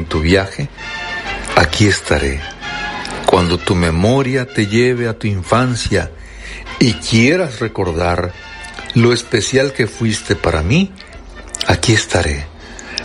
[0.00, 0.68] en tu viaje,
[1.56, 2.40] aquí estaré.
[3.26, 6.10] Cuando tu memoria te lleve a tu infancia
[6.78, 8.32] y quieras recordar
[8.94, 10.92] lo especial que fuiste para mí,
[11.66, 12.46] aquí estaré.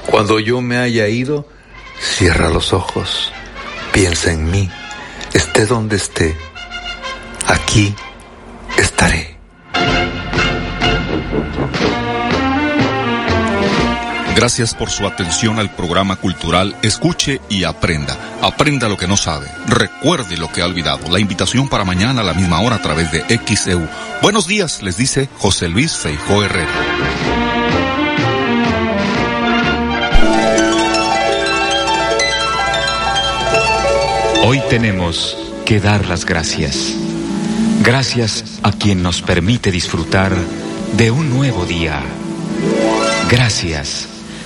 [0.07, 1.47] Cuando yo me haya ido,
[1.99, 3.31] cierra los ojos,
[3.91, 4.69] piensa en mí,
[5.33, 6.35] esté donde esté,
[7.47, 7.93] aquí
[14.35, 18.17] Gracias por su atención al programa cultural Escuche y Aprenda.
[18.41, 19.47] Aprenda lo que no sabe.
[19.65, 21.09] Recuerde lo que ha olvidado.
[21.09, 23.87] La invitación para mañana a la misma hora a través de XEU.
[24.21, 26.69] Buenos días, les dice José Luis Feijó Herrera.
[34.43, 36.93] Hoy tenemos que dar las gracias.
[37.83, 40.35] Gracias a quien nos permite disfrutar
[40.97, 42.01] de un nuevo día.
[43.29, 44.09] Gracias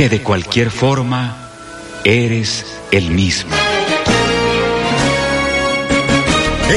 [0.00, 1.36] que de cualquier forma
[2.04, 3.54] eres el mismo.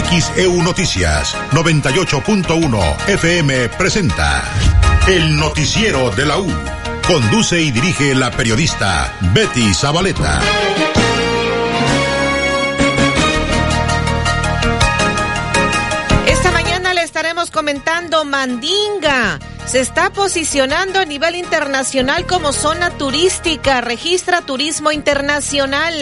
[0.09, 4.43] XEU Noticias 98.1 FM presenta
[5.08, 6.52] El Noticiero de la U.
[7.08, 10.42] Conduce y dirige la periodista Betty Zabaleta.
[16.27, 23.81] Esta mañana le estaremos comentando Mandinga se está posicionando a nivel internacional como zona turística,
[23.81, 25.93] registra turismo internacional.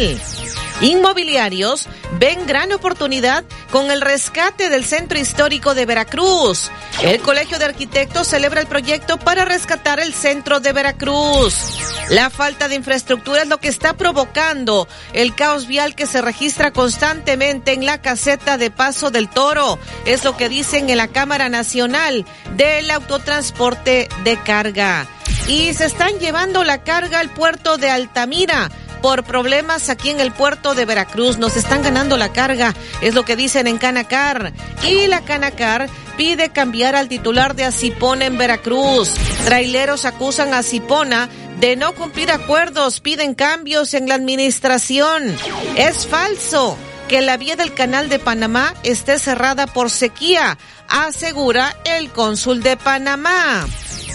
[0.82, 1.88] Inmobiliarios
[2.20, 6.72] ven gran oportunidad con el rescate del centro histórico de Veracruz.
[7.04, 11.78] El Colegio de Arquitectos celebra el proyecto para rescatar el centro de Veracruz.
[12.10, 16.72] La falta de infraestructura es lo que está provocando el caos vial que se registra
[16.74, 19.78] constantemente en la caseta de Paso del Toro.
[20.06, 22.26] Es lo que dicen en la Cámara Nacional
[22.56, 25.06] del Autotransporte de Carga.
[25.48, 28.70] Y se están llevando la carga al puerto de Altamira
[29.02, 31.38] por problemas aquí en el puerto de Veracruz.
[31.38, 34.54] Nos están ganando la carga, es lo que dicen en Canacar.
[34.84, 39.14] Y la Canacar pide cambiar al titular de Asipona en Veracruz.
[39.46, 41.30] Traileros acusan a Asipona
[41.60, 45.36] de no cumplir acuerdos, piden cambios en la administración.
[45.76, 50.58] Es falso que la vía del canal de Panamá esté cerrada por sequía,
[50.88, 53.68] asegura el cónsul de Panamá.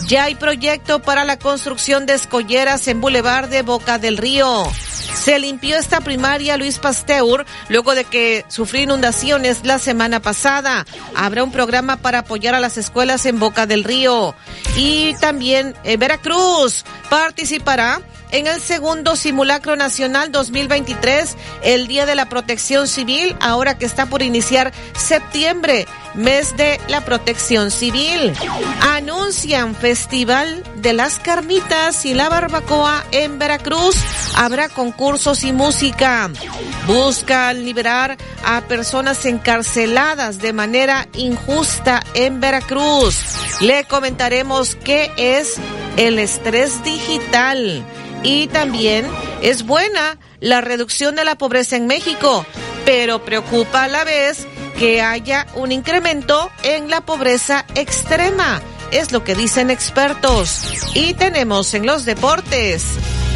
[0.09, 4.65] Ya hay proyecto para la construcción de escolleras en Boulevard de Boca del Río.
[4.73, 10.87] Se limpió esta primaria Luis Pasteur luego de que sufrió inundaciones la semana pasada.
[11.17, 14.37] Habrá un programa para apoyar a las escuelas en Boca del Río.
[14.77, 18.01] Y también en Veracruz participará
[18.31, 24.07] en el segundo simulacro nacional 2023, el Día de la Protección Civil, ahora que está
[24.07, 28.33] por iniciar septiembre, mes de la protección civil.
[28.81, 33.97] Anuncian Festival de las Carnitas y la Barbacoa en Veracruz.
[34.37, 36.31] Habrá concursos y música.
[36.87, 43.17] Buscan liberar a personas encarceladas de manera injusta en Veracruz.
[43.61, 45.57] Le comentaremos qué es
[45.97, 47.85] el estrés digital
[48.27, 49.07] y también
[49.41, 52.45] es buena la reducción de la pobreza en México,
[52.85, 58.61] pero preocupa a la vez que haya un incremento en la pobreza extrema.
[58.91, 60.73] Es lo que dicen expertos.
[60.95, 62.85] Y tenemos en los deportes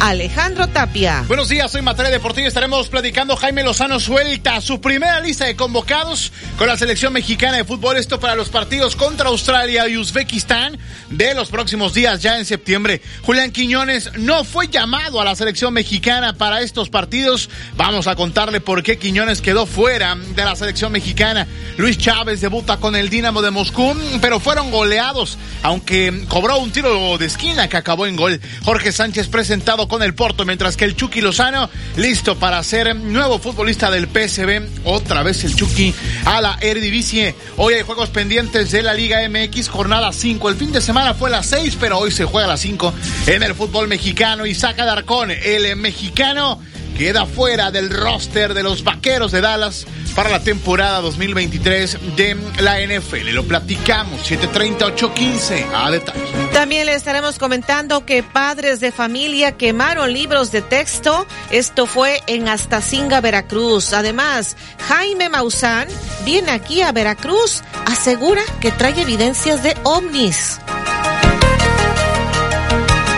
[0.01, 1.23] Alejandro Tapia.
[1.27, 2.47] Buenos días, soy Materia Deportiva.
[2.47, 3.35] Estaremos platicando.
[3.35, 7.97] Jaime Lozano suelta su primera lista de convocados con la selección mexicana de fútbol.
[7.97, 10.79] Esto para los partidos contra Australia y Uzbekistán
[11.11, 13.03] de los próximos días, ya en septiembre.
[13.21, 17.51] Julián Quiñones no fue llamado a la selección mexicana para estos partidos.
[17.75, 21.47] Vamos a contarle por qué Quiñones quedó fuera de la selección mexicana.
[21.77, 27.19] Luis Chávez debuta con el Dinamo de Moscú, pero fueron goleados, aunque cobró un tiro
[27.19, 28.41] de esquina que acabó en gol.
[28.63, 33.39] Jorge Sánchez presentado con el Porto, mientras que el Chucky Lozano listo para ser nuevo
[33.39, 34.85] futbolista del PSV.
[34.85, 35.93] Otra vez el Chucky
[36.23, 37.35] a la Eredivisie.
[37.57, 40.47] Hoy hay juegos pendientes de la Liga MX, jornada 5.
[40.47, 42.93] El fin de semana fue la 6, pero hoy se juega la 5
[43.27, 44.45] en el fútbol mexicano.
[44.45, 46.61] Y saca Darcón, el mexicano
[46.97, 49.85] queda fuera del roster de los Vaqueros de Dallas
[50.15, 53.29] para la temporada 2023 de la NFL.
[53.29, 56.19] Lo platicamos, 738-15 a detalle.
[56.53, 61.25] También le estaremos comentando que padres de familia quemaron libros de texto.
[61.49, 63.93] Esto fue en Astacinga, Veracruz.
[63.93, 64.57] Además,
[64.87, 65.87] Jaime Maussan
[66.25, 70.59] viene aquí a Veracruz, asegura que trae evidencias de ovnis.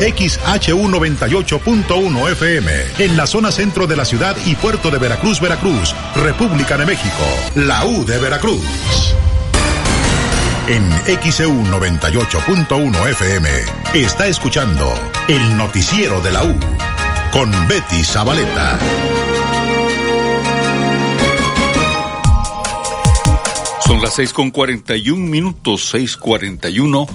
[0.00, 2.70] XHU 98.1 FM,
[3.00, 7.22] en la zona centro de la ciudad y puerto de Veracruz, Veracruz, República de México,
[7.54, 8.64] la U de Veracruz.
[10.68, 13.48] En XEU 98.1 FM
[13.92, 14.90] está escuchando
[15.28, 16.56] el noticiero de la U
[17.30, 18.78] con Betty Zabaleta.
[23.84, 27.06] Son las seis con cuarenta y un minutos, seis cuarenta y uno.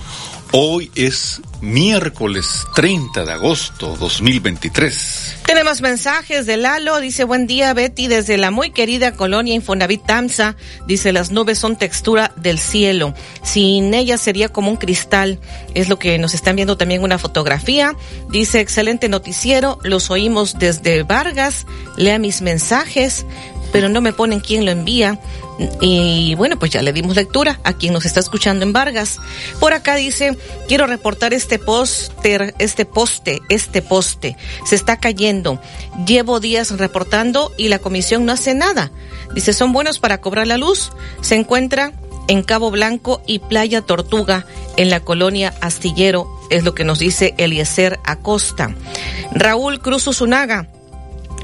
[0.51, 5.37] Hoy es miércoles 30 de agosto 2023.
[5.45, 10.55] Tenemos mensajes de Lalo, dice buen día Betty desde la muy querida colonia Infonavit Tamsa,
[10.87, 15.39] dice las nubes son textura del cielo, sin ellas sería como un cristal,
[15.73, 17.95] es lo que nos están viendo también una fotografía,
[18.29, 21.65] dice excelente noticiero, los oímos desde Vargas,
[21.97, 23.25] lea mis mensajes,
[23.72, 25.19] pero no me ponen quién lo envía.
[25.79, 29.19] Y bueno, pues ya le dimos lectura a quien nos está escuchando en Vargas.
[29.60, 34.36] Por acá dice, quiero reportar este póster, este poste, este poste.
[34.65, 35.62] Se está cayendo.
[36.05, 38.91] Llevo días reportando y la comisión no hace nada.
[39.34, 40.91] Dice, son buenos para cobrar la luz.
[41.22, 41.93] Se encuentra
[42.27, 44.45] en Cabo Blanco y Playa Tortuga,
[44.77, 48.75] en la colonia Astillero, es lo que nos dice Eliezer Acosta.
[49.31, 50.67] Raúl Cruz Usunaga,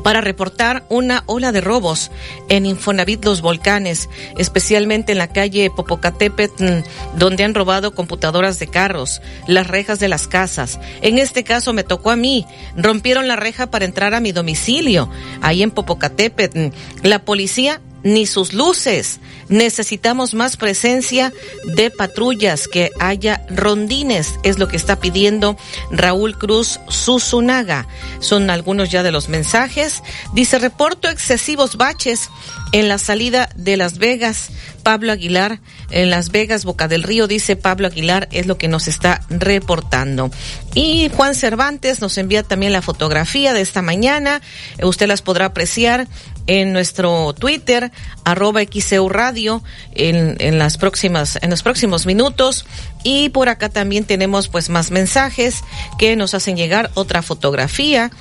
[0.03, 2.11] para reportar una ola de robos
[2.49, 6.79] en Infonavit Los Volcanes, especialmente en la calle Popocatépetl,
[7.17, 10.79] donde han robado computadoras de carros, las rejas de las casas.
[11.01, 12.45] En este caso me tocó a mí.
[12.75, 15.09] Rompieron la reja para entrar a mi domicilio,
[15.41, 16.67] ahí en Popocatépetl.
[17.03, 19.19] La policía ni sus luces.
[19.49, 21.33] Necesitamos más presencia
[21.65, 25.57] de patrullas, que haya rondines, es lo que está pidiendo
[25.91, 27.87] Raúl Cruz Susunaga.
[28.19, 30.03] Son algunos ya de los mensajes.
[30.33, 32.29] Dice, reporto excesivos baches
[32.71, 34.49] en la salida de Las Vegas.
[34.81, 35.59] Pablo Aguilar,
[35.89, 40.31] en Las Vegas, Boca del Río, dice Pablo Aguilar, es lo que nos está reportando.
[40.73, 44.41] Y Juan Cervantes nos envía también la fotografía de esta mañana.
[44.81, 46.07] Usted las podrá apreciar
[46.47, 47.91] en nuestro Twitter,
[48.23, 52.65] arroba XEU Radio, en, en las próximas, en los próximos minutos.
[53.03, 55.63] Y por acá también tenemos pues más mensajes
[55.97, 58.11] que nos hacen llegar otra fotografía.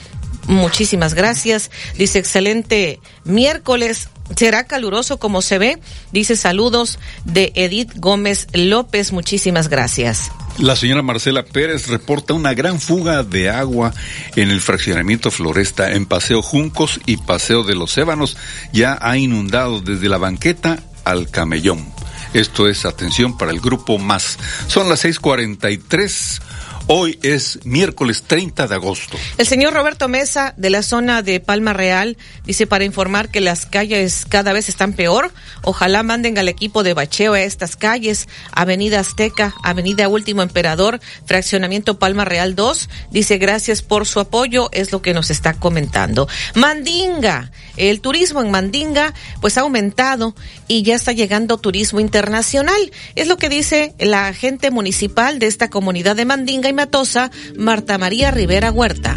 [0.47, 1.70] Muchísimas gracias.
[1.97, 4.09] Dice excelente miércoles.
[4.37, 5.78] Será caluroso como se ve.
[6.12, 9.12] Dice saludos de Edith Gómez López.
[9.12, 10.30] Muchísimas gracias.
[10.59, 13.92] La señora Marcela Pérez reporta una gran fuga de agua
[14.37, 18.37] en el fraccionamiento Floresta en Paseo Juncos y Paseo de los Ébanos.
[18.73, 21.92] Ya ha inundado desde la banqueta al camellón.
[22.35, 24.38] Esto es atención para el grupo más.
[24.68, 26.40] Son las 6:43.
[26.87, 29.16] Hoy es miércoles 30 de agosto.
[29.38, 33.66] El señor Roberto Mesa, de la zona de Palma Real, dice para informar que las
[33.66, 35.32] calles cada vez están peor.
[35.62, 38.28] Ojalá manden al equipo de bacheo a estas calles.
[38.52, 42.88] Avenida Azteca, Avenida Último Emperador, Fraccionamiento Palma Real 2.
[43.10, 46.28] Dice gracias por su apoyo, es lo que nos está comentando.
[46.54, 50.34] Mandinga, el turismo en Mandinga pues ha aumentado
[50.66, 52.90] y ya está llegando turismo internacional.
[53.14, 57.98] Es lo que dice la agente municipal de esta comunidad de Mandinga y Matosa, Marta
[57.98, 59.16] María Rivera Huerta.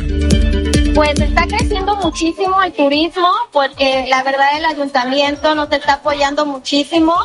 [0.96, 7.16] Pues está creciendo muchísimo el turismo porque la verdad el ayuntamiento nos está apoyando muchísimo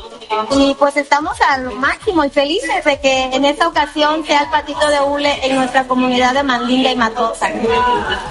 [0.57, 4.89] y pues estamos al máximo y felices de que en esta ocasión sea el patito
[4.89, 7.51] de hule en nuestra comunidad de Mandinga y Matosa.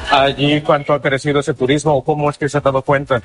[0.09, 3.21] Allí, ¿cuánto ha crecido ese turismo o cómo es que se ha dado cuenta?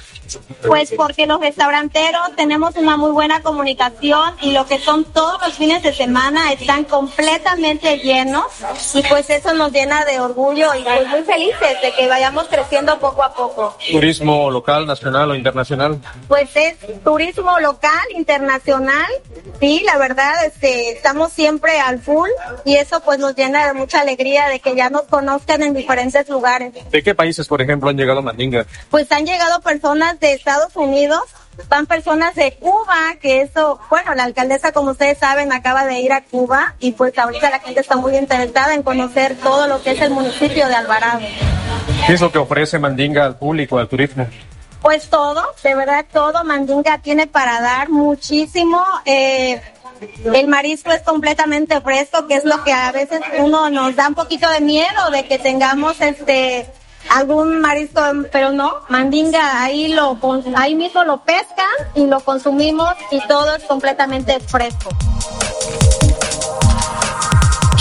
[0.67, 5.55] Pues porque los restauranteros tenemos una muy buena comunicación y lo que son todos los
[5.55, 8.47] fines de semana están completamente llenos
[8.95, 12.99] y pues eso nos llena de orgullo y pues muy felices de que vayamos creciendo
[12.99, 13.77] poco a poco.
[13.91, 15.99] ¿Turismo local, nacional o internacional?
[16.29, 19.07] Pues es turismo local, internacional,
[19.61, 22.29] sí, la verdad, este, estamos siempre al full
[22.65, 26.29] y eso pues nos llena de mucha alegría de que ya nos conozcan en diferentes
[26.29, 26.73] lugares.
[26.91, 28.67] ¿De qué países, por ejemplo, han llegado a Mandinga?
[28.91, 31.23] Pues han llegado personas de Estados Unidos,
[31.69, 36.13] van personas de Cuba, que eso, bueno, la alcaldesa, como ustedes saben, acaba de ir
[36.13, 39.93] a Cuba y pues ahorita la gente está muy interesada en conocer todo lo que
[39.93, 41.21] es el municipio de Alvarado.
[42.07, 44.27] ¿Qué es lo que ofrece Mandinga al público, al turismo?
[44.81, 48.83] Pues todo, de verdad todo, Mandinga tiene para dar muchísimo.
[49.05, 49.61] Eh,
[50.35, 54.15] el marisco es completamente fresco, que es lo que a veces uno nos da un
[54.15, 56.67] poquito de miedo de que tengamos este
[57.11, 60.19] algún marisco, pero no, mandinga ahí lo
[60.57, 64.91] ahí mismo lo pescan y lo consumimos y todo es completamente fresco.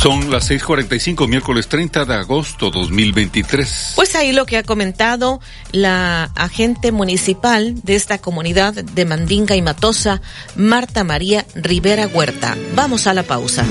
[0.01, 3.94] Son las 6:45, miércoles 30 de agosto 2023.
[3.96, 5.40] Pues ahí lo que ha comentado
[5.72, 10.20] la agente municipal de esta comunidad de Mandinga y Matosa,
[10.56, 12.58] Marta María Rivera Huerta.
[12.74, 13.63] Vamos a la pausa.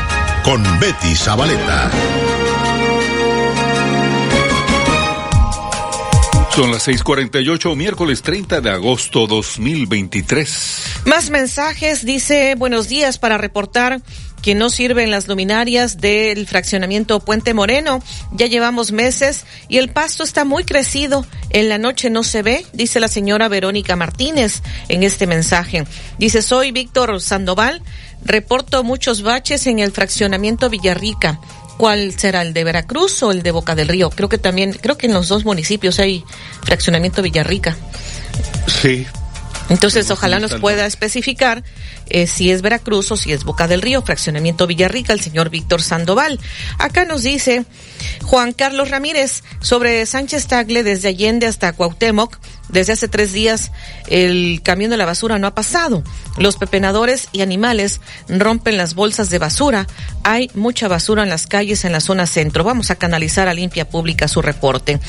[0.43, 1.91] con Betty Zabaleta.
[6.55, 10.83] Son las 6:48, miércoles 30 de agosto 2023.
[11.05, 14.01] Más mensajes, dice buenos días para reportar
[14.41, 18.03] que no sirven las luminarias del fraccionamiento Puente Moreno.
[18.31, 21.25] Ya llevamos meses y el pasto está muy crecido.
[21.51, 25.85] En la noche no se ve, dice la señora Verónica Martínez en este mensaje.
[26.17, 27.81] Dice, soy Víctor Sandoval,
[28.23, 31.39] reporto muchos baches en el fraccionamiento Villarrica
[31.81, 34.11] ¿Cuál será el de Veracruz o el de Boca del Río?
[34.11, 36.23] Creo que también, creo que en los dos municipios hay
[36.63, 37.75] fraccionamiento Villarrica.
[38.67, 39.07] Sí,
[39.69, 41.63] entonces, ojalá nos pueda especificar
[42.07, 45.81] eh, si es Veracruz o si es Boca del Río, fraccionamiento Villarrica, el señor Víctor
[45.81, 46.39] Sandoval.
[46.77, 47.65] Acá nos dice
[48.23, 52.37] Juan Carlos Ramírez sobre Sánchez Tagle desde Allende hasta Cuauhtémoc.
[52.67, 53.71] Desde hace tres días
[54.07, 56.03] el camión de la basura no ha pasado.
[56.37, 59.87] Los pepenadores y animales rompen las bolsas de basura.
[60.23, 62.63] Hay mucha basura en las calles en la zona centro.
[62.63, 64.99] Vamos a canalizar a Limpia Pública su reporte.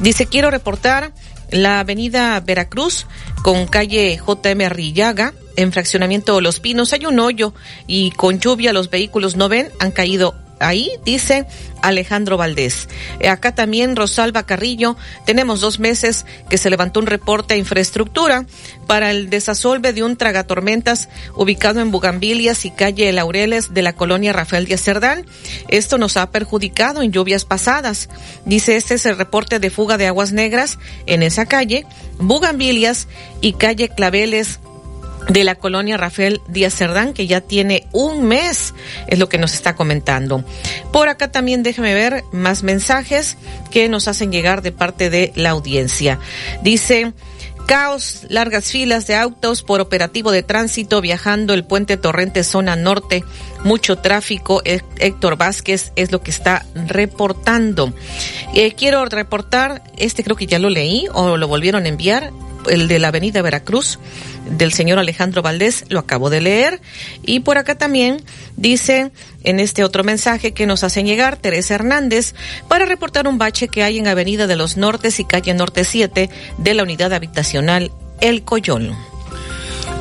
[0.00, 1.12] Dice, quiero reportar
[1.54, 3.06] la avenida Veracruz
[3.42, 6.92] con calle JM Arrillaga, en fraccionamiento Los Pinos.
[6.92, 7.54] Hay un hoyo
[7.86, 10.34] y con lluvia los vehículos no ven, han caído
[10.64, 11.46] ahí, dice
[11.82, 12.88] Alejandro Valdés.
[13.20, 18.46] Eh, acá también Rosalba Carrillo, tenemos dos meses que se levantó un reporte a infraestructura
[18.86, 24.32] para el desasolve de un tragatormentas ubicado en Bugambilias y calle Laureles de la colonia
[24.32, 25.26] Rafael Díaz Cerdán.
[25.68, 28.08] Esto nos ha perjudicado en lluvias pasadas.
[28.44, 31.86] Dice, este es el reporte de fuga de aguas negras en esa calle,
[32.18, 33.08] Bugambilias
[33.40, 34.60] y calle Claveles
[35.28, 38.74] de la colonia Rafael Díaz Cerdán, que ya tiene un mes,
[39.06, 40.44] es lo que nos está comentando.
[40.92, 43.36] Por acá también déjeme ver más mensajes
[43.70, 46.18] que nos hacen llegar de parte de la audiencia.
[46.62, 47.12] Dice,
[47.66, 53.24] caos, largas filas de autos por operativo de tránsito viajando el puente Torrente zona norte,
[53.64, 54.62] mucho tráfico.
[54.64, 57.94] Héctor Vázquez es lo que está reportando.
[58.54, 62.30] Eh, quiero reportar, este creo que ya lo leí o lo volvieron a enviar,
[62.70, 63.98] el de la avenida Veracruz
[64.48, 66.80] del señor Alejandro Valdés, lo acabo de leer.
[67.22, 68.22] Y por acá también
[68.56, 69.10] dice
[69.42, 72.34] en este otro mensaje que nos hacen llegar Teresa Hernández
[72.68, 76.30] para reportar un bache que hay en Avenida de los Nortes y calle Norte 7
[76.58, 78.94] de la unidad habitacional El Coyol.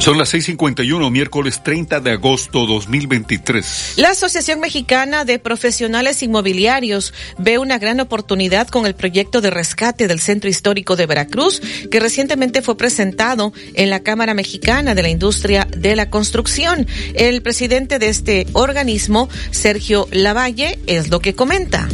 [0.03, 3.93] Son las 6:51, miércoles 30 de agosto 2023.
[3.95, 10.09] La Asociación Mexicana de Profesionales Inmobiliarios ve una gran oportunidad con el proyecto de rescate
[10.09, 15.09] del Centro Histórico de Veracruz, que recientemente fue presentado en la Cámara Mexicana de la
[15.09, 16.85] Industria de la Construcción.
[17.13, 21.87] El presidente de este organismo, Sergio Lavalle, es lo que comenta.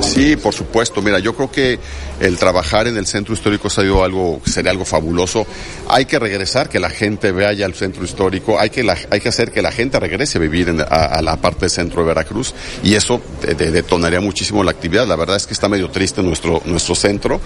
[0.00, 1.02] Sí, por supuesto.
[1.02, 1.80] Mira, yo creo que
[2.20, 5.46] el trabajar en el centro histórico ha algo, sería algo fabuloso.
[5.88, 9.50] Hay que regresar, que la gente vaya al centro histórico, hay que, hay que hacer
[9.50, 13.20] que la gente regrese a vivir a, la parte centro de Veracruz y eso
[13.56, 15.06] detonaría muchísimo la actividad.
[15.06, 17.40] La verdad es que está medio triste nuestro, nuestro centro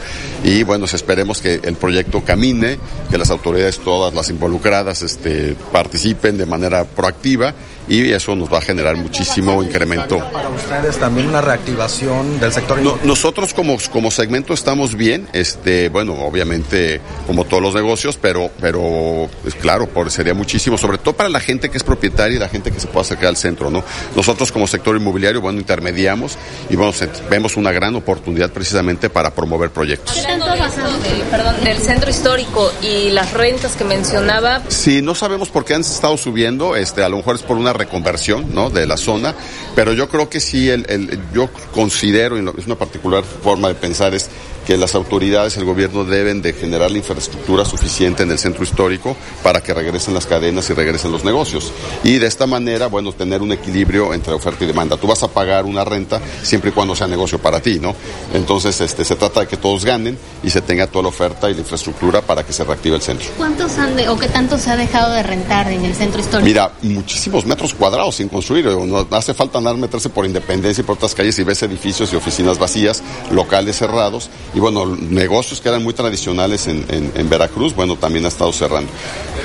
[0.44, 2.78] y bueno, esperemos que el proyecto camine,
[3.11, 7.54] que las autoridades todas las involucradas este, participen de manera proactiva
[7.88, 10.18] y eso nos va a generar muchísimo incremento.
[10.33, 12.79] Para ustedes también una reactivación del sector.
[13.05, 19.29] nosotros como, como segmento estamos bien, este, bueno, obviamente como todos los negocios, pero, pero
[19.42, 22.48] pues, claro, por, sería muchísimo, sobre todo para la gente que es propietaria y la
[22.48, 23.83] gente que se pueda acercar al centro, ¿no?
[24.14, 26.37] Nosotros como sector inmobiliario, bueno, intermediamos
[26.70, 26.92] y bueno,
[27.31, 30.14] vemos una gran oportunidad precisamente para promover proyectos.
[30.14, 34.62] ¿Qué tanto del, perdón, del centro histórico y las rentas que mencionaba?
[34.68, 37.72] Sí, no sabemos por qué han estado subiendo, este, a lo mejor es por una
[37.78, 38.70] reconversión, ¿no?
[38.70, 39.34] De la zona,
[39.74, 43.74] pero yo creo que sí, el, el yo considero, y es una particular forma de
[43.74, 44.28] pensar, es
[44.68, 49.16] que las autoridades, el gobierno deben de generar la infraestructura suficiente en el centro histórico
[49.42, 51.72] para que regresen las cadenas y regresen los negocios.
[52.04, 54.98] Y de esta manera, bueno, tener un equilibrio entre oferta y demanda.
[54.98, 57.94] Tú vas a pagar una renta siempre y cuando sea negocio para ti, ¿no?
[58.35, 61.54] Entonces, este, se trata de que todos ganen y se tenga toda la oferta y
[61.54, 63.26] la infraestructura para que se reactive el centro.
[63.38, 66.44] ¿Cuántos han de, o qué tanto se ha dejado de rentar en el centro histórico?
[66.44, 68.66] Mira, muchísimos metros cuadrados sin construir.
[68.66, 72.16] No hace falta andar meterse por Independencia y por otras calles y ves edificios y
[72.16, 74.28] oficinas vacías, locales cerrados
[74.59, 78.90] y bueno, negocios que eran muy tradicionales en, en, Veracruz, bueno, también ha estado cerrando.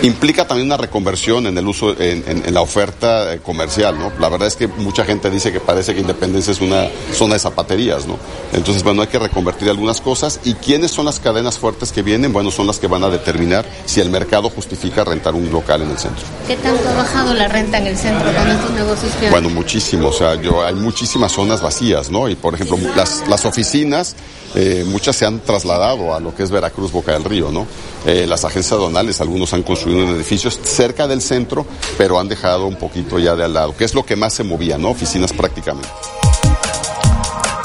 [0.01, 4.11] Implica también una reconversión en el uso, en, en, la oferta eh, comercial, ¿no?
[4.19, 7.39] La verdad es que mucha gente dice que parece que Independencia es una zona de
[7.41, 8.17] zapaterías, ¿no?
[8.53, 10.39] Entonces, bueno, hay que reconvertir algunas cosas.
[10.45, 12.33] ¿Y quiénes son las cadenas fuertes que vienen?
[12.33, 15.91] Bueno, son las que van a determinar si el mercado justifica rentar un local en
[15.91, 16.23] el centro.
[16.47, 20.07] ¿Qué tanto ha bajado la renta en el centro con estos negocios que Bueno, muchísimo.
[20.07, 22.27] O sea, yo, hay muchísimas zonas vacías, ¿no?
[22.29, 24.15] Y, por ejemplo, las, las oficinas
[24.55, 27.65] eh, muchas se han trasladado a lo que es Veracruz, Boca del Río, ¿no?
[28.05, 31.65] Eh, las agencias donales, algunos han construido edificios cerca del centro,
[31.97, 34.43] pero han dejado un poquito ya de al lado, que es lo que más se
[34.43, 34.89] movía, ¿no?
[34.89, 35.89] Oficinas prácticamente.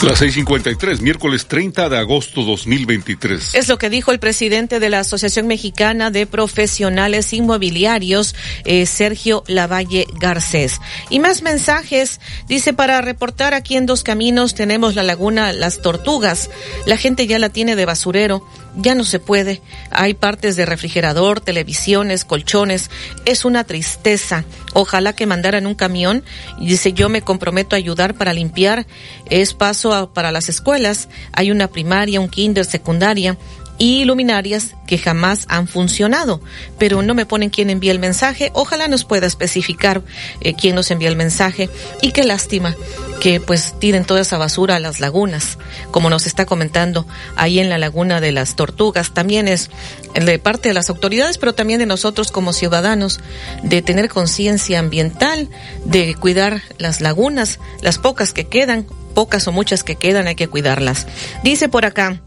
[0.00, 3.56] Las 6:53, miércoles 30 de agosto 2023.
[3.56, 9.42] Es lo que dijo el presidente de la Asociación Mexicana de Profesionales Inmobiliarios, eh, Sergio
[9.48, 10.80] Lavalle Garcés.
[11.10, 12.20] Y más mensajes.
[12.46, 16.48] Dice, para reportar aquí en Dos Caminos tenemos la laguna Las Tortugas.
[16.86, 19.60] La gente ya la tiene de basurero ya no se puede.
[19.90, 22.90] Hay partes de refrigerador, televisiones, colchones.
[23.24, 24.44] Es una tristeza.
[24.74, 26.24] Ojalá que mandaran un camión.
[26.60, 28.86] Dice, yo me comprometo a ayudar para limpiar.
[29.30, 31.08] Es paso para las escuelas.
[31.32, 33.36] Hay una primaria, un kinder, secundaria
[33.78, 36.40] y luminarias que jamás han funcionado,
[36.78, 38.50] pero no me ponen quién envía el mensaje.
[38.54, 40.02] Ojalá nos pueda especificar
[40.40, 41.70] eh, quién nos envía el mensaje
[42.02, 42.76] y qué lástima
[43.20, 45.58] que pues tiren toda esa basura a las lagunas,
[45.90, 49.12] como nos está comentando ahí en la laguna de las tortugas.
[49.12, 49.70] También es
[50.14, 53.20] de parte de las autoridades, pero también de nosotros como ciudadanos,
[53.62, 55.48] de tener conciencia ambiental,
[55.84, 60.48] de cuidar las lagunas, las pocas que quedan, pocas o muchas que quedan, hay que
[60.48, 61.06] cuidarlas.
[61.42, 62.20] Dice por acá,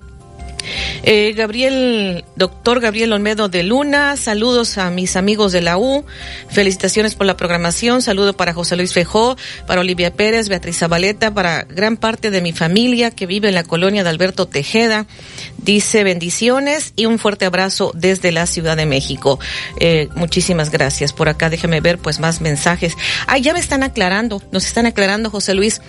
[1.04, 6.06] eh, Gabriel, doctor Gabriel Olmedo de Luna, saludos a mis amigos de la U,
[6.50, 9.36] felicitaciones por la programación, saludo para José Luis Fejó,
[9.67, 13.63] para Olivia Pérez, Beatriz Zabaleta, para gran parte de mi familia que vive en la
[13.63, 15.06] colonia de Alberto Tejeda.
[15.58, 19.39] Dice bendiciones y un fuerte abrazo desde la Ciudad de México.
[19.80, 21.13] Eh, muchísimas gracias.
[21.13, 22.93] Por acá déjeme ver pues más mensajes.
[23.28, 25.82] Ah, ya me están aclarando, nos están aclarando José Luis.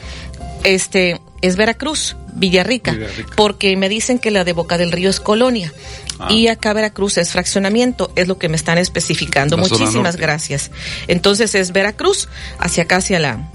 [0.64, 2.96] Este, es Veracruz, Villarrica,
[3.37, 5.72] porque me dicen que la de Boca del Río es colonia
[6.18, 6.33] ah.
[6.33, 9.59] y acá Veracruz es fraccionamiento, es lo que me están especificando.
[9.59, 10.70] Muchísimas gracias.
[11.09, 12.28] Entonces es Veracruz
[12.59, 13.50] hacia acá, hacia la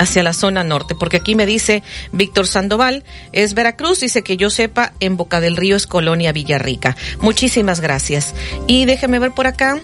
[0.00, 4.48] hacia la zona norte, porque aquí me dice Víctor Sandoval, es Veracruz, dice que yo
[4.48, 6.96] sepa, en Boca del Río es Colonia Villarrica.
[7.20, 8.34] Muchísimas gracias.
[8.66, 9.78] Y déjeme ver por acá,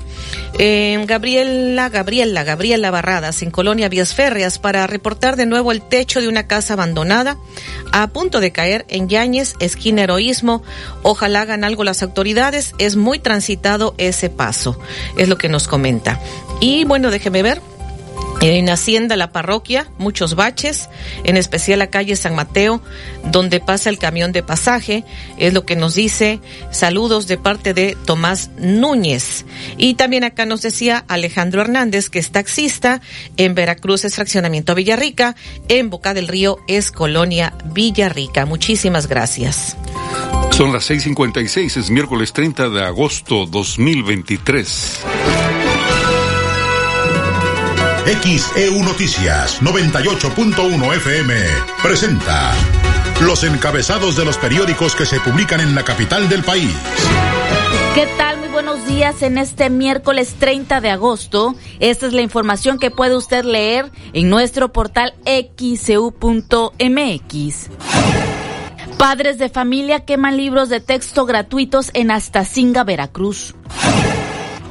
[0.59, 6.29] Gabriela, Gabriela, Gabriela Barradas, en Colonia Vías Férreas, para reportar de nuevo el techo de
[6.29, 7.37] una casa abandonada,
[7.93, 10.63] a punto de caer en Yañez, esquina Heroísmo.
[11.03, 14.81] Ojalá hagan algo las autoridades, es muy transitado ese paso,
[15.19, 16.19] es lo que nos comenta.
[16.61, 17.61] Y bueno, déjeme ver.
[18.41, 20.89] En Hacienda La Parroquia, muchos baches,
[21.25, 22.83] en especial la calle San Mateo,
[23.25, 25.05] donde pasa el camión de pasaje,
[25.39, 26.41] es lo que nos dice.
[26.71, 29.45] Saludos de parte de Tomás Núñez.
[29.79, 33.01] Y también acá nos decía Alejandro Hernández, que es taxista,
[33.37, 35.35] en Veracruz es fraccionamiento Villarrica,
[35.69, 38.47] en Boca del Río es Colonia Villarrica.
[38.47, 39.77] Muchísimas gracias.
[40.53, 45.01] Son las 6:56, es miércoles 30 de agosto 2023.
[48.07, 51.35] XEU Noticias 98.1 FM
[51.83, 52.55] presenta
[53.21, 56.71] los encabezados de los periódicos que se publican en la capital del país.
[57.97, 58.39] ¿Qué tal?
[58.39, 61.57] Muy buenos días en este miércoles 30 de agosto.
[61.81, 66.11] Esta es la información que puede usted leer en nuestro portal xeu.mx.
[68.99, 73.57] Padres de familia queman libros de texto gratuitos en Astacinga, Veracruz.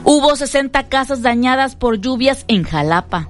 [0.08, 3.28] Hubo 60 casas dañadas por lluvias en Jalapa.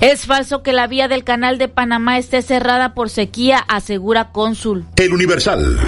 [0.00, 4.84] Es falso que la vía del canal de Panamá esté cerrada por sequía, asegura cónsul.
[4.96, 5.78] El Universal.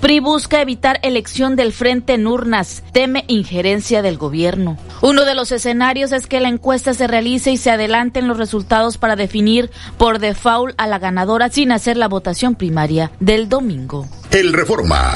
[0.00, 4.76] PRI busca evitar elección del frente en urnas, teme injerencia del gobierno.
[5.02, 8.98] Uno de los escenarios es que la encuesta se realice y se adelanten los resultados
[8.98, 14.08] para definir por default a la ganadora sin hacer la votación primaria del domingo.
[14.32, 15.12] El Reforma.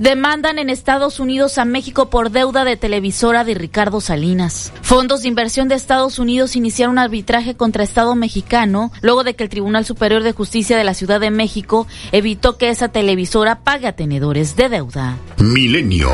[0.00, 4.72] Demandan en Estados Unidos a México por deuda de televisora de Ricardo Salinas.
[4.80, 9.44] Fondos de inversión de Estados Unidos iniciaron un arbitraje contra Estado mexicano luego de que
[9.44, 13.88] el Tribunal Superior de Justicia de la Ciudad de México evitó que esa televisora pague
[13.88, 15.18] a tenedores de deuda.
[15.36, 16.08] Milenio.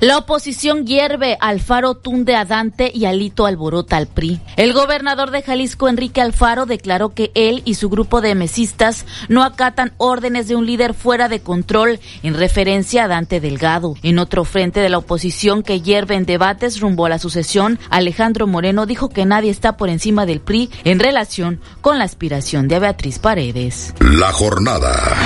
[0.00, 4.40] La oposición hierve Alfaro tunde a Dante y Alito alborota al PRI.
[4.56, 9.42] El gobernador de Jalisco, Enrique Alfaro, declaró que él y su grupo de mesistas no
[9.42, 13.94] acatan órdenes de un líder fuera de control en referencia a Dante Delgado.
[14.02, 18.46] En otro frente de la oposición que hierve en debates rumbo a la sucesión, Alejandro
[18.46, 22.78] Moreno dijo que nadie está por encima del PRI en relación con la aspiración de
[22.78, 23.94] Beatriz Paredes.
[24.00, 25.23] La jornada.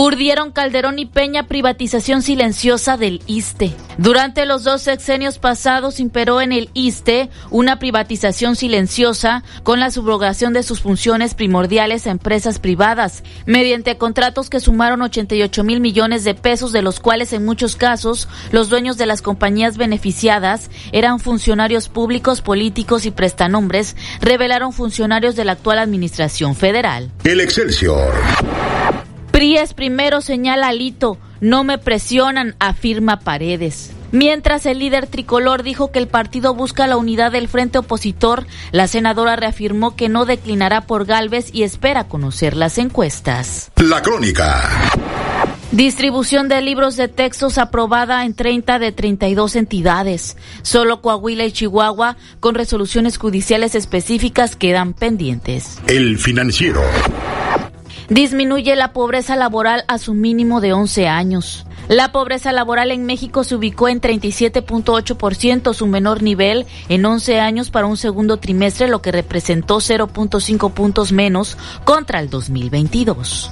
[0.00, 3.74] Urdieron Calderón y Peña privatización silenciosa del ISTE.
[3.96, 10.52] Durante los dos sexenios pasados imperó en el ISTE una privatización silenciosa con la subrogación
[10.52, 16.36] de sus funciones primordiales a empresas privadas, mediante contratos que sumaron 88 mil millones de
[16.36, 21.88] pesos, de los cuales en muchos casos los dueños de las compañías beneficiadas eran funcionarios
[21.88, 27.10] públicos, políticos y prestanombres, revelaron funcionarios de la actual administración federal.
[27.24, 28.14] El Excelsior.
[29.38, 33.92] Pries primero señala Alito, no me presionan, afirma Paredes.
[34.10, 38.88] Mientras el líder tricolor dijo que el partido busca la unidad del frente opositor, la
[38.88, 43.70] senadora reafirmó que no declinará por Galvez y espera conocer las encuestas.
[43.76, 44.60] La crónica.
[45.70, 50.36] Distribución de libros de textos aprobada en 30 de 32 entidades.
[50.62, 55.78] Solo Coahuila y Chihuahua, con resoluciones judiciales específicas, quedan pendientes.
[55.86, 56.82] El financiero.
[58.08, 61.66] Disminuye la pobreza laboral a su mínimo de 11 años.
[61.88, 67.70] La pobreza laboral en México se ubicó en 37.8%, su menor nivel en 11 años
[67.70, 73.50] para un segundo trimestre, lo que representó 0.5 puntos menos contra el 2022.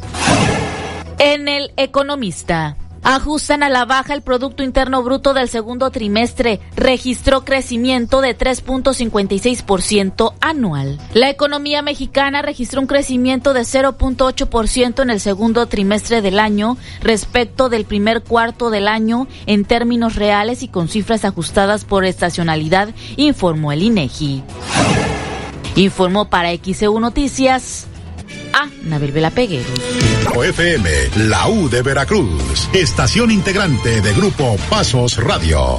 [1.19, 2.77] En el Economista.
[3.09, 6.59] Ajustan a la baja el Producto Interno Bruto del segundo trimestre.
[6.75, 10.99] Registró crecimiento de 3.56% anual.
[11.15, 17.69] La economía mexicana registró un crecimiento de 0.8% en el segundo trimestre del año respecto
[17.69, 23.71] del primer cuarto del año en términos reales y con cifras ajustadas por estacionalidad, informó
[23.71, 24.43] el INEGI.
[25.77, 27.87] Informó para XEU Noticias
[28.53, 29.67] a Nabil Vela Pegueros.
[30.35, 30.91] FM,
[31.29, 35.79] la U de Veracruz, estación integrante de Grupo Pasos Radio.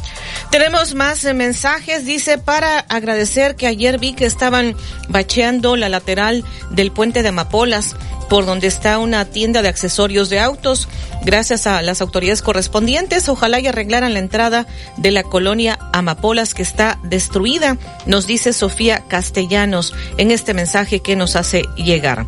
[0.51, 2.05] Tenemos más eh, mensajes.
[2.05, 4.75] Dice, para agradecer que ayer vi que estaban
[5.09, 7.95] bacheando la lateral del puente de Amapolas
[8.29, 10.87] por donde está una tienda de accesorios de autos.
[11.23, 16.63] Gracias a las autoridades correspondientes, ojalá y arreglaran la entrada de la colonia Amapolas que
[16.63, 22.25] está destruida, nos dice Sofía Castellanos en este mensaje que nos hace llegar.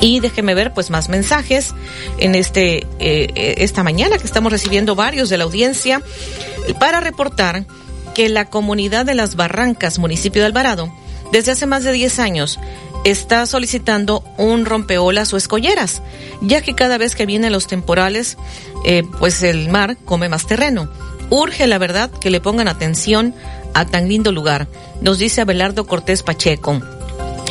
[0.00, 1.74] Y déjeme ver pues más mensajes
[2.18, 6.02] en este eh, esta mañana que estamos recibiendo varios de la audiencia
[6.80, 7.64] para reportar
[8.14, 10.92] que la comunidad de las Barrancas, municipio de Alvarado,
[11.30, 12.58] desde hace más de 10 años
[13.04, 16.02] está solicitando un rompeolas o escolleras,
[16.40, 18.36] ya que cada vez que vienen los temporales,
[18.84, 20.90] eh, pues el mar come más terreno.
[21.30, 23.34] Urge, la verdad, que le pongan atención
[23.74, 24.68] a tan lindo lugar,
[25.00, 26.80] nos dice Abelardo Cortés Pacheco.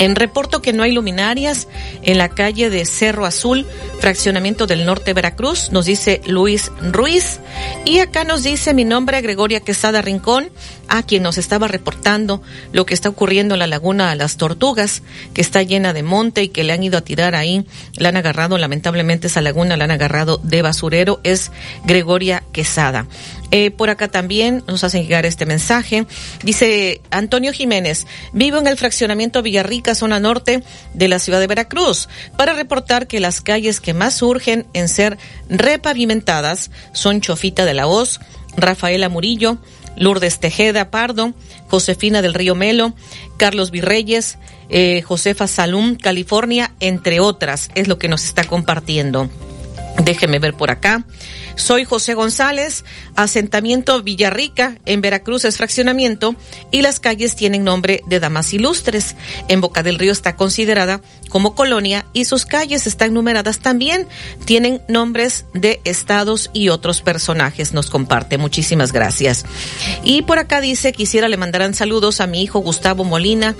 [0.02, 1.68] En reporto que no hay luminarias
[2.02, 3.68] en la calle de Cerro Azul,
[4.00, 7.40] fraccionamiento del norte Veracruz, nos dice Luis Ruiz.
[7.86, 10.50] Y acá nos dice mi nombre, Gregoria Quesada Rincón,
[10.88, 12.42] a quien nos estaba reportando
[12.74, 15.04] lo que está ocurriendo en la laguna a las tortugas,
[15.36, 17.64] que está llena de monte y que le han ido a tirar ahí.
[17.96, 21.52] La han agarrado, lamentablemente esa laguna la han agarrado de basurero, es
[21.86, 23.06] Gregoria Quesada.
[23.52, 26.06] Eh, por acá también nos hacen llegar este mensaje.
[26.44, 32.08] Dice Antonio Jiménez, vivo en el fraccionamiento Villarrica, zona norte de la ciudad de Veracruz,
[32.38, 35.18] para reportar que las calles que más urgen en ser
[35.50, 38.22] repavimentadas son Chofita de la Hoz,
[38.56, 39.58] Rafaela Murillo,
[39.98, 41.34] Lourdes Tejeda Pardo,
[41.68, 42.94] Josefina del Río Melo,
[43.38, 44.38] Carlos Virreyes,
[44.70, 49.30] eh, Josefa Salum, California, entre otras, es lo que nos está compartiendo.
[50.04, 51.06] Déjeme ver por acá.
[51.56, 52.84] Soy José González,
[53.16, 56.36] asentamiento Villarrica, en Veracruz es fraccionamiento
[56.72, 59.16] y las calles tienen nombre de damas ilustres.
[59.48, 64.08] En Boca del Río está considerada como colonia y sus calles están numeradas también.
[64.46, 67.74] Tienen nombres de estados y otros personajes.
[67.74, 68.38] Nos comparte.
[68.38, 69.46] Muchísimas gracias.
[70.04, 73.56] Y por acá dice, quisiera le mandarán saludos a mi hijo Gustavo Molina.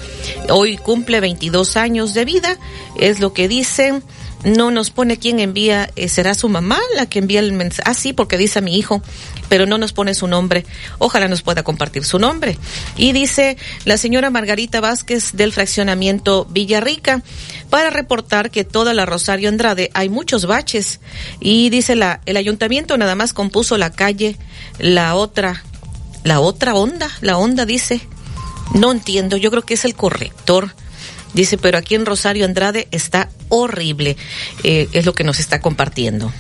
[0.50, 2.58] Hoy cumple 22 años de vida.
[3.00, 4.02] Es lo que dice
[4.44, 7.90] no nos pone quién envía, eh, será su mamá la que envía el mensaje.
[7.90, 9.02] Ah, sí, porque dice a mi hijo,
[9.50, 10.66] pero no nos pone su nombre.
[10.98, 12.58] Ojalá nos pueda compartir su nombre.
[12.98, 17.22] Y dice la señora Margarita Vázquez del fraccionamiento Villarrica
[17.70, 21.00] para reportar que toda la Rosario Andrade hay muchos baches.
[21.40, 24.38] Y dice la, el ayuntamiento nada más compuso la calle,
[24.80, 25.64] la otra,
[26.24, 28.02] la otra onda, la onda dice.
[28.74, 30.74] No entiendo, yo creo que es el corrector
[31.34, 34.18] Dice, pero aquí en Rosario Andrade está horrible.
[34.64, 36.32] Eh, es lo que nos está compartiendo.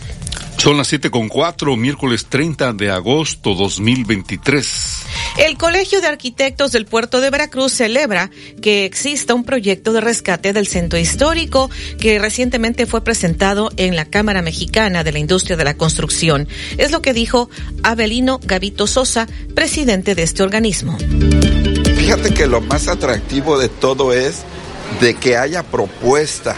[0.62, 5.02] Son las siete con cuatro, miércoles 30 de agosto 2023.
[5.40, 8.30] El Colegio de Arquitectos del Puerto de Veracruz celebra
[8.62, 14.06] que exista un proyecto de rescate del centro histórico que recientemente fue presentado en la
[14.06, 16.48] Cámara Mexicana de la Industria de la Construcción.
[16.78, 17.50] Es lo que dijo
[17.82, 20.96] Abelino Gavito Sosa, presidente de este organismo.
[21.98, 24.44] Fíjate que lo más atractivo de todo es
[25.00, 26.56] de que haya propuesta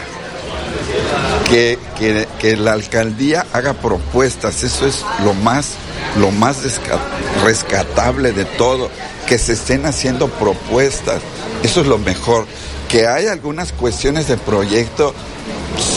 [1.48, 5.74] que, que, que la alcaldía haga propuestas, eso es lo más,
[6.18, 6.58] lo más
[7.42, 8.90] rescatable de todo,
[9.26, 11.20] que se estén haciendo propuestas,
[11.62, 12.46] eso es lo mejor.
[12.88, 15.14] Que hay algunas cuestiones de proyecto,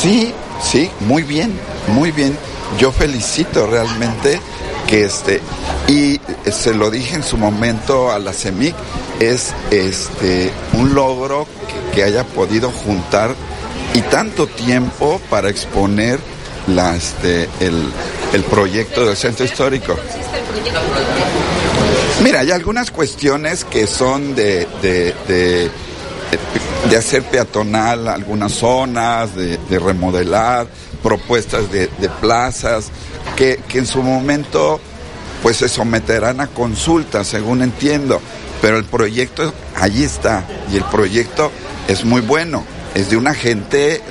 [0.02, 2.38] sí, sí, muy bien, muy bien.
[2.78, 4.40] Yo felicito realmente
[4.88, 5.42] que este,
[5.88, 6.20] y
[6.50, 8.74] se lo dije en su momento a la CEMIC,
[9.20, 11.46] es este un logro
[11.94, 13.36] que, haya podido juntar
[13.96, 16.20] y tanto tiempo para exponer
[16.68, 17.92] la, este, el,
[18.34, 19.96] el proyecto del centro histórico.
[22.24, 29.80] Mira, hay algunas cuestiones que son de, de, de, hacer peatonal algunas zonas, de, de
[29.80, 30.68] remodelar,
[31.02, 31.88] propuestas de
[32.22, 32.92] plazas,
[33.36, 34.80] que, que, en su momento
[35.44, 38.22] pues se someterán a consulta, según entiendo.
[38.62, 41.52] Pero el proyecto allí está y el proyecto
[41.88, 42.64] es muy bueno
[42.98, 44.02] es de una gente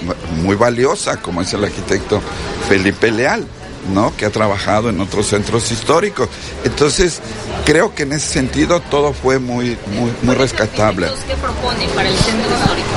[0.42, 2.20] muy valiosa, como es el arquitecto
[2.68, 3.44] Felipe Leal,
[3.92, 4.16] ¿no?
[4.16, 6.28] Que ha trabajado en otros centros históricos.
[6.62, 7.20] Entonces,
[7.64, 11.08] creo que en ese sentido todo fue muy, muy, muy rescatable.
[11.26, 12.88] ¿Qué propone para el centro histórico?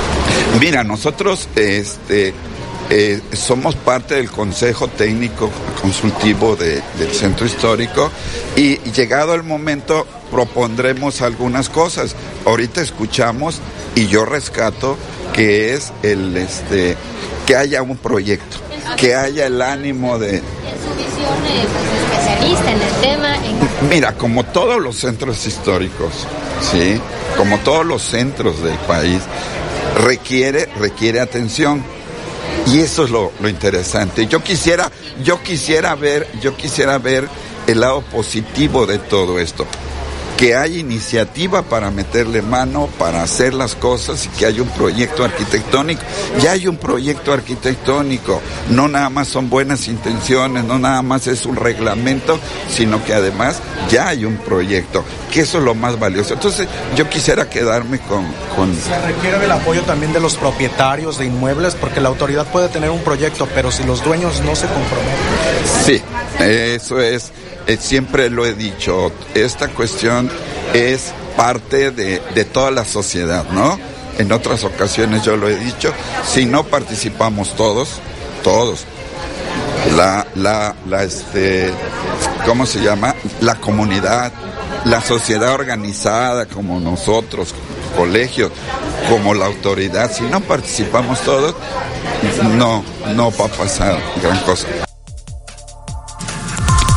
[0.60, 2.34] Mira, nosotros, este,
[2.92, 5.48] eh, somos parte del Consejo Técnico
[5.80, 8.10] Consultivo de, del Centro Histórico
[8.56, 12.16] y llegado el momento propondremos algunas cosas.
[12.44, 13.60] Ahorita escuchamos
[13.94, 14.96] y yo rescato
[15.32, 16.96] que es el este
[17.46, 18.56] que haya un proyecto,
[18.96, 21.06] que haya el ánimo de eh, pues,
[22.12, 23.88] especialista en el tema en...
[23.88, 26.26] Mira, como todos los centros históricos,
[26.72, 27.00] sí,
[27.36, 29.20] como todos los centros del país
[30.04, 31.84] requiere requiere atención.
[32.66, 34.26] Y eso es lo, lo interesante.
[34.26, 34.90] Yo quisiera
[35.22, 37.28] yo quisiera ver yo quisiera ver
[37.66, 39.66] el lado positivo de todo esto
[40.40, 45.22] que hay iniciativa para meterle mano, para hacer las cosas y que hay un proyecto
[45.22, 46.00] arquitectónico.
[46.40, 51.44] Ya hay un proyecto arquitectónico, no nada más son buenas intenciones, no nada más es
[51.44, 56.32] un reglamento, sino que además ya hay un proyecto, que eso es lo más valioso.
[56.32, 58.24] Entonces yo quisiera quedarme con...
[58.56, 58.74] con...
[58.74, 62.88] Se requiere del apoyo también de los propietarios de inmuebles, porque la autoridad puede tener
[62.88, 65.20] un proyecto, pero si los dueños no se comprometen.
[65.84, 66.02] Sí,
[66.38, 67.30] eso es
[67.76, 70.30] siempre lo he dicho, esta cuestión
[70.74, 73.78] es parte de, de, toda la sociedad, ¿no?
[74.18, 75.92] En otras ocasiones yo lo he dicho,
[76.26, 78.00] si no participamos todos,
[78.42, 78.84] todos,
[79.96, 81.72] la, la, la, este,
[82.44, 83.14] ¿cómo se llama?
[83.40, 84.32] La comunidad,
[84.84, 87.54] la sociedad organizada como nosotros,
[87.96, 88.50] colegios,
[89.08, 91.54] como la autoridad, si no participamos todos,
[92.56, 94.66] no, no va a pasar gran cosa.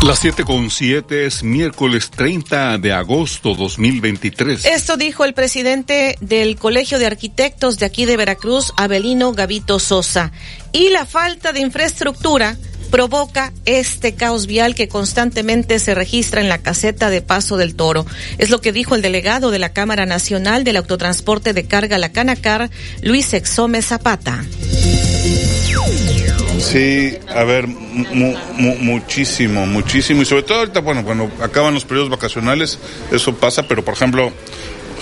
[0.03, 4.65] Las 7 con 7 es miércoles 30 de agosto 2023.
[4.65, 10.33] Esto dijo el presidente del Colegio de Arquitectos de aquí de Veracruz, Abelino Gavito Sosa.
[10.73, 12.57] Y la falta de infraestructura
[12.91, 18.05] provoca este caos vial que constantemente se registra en la caseta de Paso del Toro.
[18.39, 22.11] Es lo que dijo el delegado de la Cámara Nacional del Autotransporte de Carga La
[22.11, 22.69] Canacar,
[23.01, 24.43] Luis Exome Zapata.
[26.63, 30.21] Sí, a ver, mu, mu, muchísimo, muchísimo.
[30.21, 32.79] Y sobre todo ahorita, bueno, cuando acaban los periodos vacacionales,
[33.11, 34.31] eso pasa, pero por ejemplo,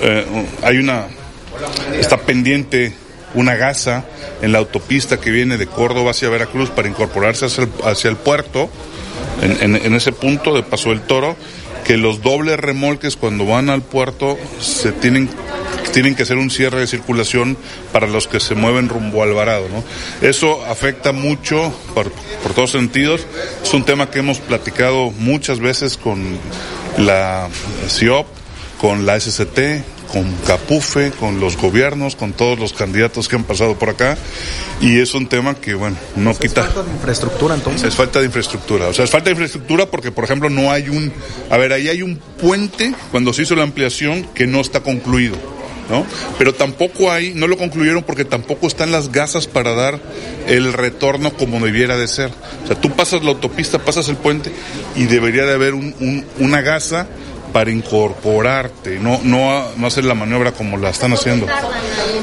[0.02, 0.26] eh,
[0.64, 1.08] hay una,
[2.00, 2.94] está pendiente
[3.34, 4.06] una gasa
[4.42, 8.18] en la autopista que viene de Córdoba hacia Veracruz para incorporarse hacia el, hacia el
[8.18, 8.70] puerto,
[9.42, 11.36] en, ese punto de Paso del Toro,
[11.86, 15.30] que los dobles remolques cuando van al puerto se tienen
[15.92, 17.58] tienen que hacer un cierre de circulación
[17.92, 19.68] para los que se mueven rumbo a Alvarado.
[19.70, 19.84] ¿no?
[20.28, 23.26] Eso afecta mucho por, por, todos sentidos.
[23.64, 26.38] Es un tema que hemos platicado muchas veces con
[26.98, 27.50] la
[27.88, 28.28] CIOP,
[28.80, 33.78] con la SCT, con Capufe, con los gobiernos, con todos los candidatos que han pasado
[33.80, 34.18] por acá.
[34.82, 36.62] Y es un tema que, bueno, no quita.
[36.62, 37.84] Es falta de infraestructura entonces.
[37.88, 38.88] Es falta de infraestructura.
[38.88, 41.14] O sea, es falta de infraestructura porque, por ejemplo, no hay un.
[41.50, 45.38] A ver, ahí hay un puente cuando se hizo la ampliación que no está concluido.
[45.90, 46.06] ¿No?
[46.38, 50.00] Pero tampoco hay, no lo concluyeron porque tampoco están las gasas para dar
[50.48, 52.32] el retorno como debiera de ser.
[52.64, 54.52] O sea, tú pasas la autopista, pasas el puente
[54.96, 57.08] y debería de haber un, un, una gasa
[57.52, 61.48] para incorporarte, no, no, no hacer la maniobra como la están haciendo.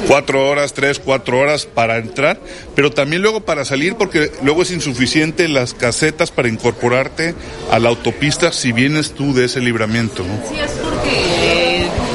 [0.07, 2.39] Cuatro horas, tres, cuatro horas para entrar,
[2.75, 7.35] pero también luego para salir porque luego es insuficiente las casetas para incorporarte
[7.71, 10.23] a la autopista si vienes tú de ese libramiento.
[10.23, 10.49] ¿no?
[10.49, 11.38] Sí, es porque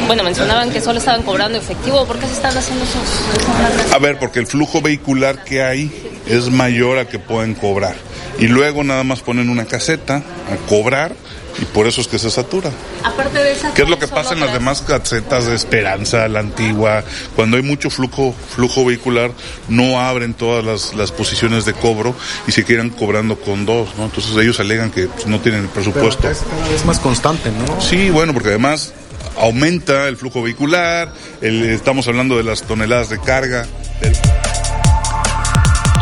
[0.07, 2.07] bueno, mencionaban que solo estaban cobrando efectivo.
[2.07, 3.93] ¿Por qué se están haciendo esos?
[3.95, 5.91] A ver, porque el flujo vehicular que hay
[6.27, 7.95] es mayor a que pueden cobrar.
[8.39, 11.13] y luego nada más ponen una caseta a cobrar
[11.61, 12.71] y por eso es que se satura.
[13.03, 16.41] Aparte de esa ¿Qué es lo que pasa en las demás casetas de Esperanza, la
[16.41, 17.05] antigua?
[17.37, 19.31] Cuando hay mucho flujo, flujo vehicular,
[19.69, 22.15] no abren todas las, las posiciones de cobro
[22.47, 24.07] y se quedan cobrando con dos, ¿no?
[24.07, 26.23] Entonces ellos alegan que pues, no tienen el presupuesto.
[26.23, 27.81] Pero es cada vez más constante, ¿no?
[27.81, 28.93] Sí, bueno, porque además
[29.39, 33.67] aumenta el flujo vehicular, el- estamos hablando de las toneladas de carga.
[34.01, 34.13] del-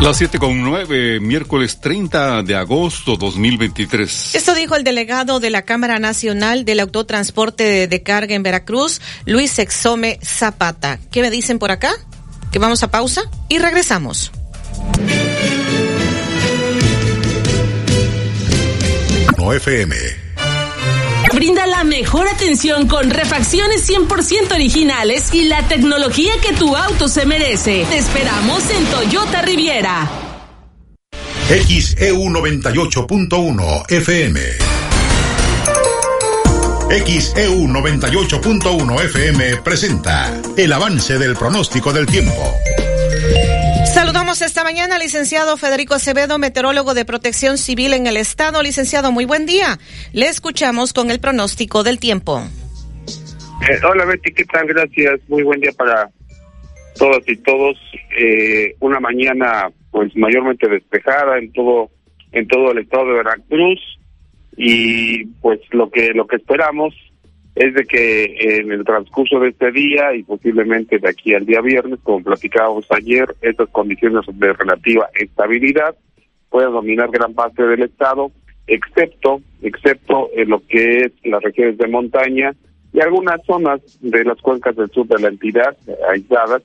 [0.01, 4.35] Las 7 con 9, miércoles 30 de agosto 2023.
[4.35, 8.99] Esto dijo el delegado de la Cámara Nacional del Autotransporte de, de Carga en Veracruz,
[9.25, 10.99] Luis Exome Zapata.
[11.11, 11.93] ¿Qué me dicen por acá?
[12.51, 14.31] Que vamos a pausa y regresamos.
[19.37, 19.95] No FM.
[21.33, 27.25] Brinda la mejor atención con refacciones 100% originales y la tecnología que tu auto se
[27.25, 27.85] merece.
[27.89, 30.09] Te esperamos en Toyota Riviera.
[31.49, 34.39] XEU 98.1 FM.
[36.89, 42.53] XEU 98.1 FM presenta el avance del pronóstico del tiempo.
[44.33, 48.63] Saludamos esta mañana licenciado Federico Acevedo, meteorólogo de protección civil en el estado.
[48.63, 49.77] Licenciado, muy buen día.
[50.11, 52.41] Le escuchamos con el pronóstico del tiempo.
[53.69, 54.65] Eh, hola Betty, ¿qué tal?
[54.65, 55.19] Gracias.
[55.27, 56.09] Muy buen día para
[56.97, 57.77] todas y todos.
[58.17, 61.91] Eh, una mañana pues mayormente despejada en todo
[62.31, 63.79] en todo el estado de Veracruz
[64.57, 66.95] y pues lo que lo que esperamos
[67.55, 71.61] es de que en el transcurso de este día y posiblemente de aquí al día
[71.61, 75.95] viernes, como platicábamos ayer, estas condiciones de relativa estabilidad
[76.49, 78.31] puedan dominar gran parte del estado,
[78.67, 82.53] excepto excepto en lo que es las regiones de montaña
[82.91, 85.75] y algunas zonas de las cuencas del sur de la entidad
[86.09, 86.61] aisladas,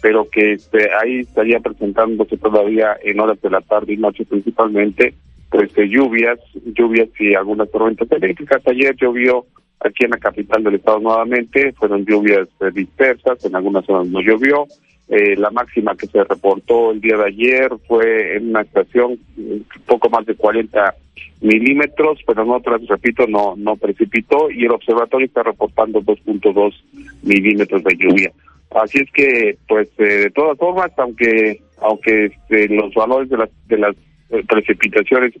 [0.00, 5.14] pero que este, ahí estaría presentándose todavía en horas de la tarde y noche principalmente,
[5.50, 6.38] pues eh, lluvias,
[6.74, 8.62] lluvias y algunas tormentas eléctricas.
[8.66, 9.44] Ayer llovió
[9.80, 14.20] aquí en la capital del estado nuevamente, fueron lluvias eh, dispersas, en algunas zonas no
[14.20, 14.66] llovió.
[15.08, 19.64] Eh, la máxima que se reportó el día de ayer fue en una estación un
[19.86, 20.94] poco más de 40
[21.42, 26.74] milímetros, pero en otras, repito, no no precipitó y el observatorio está reportando 2.2
[27.22, 28.32] milímetros de lluvia.
[28.70, 33.50] Así es que, pues, eh, de todas formas, aunque aunque este, los valores de las
[33.68, 33.94] de las
[34.30, 35.34] eh, precipitaciones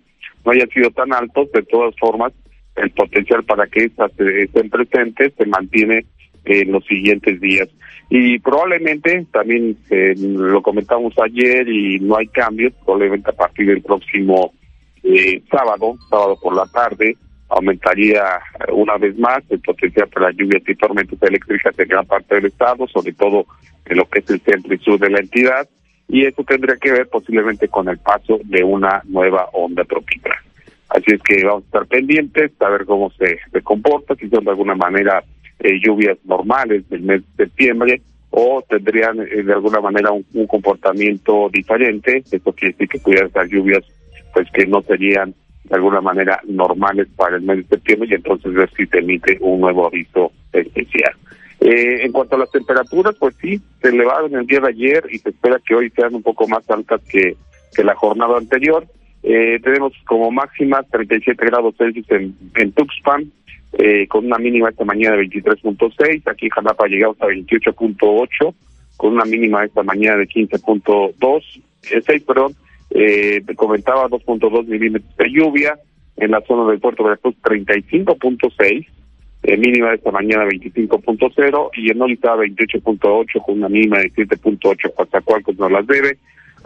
[0.44, 2.32] no hayan sido tan altos, de todas formas,
[2.76, 6.04] el potencial para que estas eh, estén presentes se mantiene
[6.44, 7.68] en los siguientes días.
[8.08, 13.82] Y probablemente, también eh, lo comentamos ayer y no hay cambios, probablemente a partir del
[13.82, 14.52] próximo
[15.02, 17.16] eh, sábado, sábado por la tarde,
[17.48, 18.22] aumentaría
[18.72, 22.86] una vez más el potencial para lluvias y tormentas eléctricas en gran parte del estado,
[22.88, 23.46] sobre todo
[23.84, 25.68] en lo que es el centro y sur de la entidad,
[26.08, 30.36] y eso tendría que ver posiblemente con el paso de una nueva onda tropical.
[30.88, 34.50] Así es que vamos a estar pendientes, a ver cómo se, comporta, si son de
[34.50, 35.22] alguna manera
[35.58, 41.48] eh, lluvias normales del mes de septiembre o tendrían eh, de alguna manera un, comportamiento
[41.52, 42.22] diferente.
[42.30, 43.84] Esto quiere decir que pudieran ser lluvias
[44.32, 45.34] pues que no serían
[45.64, 49.38] de alguna manera normales para el mes de septiembre y entonces ver si se emite
[49.40, 51.12] un nuevo aviso especial.
[51.60, 55.18] Eh, en cuanto a las temperaturas, pues sí, se elevaron el día de ayer y
[55.18, 57.36] se espera que hoy sean un poco más altas que
[57.82, 58.86] la jornada anterior.
[59.28, 63.32] Eh, tenemos como máxima 37 grados Celsius en, en Tuxpan,
[63.72, 66.22] eh, con una mínima esta mañana de 23.6.
[66.30, 68.54] Aquí en Jalapa llegamos a 28.8,
[68.96, 71.42] con una mínima esta mañana de 15.2,
[71.90, 72.54] eh, 6, perdón.
[72.90, 75.76] Eh, comentaba 2.2 milímetros de lluvia.
[76.16, 78.86] En la zona del puerto de Veracruz, 35.6.
[79.42, 84.94] Eh, mínima de esta mañana 25.0 y en Olita 28.8 con una mínima de 7.8
[84.94, 86.16] Coatzacoalcos no las debe.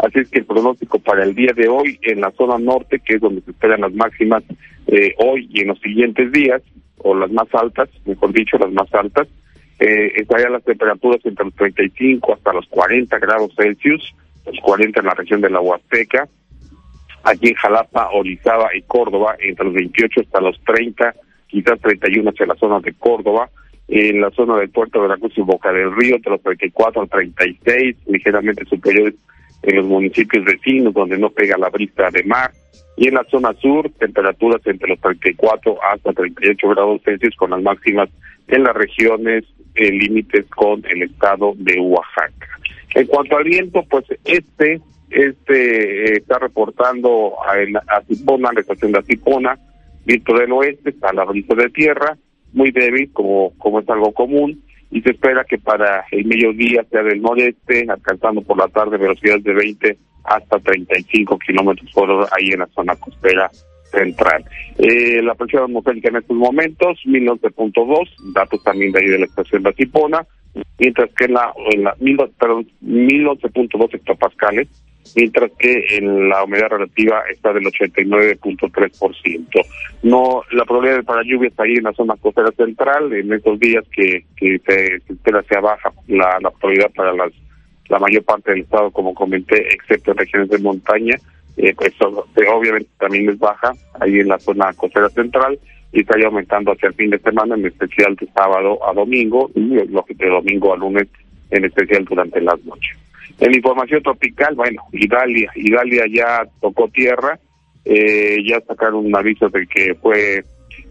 [0.03, 3.17] Así es que el pronóstico para el día de hoy en la zona norte, que
[3.17, 4.43] es donde se esperan las máximas
[4.87, 6.63] eh, hoy y en los siguientes días,
[6.99, 9.29] o las más altas, mejor dicho, las más altas,
[9.79, 14.15] eh, estarían las temperaturas entre los 35 hasta los 40 grados Celsius,
[14.47, 16.29] los 40 en la región de la Huasteca,
[17.25, 21.15] aquí en Jalapa, Orizaba y Córdoba, entre los 28 hasta los 30,
[21.47, 23.51] quizás 31 hacia la zona de Córdoba,
[23.89, 27.09] en la zona del puerto de Veracruz y Boca del Río, entre los 34 al
[27.09, 29.15] 36, ligeramente superiores
[29.63, 32.51] en los municipios vecinos donde no pega la brisa de mar,
[32.97, 37.63] y en la zona sur, temperaturas entre los 34 hasta 38 grados Celsius con las
[37.63, 38.09] máximas
[38.49, 39.45] en las regiones
[39.75, 42.49] eh, límites con el estado de Oaxaca.
[42.95, 44.81] En cuanto al viento, pues este
[45.11, 49.59] este eh, está reportando a, el- a Cipona, la estación de Cipona,
[50.05, 52.17] viento del oeste, está la brisa de tierra,
[52.53, 57.03] muy débil, como, como es algo común, y se espera que para el mediodía sea
[57.03, 62.51] del noreste, alcanzando por la tarde velocidades de 20 hasta 35 kilómetros por hora ahí
[62.51, 63.51] en la zona costera
[63.91, 64.45] central.
[64.79, 69.63] Eh, la presión atmosférica en estos momentos, 1011.2, datos también de ahí de la estación
[69.63, 70.27] de Atipona,
[70.79, 74.69] mientras que en la, en la 1011.2 hectopascales,
[75.17, 79.67] mientras que en la humedad relativa está del 89.3%.
[80.03, 84.25] No, la probabilidad para lluvias ahí en la zona costera central, en estos días que,
[84.37, 87.33] que se, espera sea baja la, la probabilidad para las
[87.91, 91.17] la mayor parte del estado, como comenté, excepto en regiones de montaña,
[91.57, 95.59] eh, pues obviamente también es baja ahí en la zona costera central
[95.93, 99.51] y está ya aumentando hacia el fin de semana, en especial de sábado a domingo
[99.57, 101.09] y lo que de domingo a lunes,
[101.51, 102.97] en especial durante las noches.
[103.39, 107.39] En información tropical, bueno, Italia, Italia ya tocó tierra,
[107.85, 110.45] eh, ya sacaron un aviso de que fue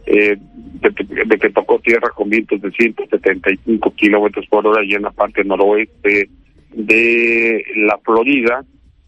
[0.05, 5.11] eh, de, que tocó tierra con vientos de 175 kilómetros por hora y en la
[5.11, 6.29] parte noroeste
[6.71, 8.63] de la Florida,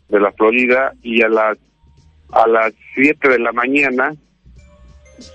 [0.09, 1.57] de la Florida y a las
[2.33, 4.13] a las 7 de la mañana,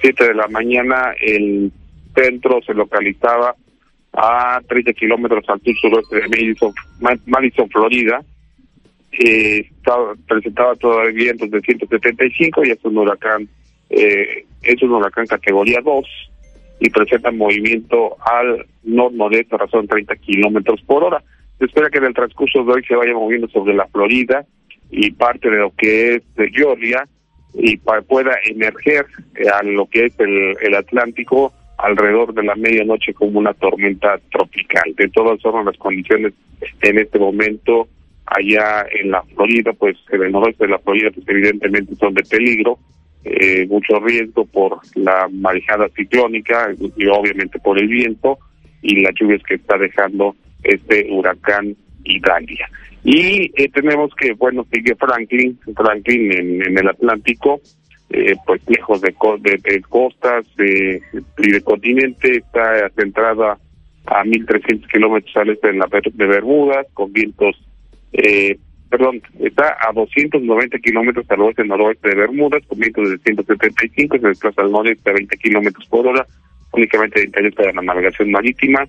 [0.01, 1.70] 7 de la mañana el
[2.14, 3.55] centro se localizaba
[4.17, 6.73] a 30 kilómetros al sur suroeste de Madison,
[7.27, 8.23] Madison Florida.
[9.12, 9.71] Eh,
[10.27, 13.49] presentaba todavía vientos de 175 y es un huracán,
[13.91, 16.07] eh, es un huracán categoría 2
[16.81, 21.23] y presenta movimiento al nor-nordeste a razón 30 kilómetros por hora.
[21.59, 24.45] Se espera que en el transcurso de hoy se vaya moviendo sobre la Florida
[24.91, 27.07] y parte de lo que es Georgia
[27.55, 29.07] y pueda emerger
[29.53, 34.95] a lo que es el, el Atlántico alrededor de la medianoche como una tormenta tropical.
[34.97, 36.33] De todas formas, las condiciones
[36.83, 37.89] en este momento
[38.27, 42.22] allá en la Florida, pues en el noroeste de la Florida, pues evidentemente son de
[42.24, 42.79] peligro,
[43.24, 48.39] eh, mucho riesgo por la marejada ciclónica y obviamente por el viento
[48.83, 52.68] y las lluvias que está dejando este huracán Italia.
[53.05, 57.61] Y eh, tenemos que, bueno, sigue Franklin, Franklin en, el Atlántico,
[58.11, 61.02] eh, pues lejos de, de, costas de,
[61.38, 63.59] y de continente, está centrada
[64.07, 67.57] a 1.300 kilómetros al este de, la, de Bermudas, con vientos,
[68.12, 68.57] eh,
[68.88, 74.28] perdón, está a 290 kilómetros al oeste noroeste de Bermudas, con vientos de 175, se
[74.28, 76.24] desplaza al noreste a 20 kilómetros por hora,
[76.72, 78.86] únicamente de interés para la navegación marítima,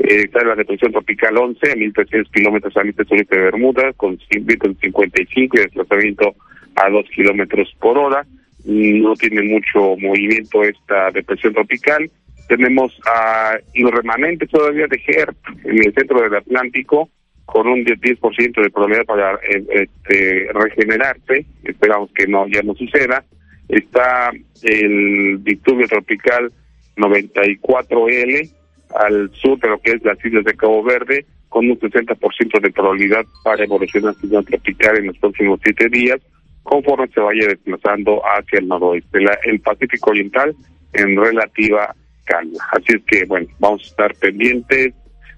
[0.00, 4.18] eh, está la depresión tropical 11 a 1.300 kilómetros al este sureste de Bermuda, con
[4.30, 6.34] vientos de 55 y desplazamiento
[6.76, 8.24] a 2 kilómetros por hora.
[8.64, 12.10] No tiene mucho movimiento esta depresión tropical.
[12.48, 17.08] Tenemos a los remanentes todavía de GERP en el centro del Atlántico,
[17.46, 21.46] con un 10% de probabilidad para eh, este, regenerarse.
[21.64, 23.24] Esperamos que no ya no suceda.
[23.68, 24.30] Está
[24.62, 26.52] el disturbio tropical
[26.96, 28.50] 94L,
[28.94, 32.70] al sur de lo que es las islas de Cabo Verde, con un 60% de
[32.70, 36.20] probabilidad para evolucionar ciclón tropical en los próximos siete días,
[36.62, 39.18] conforme se vaya desplazando hacia el noroeste.
[39.44, 40.54] el Pacífico Oriental
[40.92, 41.94] en relativa
[42.24, 42.58] calma.
[42.72, 44.94] Así es que, bueno, vamos a estar pendientes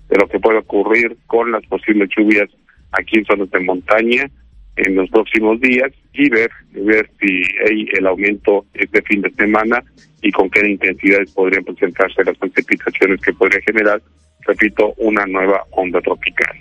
[0.08, 2.50] de lo que puede ocurrir con las posibles lluvias
[2.92, 4.30] aquí en zonas de montaña
[4.76, 9.82] en los próximos días y ver ver si hay el aumento este fin de semana
[10.22, 14.00] y con qué intensidades podrían presentarse las precipitaciones que podría generar,
[14.46, 16.56] repito, una nueva onda tropical.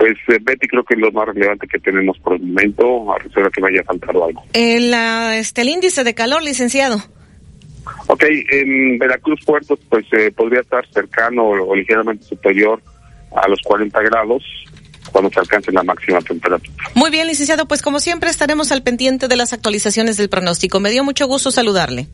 [0.00, 3.18] Pues eh, Betty creo que es lo más relevante que tenemos por el momento, a
[3.18, 4.42] reserva que vaya a faltar algo.
[4.54, 4.94] El,
[5.34, 6.96] este, el índice de calor, licenciado.
[8.06, 12.82] Ok, en Veracruz Puerto pues eh, podría estar cercano o, ligeramente superior
[13.36, 14.42] a los 40 grados,
[15.12, 16.72] cuando se alcance la máxima temperatura.
[16.94, 20.80] Muy bien, licenciado, pues como siempre estaremos al pendiente de las actualizaciones del pronóstico.
[20.80, 22.08] Me dio mucho gusto saludarle.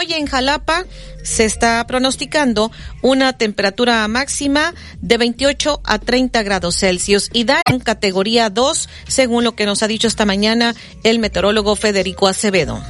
[0.01, 0.84] En Jalapa
[1.22, 2.70] se está pronosticando
[3.03, 9.45] una temperatura máxima de 28 a 30 grados Celsius y da en categoría 2, según
[9.45, 12.82] lo que nos ha dicho esta mañana el meteorólogo Federico Acevedo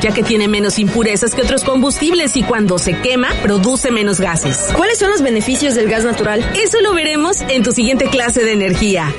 [0.00, 4.70] ya que tiene menos impurezas que otros combustibles y cuando se quema produce menos gases.
[4.76, 6.44] ¿Cuáles son los beneficios del gas natural?
[6.56, 9.14] Eso lo veremos en tu siguiente clase de energía.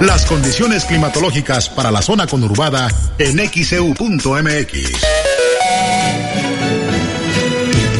[0.00, 2.88] Las condiciones climatológicas para la zona conurbada
[3.18, 5.02] en xeu.mx.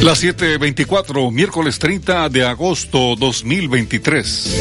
[0.01, 4.55] Las 7:24, miércoles 30 de agosto 2023.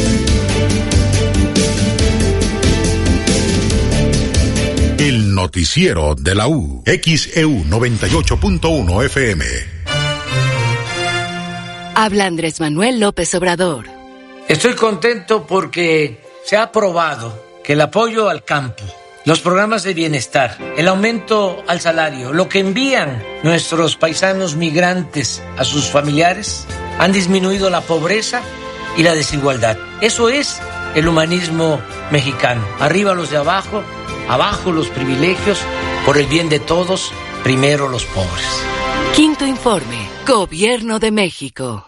[4.99, 6.83] El noticiero de la U.
[6.85, 9.45] XEU 98.1 FM.
[11.95, 13.87] Habla Andrés Manuel López Obrador.
[14.49, 18.83] Estoy contento porque se ha aprobado que el apoyo al campo,
[19.27, 25.65] los programas de bienestar, el aumento al salario, lo que envían nuestros paisanos migrantes a
[25.65, 26.65] sus familiares,
[26.99, 28.41] han disminuido la pobreza
[28.97, 29.77] y la desigualdad.
[30.01, 30.59] Eso es
[30.95, 32.63] el humanismo mexicano.
[32.81, 33.83] Arriba los de abajo
[34.27, 35.59] abajo los privilegios,
[36.07, 37.13] por el bien de todos,
[37.45, 38.65] primero los pobres.
[39.15, 41.88] Quinto informe, Gobierno de México.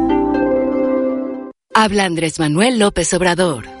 [1.73, 3.80] Habla Andrés Manuel López Obrador.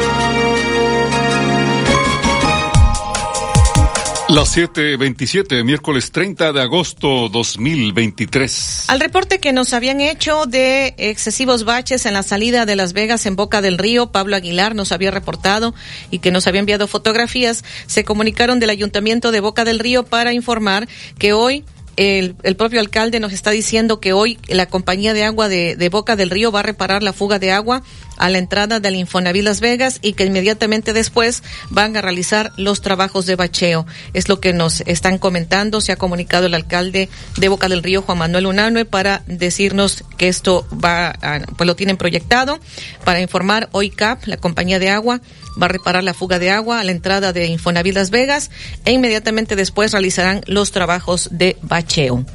[4.31, 8.85] Las 7:27, miércoles 30 de agosto 2023.
[8.87, 13.25] Al reporte que nos habían hecho de excesivos baches en la salida de Las Vegas
[13.25, 15.75] en Boca del Río, Pablo Aguilar nos había reportado
[16.11, 20.31] y que nos había enviado fotografías, se comunicaron del Ayuntamiento de Boca del Río para
[20.31, 20.87] informar
[21.19, 21.65] que hoy
[21.97, 26.29] el, propio alcalde nos está diciendo que hoy la compañía de agua de, Boca del
[26.29, 27.83] Río va a reparar la fuga de agua
[28.17, 32.81] a la entrada del Infonavit Las Vegas y que inmediatamente después van a realizar los
[32.81, 33.85] trabajos de bacheo.
[34.13, 35.81] Es lo que nos están comentando.
[35.81, 40.27] Se ha comunicado el alcalde de Boca del Río, Juan Manuel Unanue, para decirnos que
[40.27, 42.59] esto va, a, pues lo tienen proyectado.
[43.03, 45.21] Para informar, hoy CAP, la compañía de agua,
[45.61, 48.51] va a reparar la fuga de agua a la entrada de Infonavit Las Vegas
[48.85, 52.25] e inmediatamente después realizarán los trabajos de bacheo.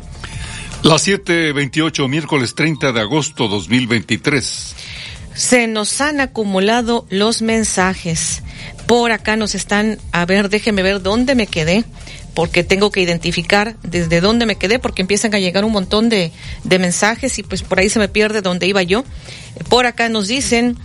[0.83, 4.75] Las 7:28, miércoles 30 de agosto 2023.
[5.35, 8.43] Se nos han acumulado los mensajes.
[8.87, 11.85] Por acá nos están, a ver, déjeme ver dónde me quedé,
[12.35, 16.31] porque tengo que identificar desde dónde me quedé, porque empiezan a llegar un montón de,
[16.64, 19.05] de mensajes y pues por ahí se me pierde dónde iba yo.
[19.69, 20.79] Por acá nos dicen,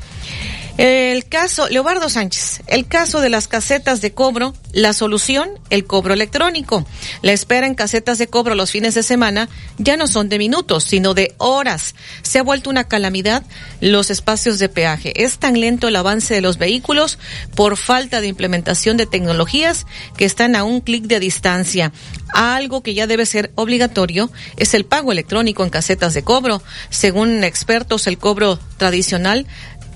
[0.77, 6.13] el caso, Leobardo Sánchez, el caso de las casetas de cobro, la solución, el cobro
[6.13, 6.85] electrónico.
[7.21, 10.83] La espera en casetas de cobro los fines de semana ya no son de minutos,
[10.83, 11.95] sino de horas.
[12.21, 13.43] Se ha vuelto una calamidad
[13.81, 15.23] los espacios de peaje.
[15.23, 17.19] Es tan lento el avance de los vehículos
[17.55, 21.91] por falta de implementación de tecnologías que están a un clic de distancia.
[22.33, 26.63] Algo que ya debe ser obligatorio es el pago electrónico en casetas de cobro.
[26.89, 29.47] Según expertos, el cobro tradicional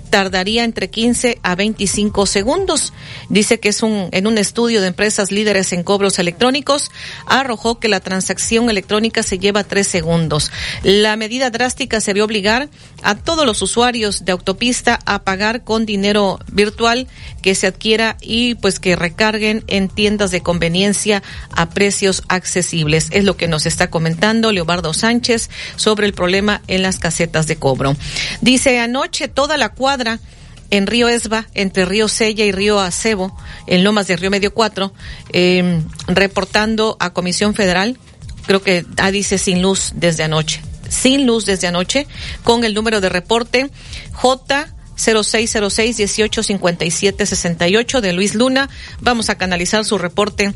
[0.09, 2.93] tardaría entre 15 a 25 segundos.
[3.29, 6.91] Dice que es un, en un estudio de empresas líderes en cobros electrónicos,
[7.25, 10.51] arrojó que la transacción electrónica se lleva tres segundos.
[10.83, 12.69] La medida drástica se vio obligar
[13.05, 17.07] a todos los usuarios de autopista a pagar con dinero virtual
[17.41, 23.07] que se adquiera y pues que recarguen en tiendas de conveniencia a precios accesibles.
[23.11, 27.57] Es lo que nos está comentando Leobardo Sánchez sobre el problema en las casetas de
[27.57, 27.95] cobro.
[28.41, 30.19] Dice anoche toda la cuadra
[30.71, 33.37] en Río Esba, entre Río Sella y Río Acebo,
[33.67, 34.91] en Lomas de Río Medio 4,
[35.31, 37.99] eh, reportando a Comisión Federal,
[38.47, 42.07] creo que ah, dice sin luz desde anoche, sin luz desde anoche,
[42.43, 43.69] con el número de reporte
[44.13, 48.69] J 0606 1857 68 de Luis Luna.
[49.01, 50.53] Vamos a canalizar su reporte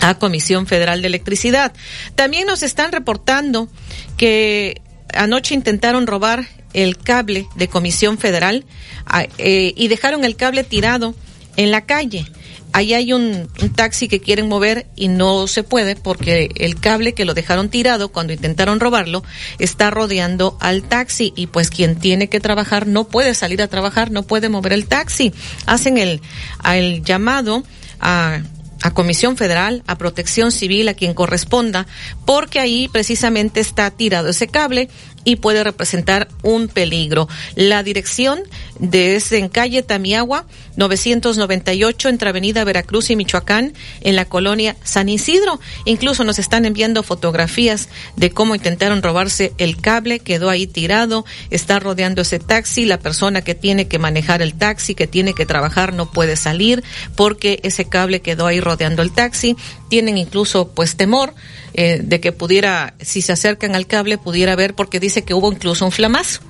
[0.00, 1.72] a Comisión Federal de Electricidad.
[2.14, 3.68] También nos están reportando
[4.16, 4.80] que
[5.12, 8.64] anoche intentaron robar el cable de Comisión Federal
[9.06, 11.14] ah, eh, y dejaron el cable tirado
[11.56, 12.26] en la calle.
[12.72, 17.24] Ahí hay un, taxi que quieren mover y no se puede porque el cable que
[17.24, 19.22] lo dejaron tirado cuando intentaron robarlo
[19.58, 24.10] está rodeando al taxi y pues quien tiene que trabajar no puede salir a trabajar,
[24.10, 25.32] no puede mover el taxi.
[25.66, 26.20] Hacen el,
[26.64, 27.64] el llamado
[28.00, 28.42] a
[28.82, 31.86] a Comisión Federal, a Protección Civil, a quien corresponda,
[32.24, 34.88] porque ahí precisamente está tirado ese cable
[35.24, 37.28] y puede representar un peligro.
[37.56, 38.40] La dirección
[38.80, 45.08] de es en calle Tamiagua, 998 entre Avenida Veracruz y Michoacán, en la colonia San
[45.08, 45.60] Isidro.
[45.84, 51.78] Incluso nos están enviando fotografías de cómo intentaron robarse el cable, quedó ahí tirado, está
[51.78, 55.92] rodeando ese taxi, la persona que tiene que manejar el taxi, que tiene que trabajar,
[55.92, 56.82] no puede salir
[57.16, 59.56] porque ese cable quedó ahí rodeando el taxi.
[59.88, 61.34] Tienen incluso pues temor
[61.74, 65.52] eh, de que pudiera, si se acercan al cable, pudiera ver, porque dice que hubo
[65.52, 66.40] incluso un flamazo.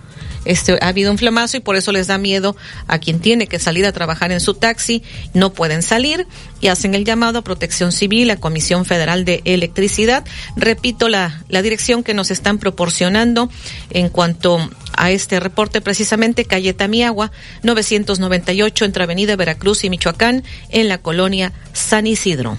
[0.44, 3.58] Este, ha habido un flamazo y por eso les da miedo a quien tiene que
[3.58, 5.02] salir a trabajar en su taxi,
[5.34, 6.26] no pueden salir
[6.60, 10.24] y hacen el llamado a Protección Civil, a Comisión Federal de Electricidad.
[10.56, 13.50] Repito la, la dirección que nos están proporcionando
[13.90, 14.58] en cuanto
[14.94, 17.30] a este reporte, precisamente calle Tamiagua,
[17.62, 22.58] 998 entre Avenida Veracruz y Michoacán, en la colonia San Isidro.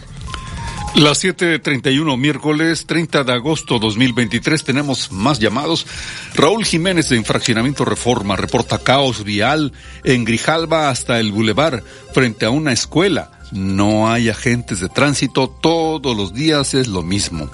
[0.95, 5.87] Las 7:31, miércoles 30 de agosto 2023, tenemos más llamados.
[6.35, 9.71] Raúl Jiménez de Infraccionamiento Reforma reporta caos vial
[10.03, 11.81] en Grijalba hasta el Boulevard
[12.13, 13.31] frente a una escuela.
[13.51, 17.49] No hay agentes de tránsito, todos los días es lo mismo.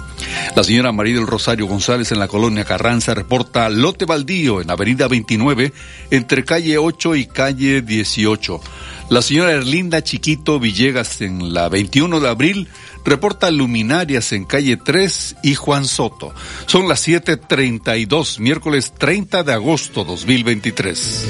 [0.55, 5.07] La señora María del Rosario González en la colonia Carranza reporta lote baldío en Avenida
[5.07, 5.73] 29
[6.11, 8.61] entre calle 8 y calle 18.
[9.09, 12.67] La señora Erlinda Chiquito Villegas en la 21 de abril
[13.07, 16.33] reporta luminarias en calle 3 y Juan Soto.
[16.65, 21.25] Son las 7:32, miércoles 30 de agosto 2023.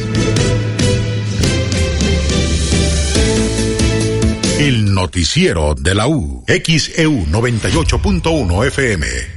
[4.59, 9.36] El noticiero de la U, XEU 98.1 FM.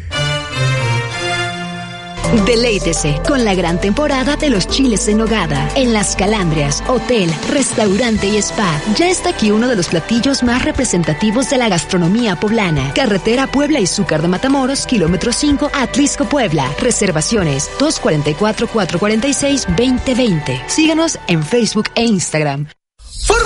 [2.47, 5.69] Deleítese con la gran temporada de los chiles en nogada.
[5.75, 8.81] En Las Calandrias, hotel, restaurante y spa.
[8.97, 12.95] Ya está aquí uno de los platillos más representativos de la gastronomía poblana.
[12.95, 16.71] Carretera Puebla y Zúcar de Matamoros, kilómetro 5, Atlisco, Puebla.
[16.81, 20.69] Reservaciones 244-446-2020.
[20.69, 22.69] Síganos en Facebook e Instagram.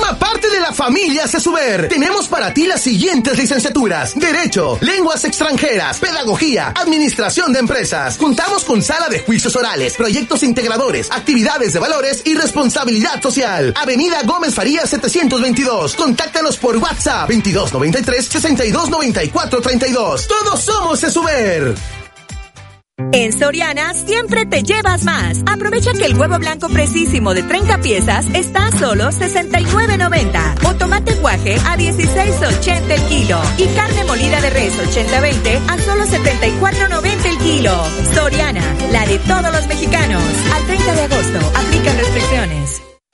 [0.05, 1.89] Forma parte de la familia CESUBER.
[1.89, 4.15] Tenemos para ti las siguientes licenciaturas.
[4.15, 8.19] Derecho, lenguas extranjeras, pedagogía, administración de empresas.
[8.19, 13.73] Contamos con sala de juicios orales, proyectos integradores, actividades de valores y responsabilidad social.
[13.81, 15.95] Avenida Gómez Faría 722.
[15.95, 20.29] Contáctanos por WhatsApp 2293 629432.
[20.29, 22.04] Todos somos CESUBER.
[23.13, 25.43] En Soriana siempre te llevas más.
[25.47, 31.15] Aprovecha que el huevo blanco precisísimo de 30 piezas está a solo 69.90 o tomate
[31.15, 37.39] guaje a 16.80 el kilo y carne molida de res 80-20 a solo 74.90 el
[37.39, 37.85] kilo.
[38.15, 40.23] Soriana, la de todos los mexicanos.
[40.53, 42.94] Al 30 de agosto, aplican restricciones.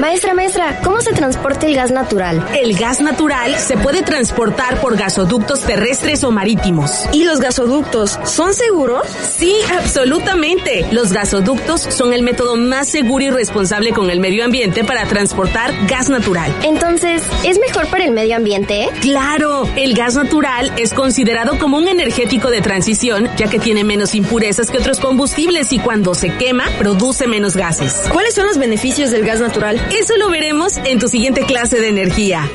[0.00, 2.44] Maestra, maestra, ¿cómo se transporta el gas natural?
[2.54, 7.06] El gas natural se puede transportar por gasoductos terrestres o marítimos.
[7.12, 9.06] ¿Y los gasoductos son seguros?
[9.36, 10.86] Sí, absolutamente.
[10.90, 15.72] Los gasoductos son el método más seguro y responsable con el medio ambiente para transportar
[15.86, 16.52] gas natural.
[16.64, 18.88] Entonces, ¿es mejor para el medio ambiente?
[19.00, 24.14] Claro, el gas natural es considerado como un energético de transición, ya que tiene menos
[24.14, 28.02] impurezas que otros combustibles y cuando se quema, produce menos gases.
[28.10, 29.80] ¿Cuáles son los beneficios del gas natural?
[29.90, 32.48] Eso lo veremos en tu siguiente clase de energía.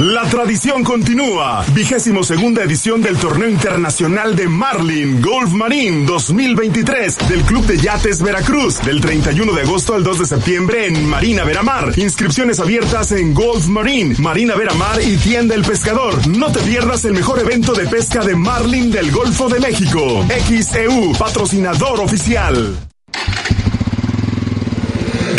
[0.00, 1.62] La tradición continúa.
[1.74, 8.22] Vigésimo segunda edición del Torneo Internacional de Marlin Golf Marine 2023 del Club de Yates
[8.22, 11.98] Veracruz del 31 de agosto al 2 de septiembre en Marina Veramar.
[11.98, 16.26] Inscripciones abiertas en Golf Marine, Marina Veramar y Tienda El Pescador.
[16.28, 20.24] No te pierdas el mejor evento de pesca de Marlin del Golfo de México.
[20.48, 22.74] XEU, patrocinador oficial.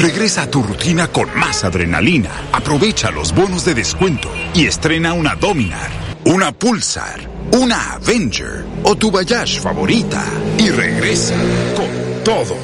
[0.02, 2.32] Regresa a tu rutina con más adrenalina.
[2.52, 5.92] Aprovecha los bonos de descuento y estrena una Dominar,
[6.26, 10.26] una Pulsar, una Avenger o tu Bayash favorita.
[10.58, 11.36] Y regresa
[11.76, 12.58] con todo.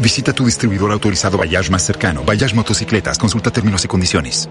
[0.00, 2.24] Visita tu distribuidor autorizado Bayash más cercano.
[2.24, 3.16] Bayash Motocicletas.
[3.16, 4.50] Consulta términos y condiciones.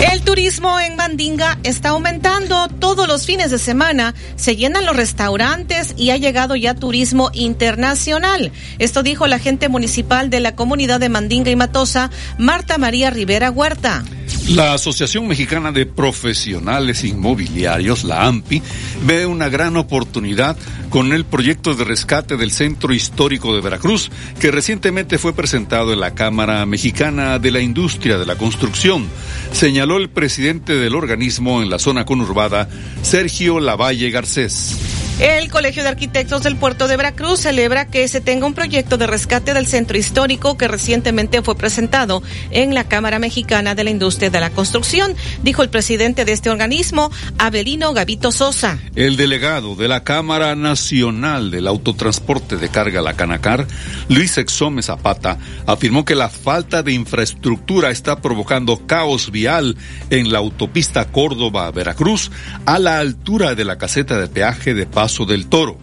[0.00, 4.14] El turismo en Mandinga está aumentando todos los fines de semana.
[4.34, 8.50] Se llenan los restaurantes y ha llegado ya turismo internacional.
[8.78, 13.50] Esto dijo la agente municipal de la comunidad de Mandinga y Matosa, Marta María Rivera
[13.50, 14.02] Huerta.
[14.48, 18.62] La Asociación Mexicana de Profesionales Inmobiliarios, la AMPI,
[19.04, 20.56] ve una gran oportunidad
[20.88, 26.00] con el proyecto de rescate del Centro Histórico de Veracruz, que recientemente fue presentado en
[26.00, 29.08] la Cámara Mexicana de la Industria de la Construcción,
[29.52, 32.68] señaló el presidente del organismo en la zona conurbada,
[33.02, 34.99] Sergio Lavalle Garcés.
[35.20, 39.06] El Colegio de Arquitectos del Puerto de Veracruz celebra que se tenga un proyecto de
[39.06, 44.30] rescate del centro histórico que recientemente fue presentado en la Cámara Mexicana de la Industria
[44.30, 48.78] de la Construcción, dijo el presidente de este organismo, Abelino Gavito Sosa.
[48.96, 53.66] El delegado de la Cámara Nacional del Autotransporte de Carga, la Canacar,
[54.08, 59.76] Luis Exome Zapata, afirmó que la falta de infraestructura está provocando caos vial
[60.08, 62.30] en la autopista Córdoba-Veracruz
[62.64, 65.76] a la altura de la caseta de peaje de Paso del Toro.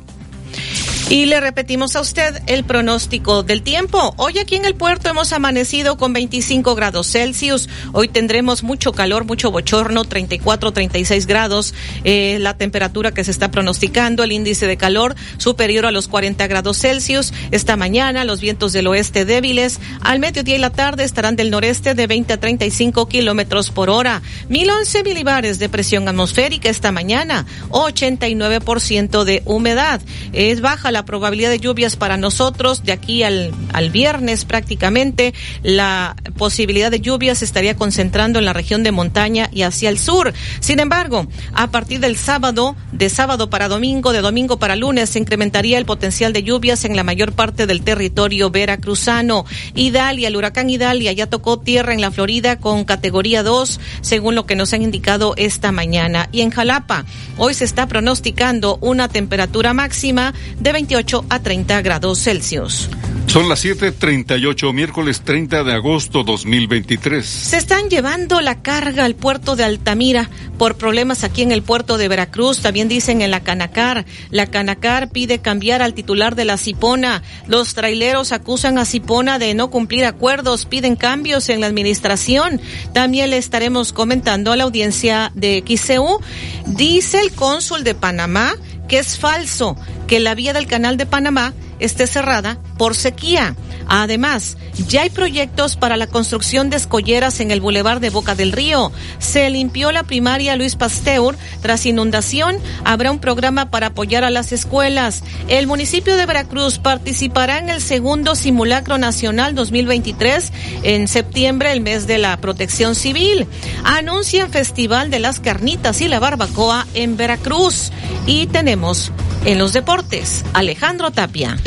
[1.09, 4.13] Y le repetimos a usted el pronóstico del tiempo.
[4.17, 7.69] Hoy aquí en el puerto hemos amanecido con 25 grados Celsius.
[7.93, 11.73] Hoy tendremos mucho calor, mucho bochorno, 34, 36 grados.
[12.03, 16.45] Eh, la temperatura que se está pronosticando, el índice de calor superior a los 40
[16.47, 17.31] grados Celsius.
[17.51, 19.79] Esta mañana los vientos del oeste débiles.
[20.01, 24.21] Al mediodía y la tarde estarán del noreste de 20 a 35 kilómetros por hora.
[24.49, 27.45] 1011 milibares de presión atmosférica esta mañana.
[27.69, 30.01] 89% de humedad.
[30.33, 35.35] Es baja la la probabilidad de lluvias para nosotros de aquí al, al viernes prácticamente.
[35.61, 40.33] La posibilidad de lluvias estaría concentrando en la región de montaña y hacia el sur.
[40.59, 45.19] Sin embargo, a partir del sábado, de sábado para domingo, de domingo para lunes, se
[45.19, 49.45] incrementaría el potencial de lluvias en la mayor parte del territorio veracruzano.
[49.75, 54.47] Idalia, el huracán Idalia ya tocó tierra en la Florida con categoría 2, según lo
[54.47, 56.27] que nos han indicado esta mañana.
[56.31, 57.05] Y en Jalapa,
[57.37, 62.89] hoy se está pronosticando una temperatura máxima de 28 a 30 grados Celsius.
[63.25, 67.25] Son las 7:38, miércoles 30 de agosto 2023.
[67.25, 71.97] Se están llevando la carga al puerto de Altamira por problemas aquí en el puerto
[71.97, 72.61] de Veracruz.
[72.61, 74.05] También dicen en la Canacar.
[74.31, 77.21] La Canacar pide cambiar al titular de la Cipona.
[77.47, 82.61] Los traileros acusan a Cipona de no cumplir acuerdos, piden cambios en la administración.
[82.93, 86.21] También le estaremos comentando a la audiencia de XCU.
[86.65, 88.55] Dice el cónsul de Panamá
[88.87, 89.75] que es falso
[90.07, 93.55] que la vía del canal de Panamá esté cerrada por sequía.
[93.87, 94.57] Además,
[94.87, 98.91] ya hay proyectos para la construcción de escolleras en el bulevar de Boca del Río.
[99.19, 101.35] Se limpió la primaria Luis Pasteur.
[101.61, 105.23] Tras inundación, habrá un programa para apoyar a las escuelas.
[105.47, 110.51] El municipio de Veracruz participará en el segundo simulacro nacional 2023
[110.83, 113.47] en septiembre, el mes de la protección civil.
[113.83, 117.91] Anuncian Festival de las Carnitas y la Barbacoa en Veracruz.
[118.25, 119.11] Y tenemos
[119.45, 121.57] en los deportes, Alejandro Tapia.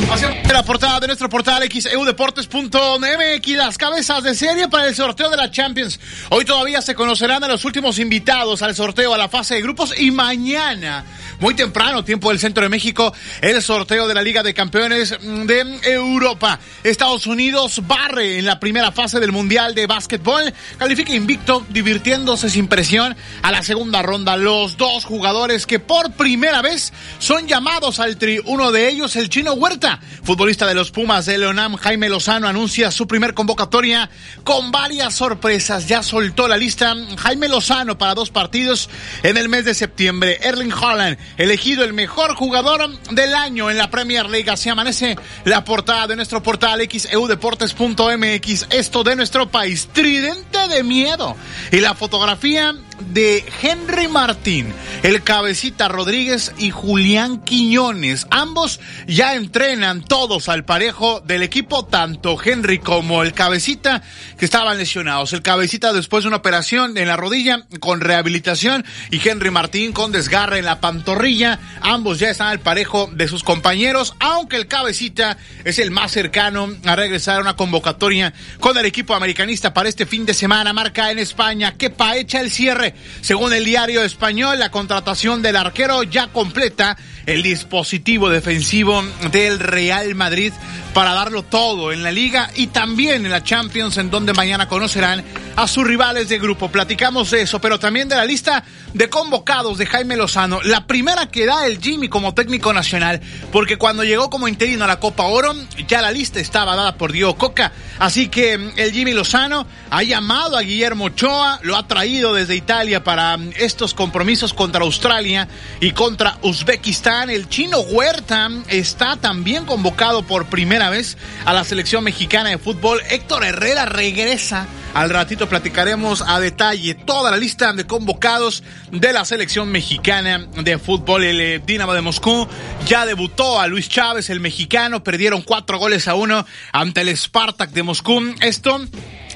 [0.53, 5.51] La portada de nuestro portal xeudeportes.mx, las cabezas de serie para el sorteo de la
[5.51, 5.98] Champions.
[6.28, 9.98] Hoy todavía se conocerán a los últimos invitados al sorteo a la fase de grupos
[9.98, 11.05] y mañana,
[11.40, 15.80] muy temprano, tiempo del centro de México, el sorteo de la Liga de Campeones de
[15.84, 16.59] Europa.
[16.84, 22.68] Estados Unidos barre en la primera fase del Mundial de Básquetbol, califica invicto, divirtiéndose sin
[22.68, 24.36] presión a la segunda ronda.
[24.36, 29.28] Los dos jugadores que por primera vez son llamados al tri, uno de ellos el
[29.28, 29.89] chino Huerta,
[30.22, 34.11] futbolista de los Pumas de Leonam, Jaime Lozano anuncia su primer convocatoria
[34.45, 35.88] con varias sorpresas.
[35.88, 38.91] Ya soltó la lista Jaime Lozano para dos partidos
[39.22, 40.38] en el mes de septiembre.
[40.43, 44.51] Erling Haaland, elegido el mejor jugador del año en la Premier League.
[44.51, 48.66] Así amanece la portada de nuestro portal xeudeportes.mx.
[48.70, 51.36] Esto de nuestro país, tridente de miedo.
[51.72, 54.72] Y la fotografía de Henry Martín,
[55.03, 58.26] el cabecita Rodríguez y Julián Quiñones.
[58.30, 64.03] Ambos ya entrenan todos al parejo del equipo, tanto Henry como el cabecita
[64.38, 65.32] que estaban lesionados.
[65.32, 70.12] El cabecita después de una operación en la rodilla con rehabilitación y Henry Martín con
[70.12, 71.59] desgarre en la pantorrilla.
[71.80, 76.68] Ambos ya están al parejo de sus compañeros, aunque el cabecita es el más cercano
[76.84, 80.72] a regresar a una convocatoria con el equipo americanista para este fin de semana.
[80.72, 82.89] Marca en España, que echa el cierre
[83.20, 90.14] según el diario español, la contratación del arquero ya completa el dispositivo defensivo del Real
[90.14, 90.52] Madrid
[90.94, 95.22] para darlo todo en la liga y también en la Champions en donde mañana conocerán
[95.56, 96.70] a sus rivales de grupo.
[96.70, 98.64] Platicamos de eso, pero también de la lista
[98.94, 100.60] de convocados de Jaime Lozano.
[100.62, 103.20] La primera que da el Jimmy como técnico nacional,
[103.52, 105.54] porque cuando llegó como interino a la Copa Oro,
[105.86, 107.72] ya la lista estaba dada por Diego Coca.
[107.98, 112.56] Así que mm, el Jimmy Lozano ha llamado a Guillermo Ochoa, lo ha traído desde
[112.56, 115.46] Italia para mm, estos compromisos contra Australia
[115.80, 117.19] y contra Uzbekistán.
[117.28, 122.98] El chino Huerta está también convocado por primera vez a la selección mexicana de fútbol.
[123.10, 124.66] Héctor Herrera regresa.
[124.94, 130.78] Al ratito platicaremos a detalle toda la lista de convocados de la selección mexicana de
[130.78, 131.24] fútbol.
[131.24, 132.48] El eh, Dinamo de Moscú
[132.86, 135.04] ya debutó a Luis Chávez, el mexicano.
[135.04, 138.34] Perdieron cuatro goles a uno ante el Spartak de Moscú.
[138.40, 138.80] Esto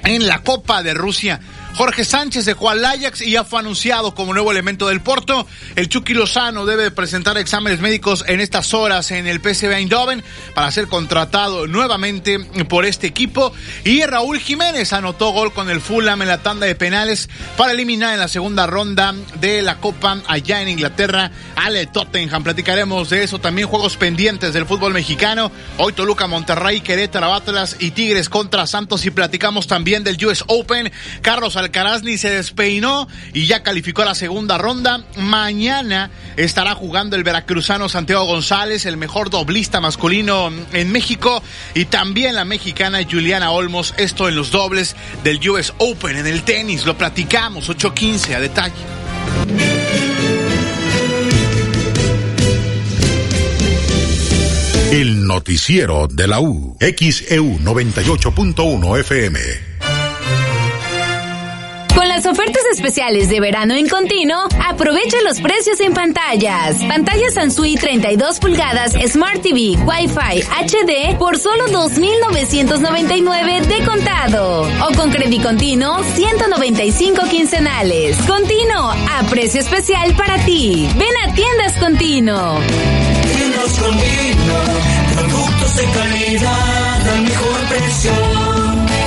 [0.04, 1.40] en la Copa de Rusia.
[1.76, 5.44] Jorge Sánchez dejó al Ajax y ya fue anunciado como nuevo elemento del Porto.
[5.74, 10.22] El Chucky Lozano debe presentar exámenes médicos en estas horas en el PSV Eindhoven
[10.54, 13.52] para ser contratado nuevamente por este equipo.
[13.84, 18.14] Y Raúl Jiménez anotó gol con el Fulham en la tanda de penales para eliminar
[18.14, 22.44] en la segunda ronda de la Copa allá en Inglaterra al Tottenham.
[22.44, 23.40] Platicaremos de eso.
[23.40, 25.50] También juegos pendientes del fútbol mexicano.
[25.78, 29.04] Hoy Toluca, Monterrey, Querétaro, Atlas y Tigres contra Santos.
[29.06, 30.92] Y platicamos también del US Open.
[31.20, 35.02] Carlos Alcaraz ni se despeinó y ya calificó a la segunda ronda.
[35.16, 41.42] Mañana estará jugando el veracruzano Santiago González, el mejor doblista masculino en México,
[41.74, 43.94] y también la mexicana Juliana Olmos.
[43.96, 44.94] Esto en los dobles
[45.24, 46.84] del US Open, en el tenis.
[46.84, 48.74] Lo platicamos, 8.15 a detalle.
[54.92, 59.73] El noticiero de la U, XEU 98.1 FM.
[61.94, 66.82] Con las ofertas especiales de verano en continuo, aprovecha los precios en pantallas.
[66.88, 74.62] Pantalla Sansui 32 pulgadas Smart TV Wi-Fi HD por solo 2.999 de contado.
[74.62, 78.16] O con crédito continuo 195 quincenales.
[78.22, 80.88] Continuo, a precio especial para ti.
[80.96, 82.60] Ven a Tiendas Continuo.
[83.36, 84.62] Tiendas Continuo,
[85.14, 88.53] productos de calidad al mejor precio.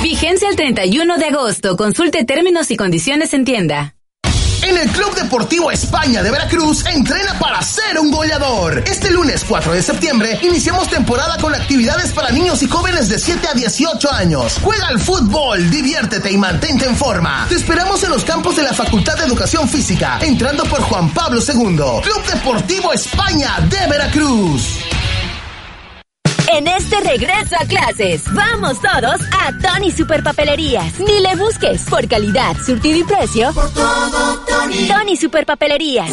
[0.02, 1.76] Vigencia el 31 de agosto.
[1.76, 3.94] Consulte términos y condiciones en tienda.
[4.62, 8.82] En el Club Deportivo España de Veracruz entrena para ser un goleador.
[8.86, 13.48] Este lunes 4 de septiembre iniciamos temporada con actividades para niños y jóvenes de 7
[13.48, 14.58] a 18 años.
[14.62, 17.46] Juega al fútbol, diviértete y mantente en forma.
[17.48, 21.40] Te esperamos en los campos de la Facultad de Educación Física, entrando por Juan Pablo
[21.40, 22.02] II.
[22.02, 24.78] Club Deportivo España de Veracruz.
[26.50, 30.98] En este regreso a clases, vamos todos a Tony Superpapelerías.
[30.98, 33.52] Ni le busques por calidad, surtido y precio.
[33.52, 34.88] Por todo, Tony.
[34.88, 36.12] Tony Superpapelerías.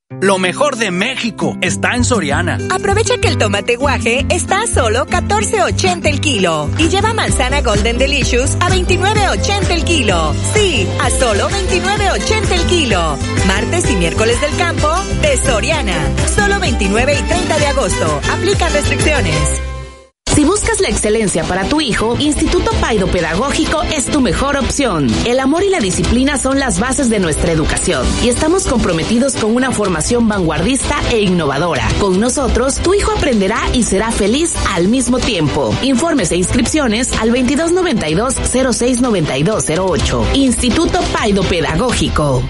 [0.21, 2.59] Lo mejor de México está en Soriana.
[2.69, 7.97] Aprovecha que el tomate guaje está a solo 14.80 el kilo y lleva manzana Golden
[7.97, 10.35] Delicious a 29.80 el kilo.
[10.53, 13.17] Sí, a solo 29.80 el kilo.
[13.47, 14.89] Martes y miércoles del campo
[15.23, 15.97] de Soriana.
[16.35, 18.21] Solo 29 y 30 de agosto.
[18.31, 19.70] Aplica restricciones.
[20.41, 25.05] Si buscas la excelencia para tu hijo, Instituto Paido Pedagógico es tu mejor opción.
[25.27, 29.55] El amor y la disciplina son las bases de nuestra educación y estamos comprometidos con
[29.55, 31.87] una formación vanguardista e innovadora.
[31.99, 35.75] Con nosotros, tu hijo aprenderá y será feliz al mismo tiempo.
[35.83, 40.25] Informes e inscripciones al 2292-069208.
[40.33, 42.41] Instituto Paido Pedagógico.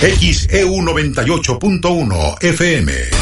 [0.00, 3.21] XEU 98.1 FM.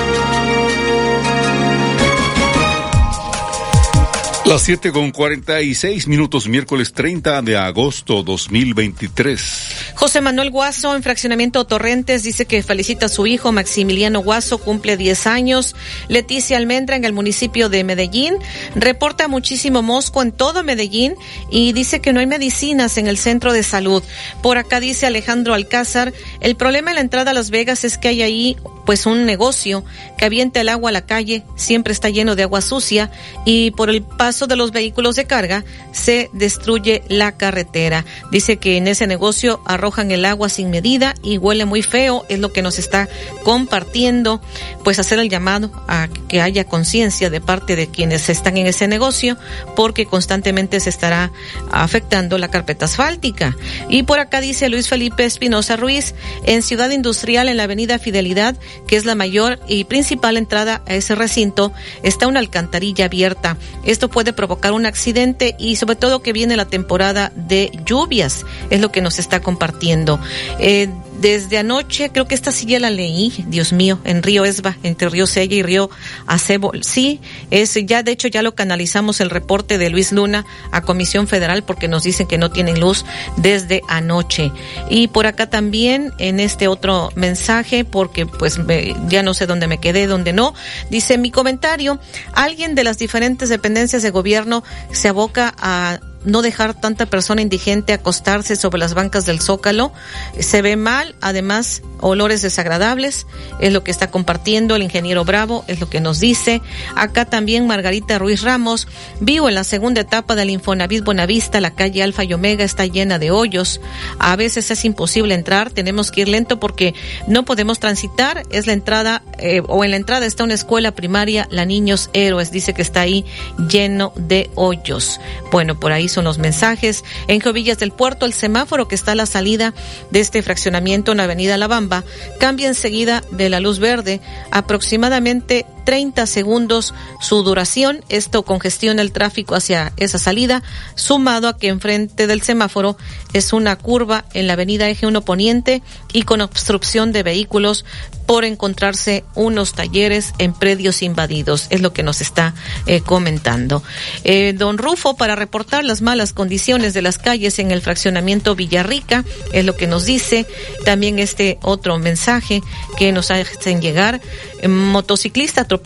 [4.51, 9.93] Las 7 con 46 minutos, miércoles 30 de agosto 2023.
[9.95, 14.97] José Manuel Guaso, en fraccionamiento Torrentes, dice que felicita a su hijo Maximiliano Guaso, cumple
[14.97, 15.73] 10 años.
[16.09, 18.35] Leticia Almendra, en el municipio de Medellín,
[18.75, 21.15] reporta muchísimo mosco en todo Medellín
[21.49, 24.03] y dice que no hay medicinas en el centro de salud.
[24.43, 28.09] Por acá dice Alejandro Alcázar, el problema en la entrada a Las Vegas es que
[28.09, 29.85] hay ahí pues un negocio
[30.17, 33.11] que avienta el agua a la calle, siempre está lleno de agua sucia
[33.45, 38.05] y por el paso de los vehículos de carga se destruye la carretera.
[38.31, 42.39] Dice que en ese negocio arrojan el agua sin medida y huele muy feo, es
[42.39, 43.09] lo que nos está
[43.43, 44.41] compartiendo,
[44.83, 48.87] pues hacer el llamado a que haya conciencia de parte de quienes están en ese
[48.87, 49.37] negocio
[49.75, 51.31] porque constantemente se estará
[51.71, 53.57] afectando la carpeta asfáltica.
[53.89, 56.13] Y por acá dice Luis Felipe Espinosa Ruiz,
[56.45, 58.55] en Ciudad Industrial, en la Avenida Fidelidad,
[58.87, 61.73] que es la mayor y principal entrada a ese recinto,
[62.03, 63.57] está una alcantarilla abierta.
[63.85, 68.79] Esto puede provocar un accidente y sobre todo que viene la temporada de lluvias, es
[68.81, 70.19] lo que nos está compartiendo.
[70.59, 70.89] Eh,
[71.21, 75.07] Desde anoche, creo que esta sí ya la leí, Dios mío, en Río Esba, entre
[75.07, 75.89] Río Sella y Río
[76.25, 76.71] Acebo.
[76.81, 77.19] Sí,
[77.51, 81.63] es ya, de hecho, ya lo canalizamos el reporte de Luis Luna a Comisión Federal
[81.63, 83.05] porque nos dicen que no tienen luz
[83.37, 84.51] desde anoche.
[84.89, 88.59] Y por acá también, en este otro mensaje, porque pues
[89.07, 90.55] ya no sé dónde me quedé, dónde no,
[90.89, 91.99] dice mi comentario,
[92.33, 97.93] alguien de las diferentes dependencias de gobierno se aboca a no dejar tanta persona indigente
[97.93, 99.91] acostarse sobre las bancas del zócalo.
[100.39, 103.27] Se ve mal, además, olores desagradables,
[103.59, 106.61] es lo que está compartiendo el ingeniero Bravo, es lo que nos dice.
[106.95, 108.87] Acá también Margarita Ruiz Ramos,
[109.19, 113.19] vivo en la segunda etapa del Infonavit Buenavista, la calle Alfa y Omega está llena
[113.19, 113.81] de hoyos.
[114.19, 116.93] A veces es imposible entrar, tenemos que ir lento porque
[117.27, 121.47] no podemos transitar, es la entrada, eh, o en la entrada está una escuela primaria,
[121.51, 123.25] la Niños Héroes, dice que está ahí
[123.69, 125.19] lleno de hoyos.
[125.51, 127.03] Bueno, por ahí son los mensajes.
[127.27, 129.73] En Jovillas del Puerto, el semáforo que está a la salida
[130.11, 132.03] de este fraccionamiento en la avenida La Bamba
[132.39, 134.21] cambia enseguida de la luz verde,
[134.51, 138.03] aproximadamente 30 segundos su duración.
[138.09, 140.63] Esto congestiona el tráfico hacia esa salida,
[140.95, 142.97] sumado a que enfrente del semáforo
[143.33, 145.81] es una curva en la avenida Eje 1 Poniente
[146.13, 147.85] y con obstrucción de vehículos
[148.25, 151.67] por encontrarse unos talleres en predios invadidos.
[151.69, 152.53] Es lo que nos está
[152.85, 153.83] eh, comentando.
[154.23, 159.25] Eh, don Rufo, para reportar las malas condiciones de las calles en el fraccionamiento Villarrica,
[159.51, 160.45] es lo que nos dice.
[160.85, 162.61] También este otro mensaje
[162.97, 164.21] que nos hacen llegar.
[164.65, 165.80] Motociclista atropellado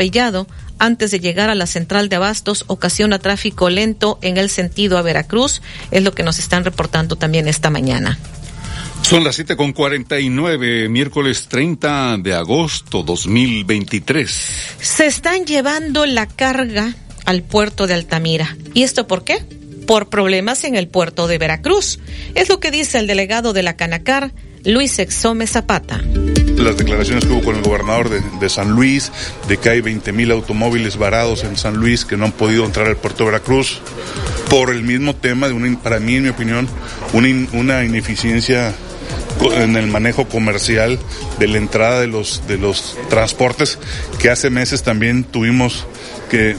[0.78, 5.02] antes de llegar a la central de abastos ocasiona tráfico lento en el sentido a
[5.02, 5.62] Veracruz,
[5.92, 8.18] es lo que nos están reportando también esta mañana.
[9.02, 14.32] Son las siete con cuarenta y nueve, miércoles 30 de agosto 2023.
[14.80, 16.96] Se están llevando la carga
[17.26, 18.58] al puerto de Altamira.
[18.74, 19.46] ¿Y esto por qué?
[19.86, 22.00] Por problemas en el puerto de Veracruz.
[22.34, 24.32] Es lo que dice el delegado de la Canacar,
[24.64, 26.02] Luis Exome Zapata.
[26.58, 29.12] Las declaraciones que hubo con el gobernador de, San Luis,
[29.48, 32.88] de que hay 20 mil automóviles varados en San Luis que no han podido entrar
[32.88, 33.82] al puerto de Veracruz,
[34.50, 36.68] por el mismo tema, de una, para mí, en mi opinión,
[37.14, 38.74] una, una ineficiencia
[39.54, 41.00] en el manejo comercial
[41.40, 43.78] de la entrada de los, de los transportes,
[44.20, 45.86] que hace meses también tuvimos
[46.30, 46.56] que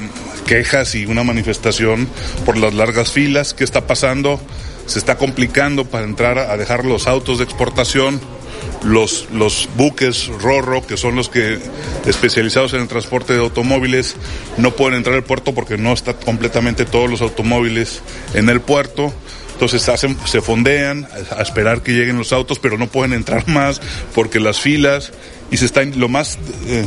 [0.46, 2.08] quejas y una manifestación
[2.44, 3.54] por las largas filas.
[3.54, 4.40] ¿Qué está pasando?
[4.86, 8.20] Se está complicando para entrar a dejar los autos de exportación,
[8.86, 11.58] los, los buques Rorro, que son los que
[12.06, 14.16] especializados en el transporte de automóviles,
[14.56, 18.02] no pueden entrar al puerto porque no están completamente todos los automóviles
[18.34, 19.12] en el puerto.
[19.56, 23.80] Entonces hacen, se fondean a esperar que lleguen los autos, pero no pueden entrar más
[24.14, 25.12] porque las filas
[25.50, 26.86] y se está lo más eh,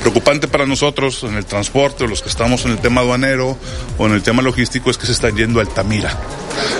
[0.00, 3.58] preocupante para nosotros en el transporte, los que estamos en el tema aduanero
[3.98, 6.16] o en el tema logístico es que se están yendo a Altamira.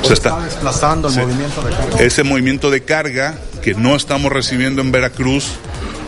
[0.03, 2.01] Se está, desplazando el movimiento de carga.
[2.01, 5.45] Ese movimiento de carga que no estamos recibiendo en Veracruz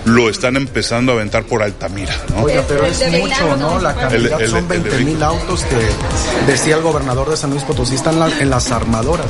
[0.04, 2.14] lo están empezando a aventar por Altamira.
[2.30, 2.44] ¿no?
[2.44, 3.78] Oiga, pero es mucho, ¿no?
[3.78, 8.20] La cantidad son 20 mil autos que decía el gobernador de San Luis Potosí están
[8.40, 9.26] en las armadoras.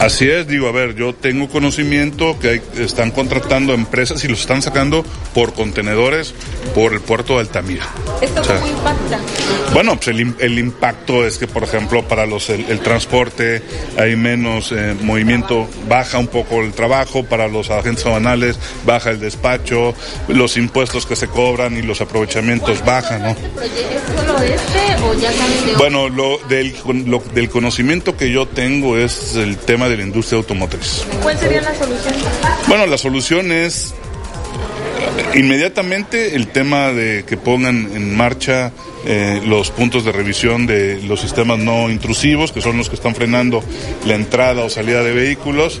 [0.00, 4.40] Así es, digo, a ver, yo tengo conocimiento que hay, están contratando empresas y los
[4.40, 5.04] están sacando
[5.34, 6.34] por contenedores
[6.74, 7.86] por el puerto de Altamira.
[8.20, 9.18] ¿Esto cómo impacta?
[9.72, 13.62] Bueno, pues el, impacto es que, por ejemplo, para los el, transporte
[13.96, 19.20] hay menos eh, movimiento, baja un poco el trabajo, para los agentes aduanales baja el
[19.20, 19.77] despacho,
[20.28, 23.30] los impuestos que se cobran y los aprovechamientos bajan, ¿no?
[23.30, 23.36] ¿Es
[24.16, 25.30] solo este o ya
[25.78, 26.74] Bueno, lo del,
[27.34, 31.04] del conocimiento que yo tengo es el tema de la industria automotriz.
[31.22, 32.14] ¿Cuál sería la solución?
[32.68, 33.94] Bueno, la solución es
[35.34, 38.72] inmediatamente el tema de que pongan en marcha
[39.06, 43.14] eh, los puntos de revisión de los sistemas no intrusivos, que son los que están
[43.14, 43.62] frenando
[44.06, 45.80] la entrada o salida de vehículos,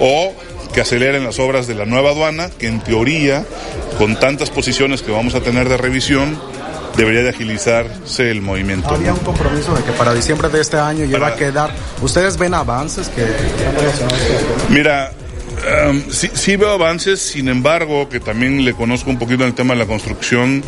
[0.00, 0.34] o
[0.74, 3.44] que aceleren las obras de la nueva aduana, que en teoría,
[3.96, 6.36] con tantas posiciones que vamos a tener de revisión,
[6.96, 8.88] debería de agilizarse el movimiento.
[8.88, 11.70] Había un compromiso de que para diciembre de este año ya va a quedar.
[12.02, 13.24] ¿Ustedes ven avances que
[14.68, 15.12] Mira,
[15.88, 19.74] um, sí, sí, veo avances, sin embargo, que también le conozco un poquito el tema
[19.74, 20.62] de la construcción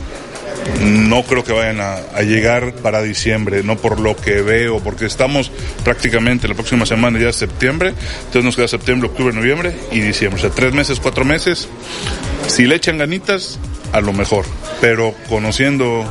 [0.82, 5.50] no creo que vayan a, llegar para diciembre, no por lo que veo, porque estamos
[5.84, 10.38] prácticamente la próxima semana ya es septiembre, entonces nos queda septiembre, octubre, noviembre y diciembre,
[10.38, 11.68] o sea, tres meses, cuatro meses.
[12.48, 13.58] Si le echan ganitas,
[13.92, 14.44] a lo mejor,
[14.80, 16.04] pero conociendo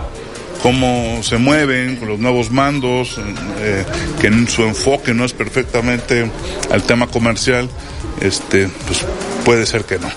[0.61, 3.19] cómo se mueven con los nuevos mandos,
[3.59, 3.85] eh,
[4.19, 6.29] que en su enfoque no es perfectamente
[6.71, 7.69] al tema comercial,
[8.21, 9.05] este, pues
[9.43, 10.09] puede ser que no.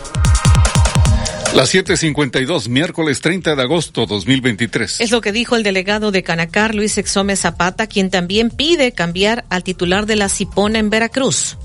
[1.55, 5.01] Las 7:52, miércoles 30 de agosto 2023.
[5.01, 9.45] Es lo que dijo el delegado de Canacar, Luis Exome Zapata, quien también pide cambiar
[9.49, 11.57] al titular de la Cipona en Veracruz.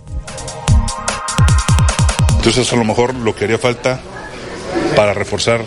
[2.37, 4.01] Entonces a lo mejor lo que haría falta
[4.95, 5.61] para reforzar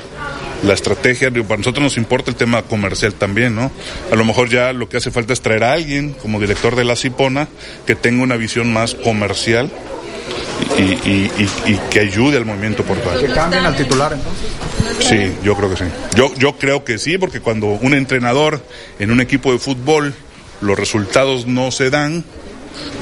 [0.62, 3.70] la estrategia, para nosotros nos importa el tema comercial también, ¿no?
[4.10, 6.84] A lo mejor ya lo que hace falta es traer a alguien como director de
[6.84, 7.48] la Cipona
[7.86, 9.70] que tenga una visión más comercial
[10.78, 13.26] y, que ayude al movimiento portuario.
[13.26, 14.48] ¿Que cambien al titular entonces?
[15.00, 15.84] Sí, yo creo que sí.
[16.14, 18.62] Yo, yo creo que sí, porque cuando un entrenador
[18.98, 20.14] en un equipo de fútbol
[20.60, 22.24] los resultados no se dan,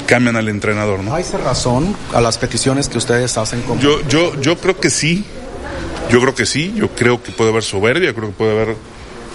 [0.07, 1.15] cambian al entrenador, ¿no?
[1.15, 3.61] ¿Hay razón a las peticiones que ustedes hacen?
[3.61, 3.81] Como...
[3.81, 5.25] Yo, yo, yo creo que sí.
[6.09, 6.73] Yo creo que sí.
[6.75, 8.75] Yo creo que puede haber soberbia, creo que puede haber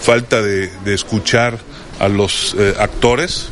[0.01, 1.59] falta de, escuchar
[1.99, 3.49] a los eh, actores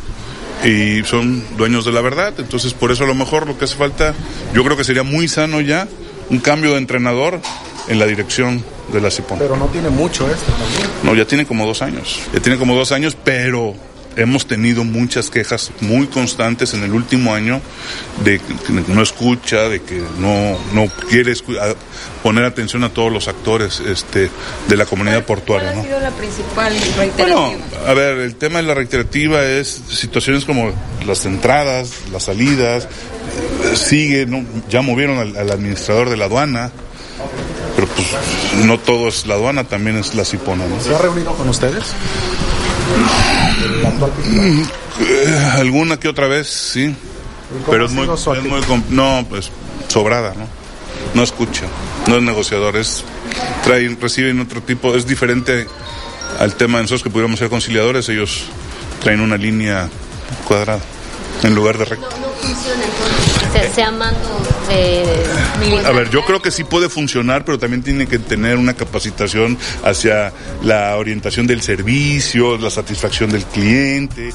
[0.64, 2.34] y son dueños de la verdad.
[2.38, 4.14] Entonces, por eso a lo mejor lo que hace falta,
[4.54, 5.88] yo creo que sería muy sano ya
[6.30, 7.40] un cambio de entrenador
[7.88, 8.64] en la dirección
[8.94, 9.40] de la CIPON.
[9.40, 10.90] Pero no tiene mucho esto también.
[11.04, 12.20] No, ya tiene como dos años.
[12.34, 13.76] Ya tiene como dos años, pero
[14.20, 17.62] hemos tenido muchas quejas muy constantes en el último año
[18.24, 21.34] de que no escucha, de que no, no quiere
[22.22, 24.30] poner atención a todos los actores este,
[24.68, 25.72] de la comunidad portuaria.
[25.72, 27.40] ¿Cuál ha sido la principal reiterativa?
[27.40, 30.72] Bueno, a ver, el tema de la reiterativa es situaciones como
[31.06, 32.88] las entradas, las salidas,
[33.76, 34.44] sigue, ¿no?
[34.70, 36.72] ya movieron al, al administrador de la aduana,
[37.76, 38.08] pero pues
[38.66, 40.66] no todo es la aduana, también es la Cipona.
[40.68, 40.82] ¿no?
[40.82, 41.94] ¿Se ha reunido con ustedes?
[45.02, 46.96] Eh, alguna que otra vez, sí.
[47.70, 48.08] Pero es muy,
[48.90, 49.52] no, pues
[49.88, 50.48] sobrada, ¿no?
[51.16, 51.66] No escucha,
[52.08, 53.04] no es negociador, es
[53.64, 55.66] traen, reciben otro tipo, es diferente
[56.40, 58.44] al tema de nosotros que pudiéramos ser conciliadores, ellos
[59.02, 59.90] traen una línea
[60.48, 60.82] cuadrada
[61.44, 62.08] en lugar de recta.
[62.22, 64.20] No, funciona mando
[64.68, 68.74] de A ver, yo creo que sí puede funcionar, pero también tiene que tener una
[68.74, 70.34] capacitación hacia
[70.64, 74.34] la orientación del servicio, la satisfacción del cliente.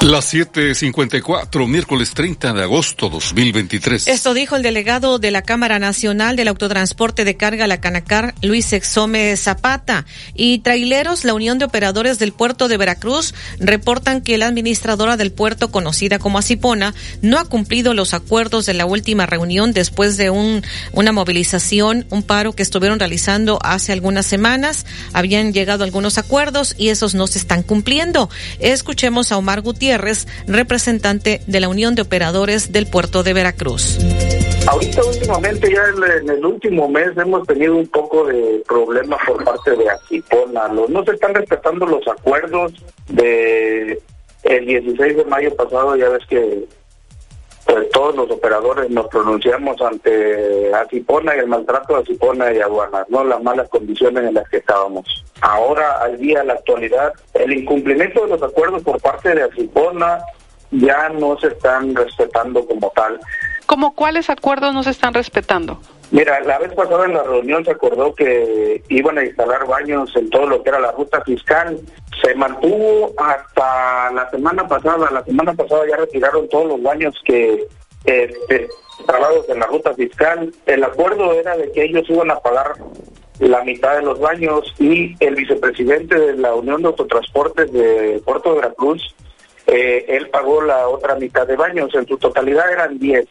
[0.00, 4.06] Las 7:54, miércoles 30 de agosto 2023.
[4.06, 8.72] Esto dijo el delegado de la Cámara Nacional del Autotransporte de Carga, la Canacar, Luis
[8.72, 10.06] Exome Zapata.
[10.34, 15.32] Y traileros, la Unión de Operadores del Puerto de Veracruz, reportan que la administradora del
[15.32, 20.30] puerto, conocida como Asipona, no ha cumplido los acuerdos de la última reunión después de
[20.30, 20.62] un,
[20.92, 24.86] una movilización, un paro que estuvieron realizando hace algunas semanas.
[25.12, 28.30] Habían llegado algunos acuerdos y esos no se están cumpliendo.
[28.60, 33.98] Escuchemos a Omar Gutiérrez representante de la Unión de Operadores del Puerto de Veracruz.
[34.66, 35.82] Ahorita últimamente, ya
[36.20, 40.68] en el último mes hemos tenido un poco de problemas por parte de Aquipona.
[40.68, 42.72] No se están respetando los acuerdos
[43.08, 43.98] de
[44.42, 46.64] el 16 de mayo pasado, ya ves que
[47.68, 53.04] pues todos los operadores nos pronunciamos ante Acipona y el maltrato de Acipona y Aduanas,
[53.10, 55.22] no las malas condiciones en las que estábamos.
[55.42, 60.18] Ahora, al día, a la actualidad, el incumplimiento de los acuerdos por parte de Acipona
[60.70, 63.20] ya no se están respetando como tal.
[63.66, 65.78] ¿Cómo cuáles acuerdos no se están respetando?
[66.10, 70.30] Mira, la vez pasada en la reunión se acordó que iban a instalar baños en
[70.30, 71.78] todo lo que era la ruta fiscal.
[72.22, 75.10] Se mantuvo hasta la semana pasada.
[75.10, 77.66] La semana pasada ya retiraron todos los baños que
[78.04, 78.68] este,
[79.48, 80.52] en la ruta fiscal.
[80.66, 82.74] El acuerdo era de que ellos iban a pagar
[83.38, 88.50] la mitad de los baños y el vicepresidente de la Unión de Autotransportes de Puerto
[88.50, 89.14] de Veracruz,
[89.66, 91.94] eh, él pagó la otra mitad de baños.
[91.94, 93.26] En su totalidad eran 10.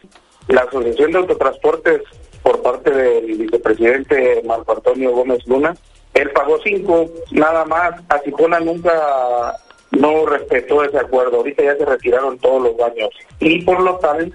[0.48, 2.02] La Asociación de Autotransportes
[2.42, 5.74] por parte del vicepresidente Marco Antonio Gómez Luna.
[6.14, 7.94] Él pagó cinco, nada más.
[8.08, 9.54] Acipona nunca
[9.90, 11.38] no respetó ese acuerdo.
[11.38, 13.10] Ahorita ya se retiraron todos los baños.
[13.40, 14.32] Y por lo tal,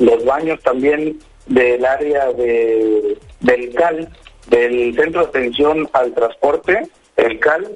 [0.00, 4.08] los baños también del área de, del CAL,
[4.48, 7.66] del Centro de Atención al Transporte, el CAL,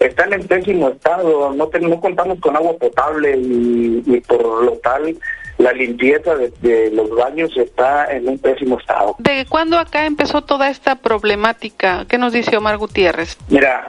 [0.00, 1.52] están en pésimo estado.
[1.54, 5.16] No, no contamos con agua potable y por lo tal
[5.58, 9.14] la limpieza de, los baños está en un pésimo estado.
[9.18, 12.04] ¿De cuándo acá empezó toda esta problemática?
[12.08, 13.36] ¿Qué nos dice Omar Gutiérrez?
[13.48, 13.88] Mira,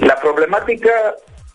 [0.00, 0.90] la problemática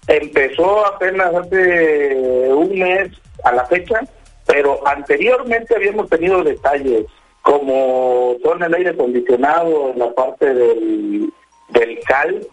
[0.07, 3.11] empezó apenas hace un mes
[3.43, 4.01] a la fecha,
[4.45, 7.05] pero anteriormente habíamos tenido detalles
[7.41, 11.29] como son el aire acondicionado en la parte del,
[11.69, 12.47] del CAL.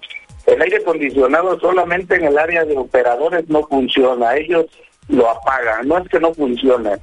[0.46, 4.36] El aire acondicionado solamente en el área de operadores no funciona.
[4.36, 4.66] Ellos
[5.10, 5.88] lo apagan.
[5.88, 6.98] No es que no funcione,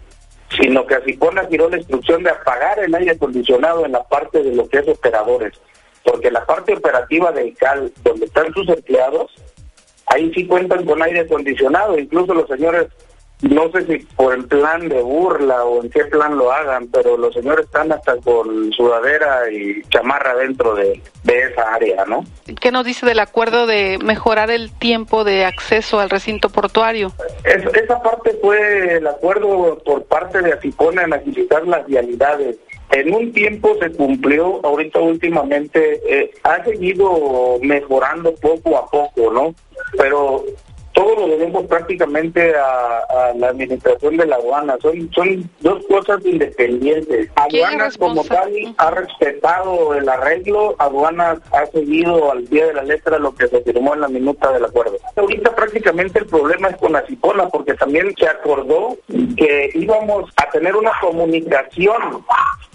[0.60, 4.56] sino que Asipona giró la instrucción de apagar el aire acondicionado en la parte de
[4.56, 5.54] lo que es operadores.
[6.04, 9.32] Porque la parte operativa del CAL, donde están sus empleados,
[10.08, 11.98] ahí sí cuentan con aire acondicionado.
[11.98, 12.88] Incluso los señores
[13.42, 17.18] no sé si por el plan de burla o en qué plan lo hagan, pero
[17.18, 22.24] los señores están hasta con sudadera y chamarra dentro de, esa área, ¿no?
[22.60, 27.12] ¿Qué nos dice del acuerdo de mejorar el tiempo de acceso al recinto portuario?
[27.44, 32.58] esa parte fue el acuerdo por parte de Asipona en agilizar las vialidades.
[32.92, 39.54] En un tiempo se cumplió, ahorita últimamente eh, ha seguido mejorando poco a poco, ¿no?
[39.98, 40.46] Pero
[40.98, 44.78] todo lo debemos prácticamente a, la administración de la aduana.
[44.82, 47.30] Son, son dos cosas independientes.
[47.36, 53.19] Aduanas como tal ha respetado el arreglo, aduanas ha seguido al pie de la letra
[53.19, 54.98] lo que se firmó en la minuta del acuerdo.
[55.15, 58.98] Ahorita prácticamente el problema es con la Cipona, porque también se acordó
[59.38, 62.24] que íbamos a tener una comunicación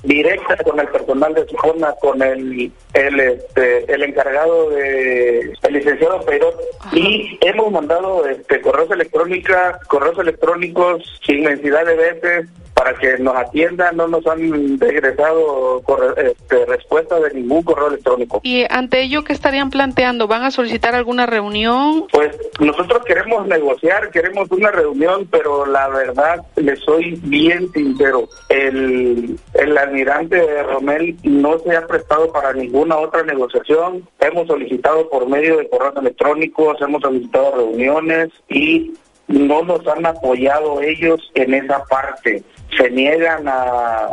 [0.04, 6.20] directa con el personal de Cipona, con el el, este, el encargado de el licenciado
[6.22, 6.54] Peirot
[6.92, 9.56] y hemos mandado este correos electrónicos
[9.88, 15.82] correos electrónicos inmensidad de veces para que nos atiendan, no nos han regresado
[16.16, 18.40] este, respuesta de ningún correo electrónico.
[18.42, 20.26] ¿Y ante ello qué estarían planteando?
[20.26, 22.06] ¿Van a solicitar alguna reunión?
[22.12, 29.38] Pues nosotros queremos negociar, queremos una reunión, pero la verdad, le soy bien sincero, el,
[29.54, 34.08] el almirante Romel no se ha prestado para ninguna otra negociación.
[34.20, 38.92] Hemos solicitado por medio de correos electrónicos, hemos solicitado reuniones y
[39.28, 42.42] no nos han apoyado ellos en esa parte.
[42.76, 44.08] Se niegan a,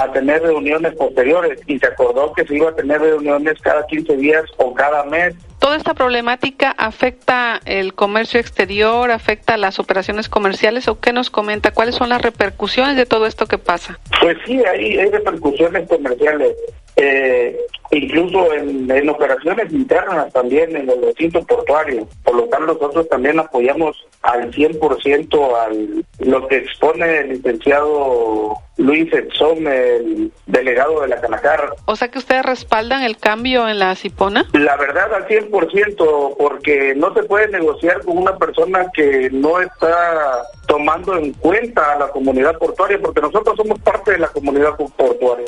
[0.00, 4.16] a tener reuniones posteriores y se acordó que se iba a tener reuniones cada 15
[4.16, 5.34] días o cada mes.
[5.58, 11.72] ¿Toda esta problemática afecta el comercio exterior, afecta las operaciones comerciales o qué nos comenta?
[11.72, 13.98] ¿Cuáles son las repercusiones de todo esto que pasa?
[14.22, 16.56] Pues sí, hay, hay repercusiones comerciales.
[17.02, 17.58] Eh,
[17.92, 22.06] incluso en, operaciones internas también en el recinto portuario.
[22.22, 29.10] Por lo tanto, nosotros también apoyamos al 100% al lo que expone el licenciado Luis
[29.12, 31.70] Edson, el delegado de la Canacar.
[31.86, 34.44] O sea que ustedes respaldan el cambio en la Cipona?
[34.52, 40.42] La verdad al 100%, porque no se puede negociar con una persona que no está
[40.66, 45.46] tomando en cuenta a la comunidad portuaria, porque nosotros somos parte de la comunidad portuaria.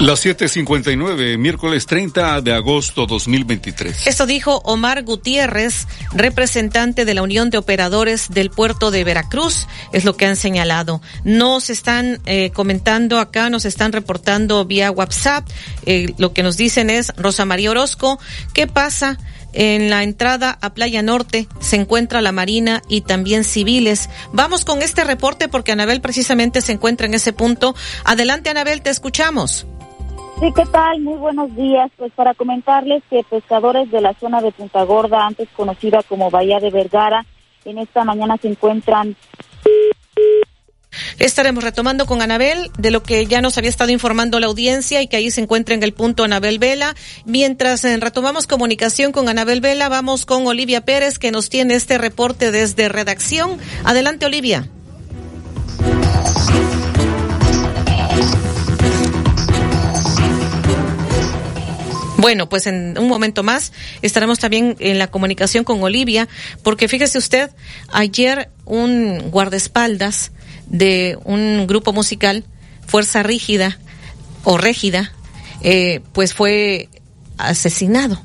[0.00, 4.06] Las 7:59, miércoles 30 de agosto 2023.
[4.06, 10.04] Esto dijo Omar Gutiérrez, representante de la Unión de Operadores del Puerto de Veracruz, es
[10.04, 11.02] lo que han señalado.
[11.24, 15.44] Nos están eh, comentando acá, nos están reportando vía WhatsApp,
[15.84, 18.20] eh, lo que nos dicen es Rosa María Orozco,
[18.54, 19.18] ¿qué pasa?
[19.52, 24.08] En la entrada a Playa Norte se encuentra la Marina y también civiles.
[24.32, 27.74] Vamos con este reporte porque Anabel precisamente se encuentra en ese punto.
[28.04, 29.66] Adelante, Anabel, te escuchamos.
[30.40, 31.00] Sí, ¿qué tal?
[31.00, 31.90] Muy buenos días.
[31.96, 36.60] Pues para comentarles que pescadores de la zona de Punta Gorda, antes conocida como Bahía
[36.60, 37.26] de Vergara,
[37.64, 39.16] en esta mañana se encuentran
[41.18, 45.08] Estaremos retomando con Anabel de lo que ya nos había estado informando la audiencia y
[45.08, 46.94] que ahí se encuentra en el punto Anabel Vela.
[47.24, 51.98] Mientras eh, retomamos comunicación con Anabel Vela, vamos con Olivia Pérez que nos tiene este
[51.98, 53.58] reporte desde redacción.
[53.84, 54.68] Adelante, Olivia.
[62.18, 63.72] Bueno, pues en un momento más
[64.02, 66.28] estaremos también en la comunicación con Olivia,
[66.64, 67.48] porque fíjese usted,
[67.92, 70.32] ayer un guardaespaldas
[70.66, 72.44] de un grupo musical,
[72.88, 73.78] Fuerza Rígida
[74.42, 75.12] o Régida,
[75.62, 76.88] eh, pues fue
[77.36, 78.20] asesinado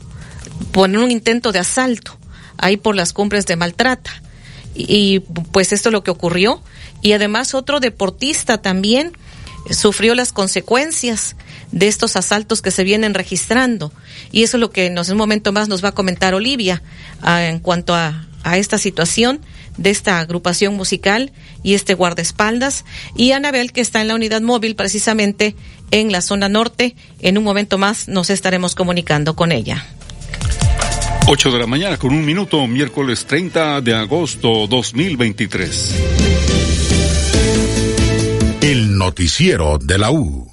[0.72, 2.18] por un intento de asalto
[2.57, 4.11] ahí por las cumbres de Maltrata.
[4.74, 6.64] Y, y pues esto es lo que ocurrió.
[7.03, 9.15] Y además otro deportista también
[9.70, 11.36] sufrió las consecuencias
[11.74, 13.91] de estos asaltos que se vienen registrando.
[14.32, 16.82] Y eso es lo que nos, en un momento más nos va a comentar Olivia
[17.22, 19.41] ah, en cuanto a, a esta situación
[19.78, 21.32] de esta agrupación musical
[21.64, 22.86] y este guardaespaldas
[23.16, 25.56] y Anabel que está en la unidad móvil precisamente
[25.90, 26.95] en la zona norte.
[27.20, 29.86] En un momento más nos estaremos comunicando con ella.
[31.26, 35.95] 8 de la mañana con un minuto, miércoles 30 de agosto 2023.
[38.62, 40.52] El noticiero de la U.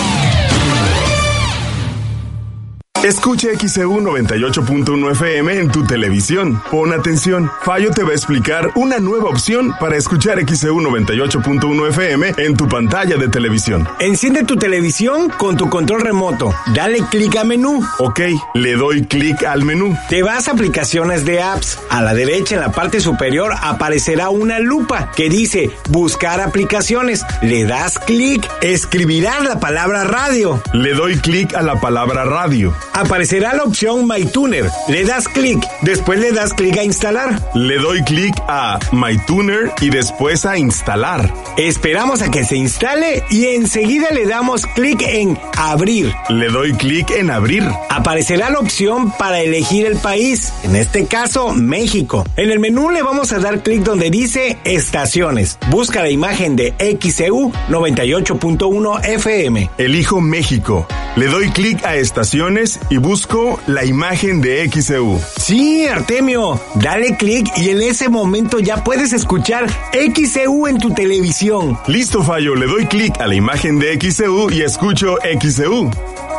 [3.03, 6.61] Escuche XEU 98.1 FM en tu televisión.
[6.69, 12.33] Pon atención, Fallo te va a explicar una nueva opción para escuchar XEU 98.1 FM
[12.37, 13.89] en tu pantalla de televisión.
[13.99, 16.53] Enciende tu televisión con tu control remoto.
[16.75, 17.83] Dale clic a menú.
[17.97, 18.19] Ok,
[18.53, 19.97] le doy clic al menú.
[20.07, 21.79] Te vas a aplicaciones de apps.
[21.89, 27.25] A la derecha en la parte superior aparecerá una lupa que dice buscar aplicaciones.
[27.41, 30.61] Le das clic, escribirás la palabra radio.
[30.73, 34.69] Le doy clic a la palabra radio aparecerá la opción MyTuner.
[34.87, 37.41] Le das clic, después le das clic a instalar.
[37.53, 41.33] Le doy clic a MyTuner y después a instalar.
[41.57, 46.13] Esperamos a que se instale y enseguida le damos clic en abrir.
[46.29, 47.63] Le doy clic en abrir.
[47.89, 52.25] Aparecerá la opción para elegir el país, en este caso México.
[52.35, 55.57] En el menú le vamos a dar clic donde dice estaciones.
[55.69, 59.69] Busca la imagen de XEU 98.1 FM.
[59.77, 60.87] Elijo México.
[61.15, 65.19] Le doy clic a estaciones y busco la imagen de XEU.
[65.37, 71.77] Sí, Artemio, dale clic y en ese momento ya puedes escuchar XEU en tu televisión.
[71.87, 75.89] Listo, Fallo, le doy clic a la imagen de XEU y escucho XEU.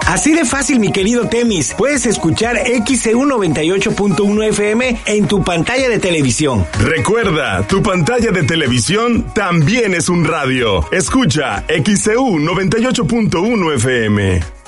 [0.06, 1.74] Así de fácil, mi querido Temis.
[1.74, 2.56] Puedes escuchar
[2.86, 6.66] XEU 98.1 FM en tu pantalla de televisión.
[6.80, 10.84] Recuerda, tu pantalla de televisión también es un radio.
[10.92, 14.61] Escucha XEU 98.1 FM.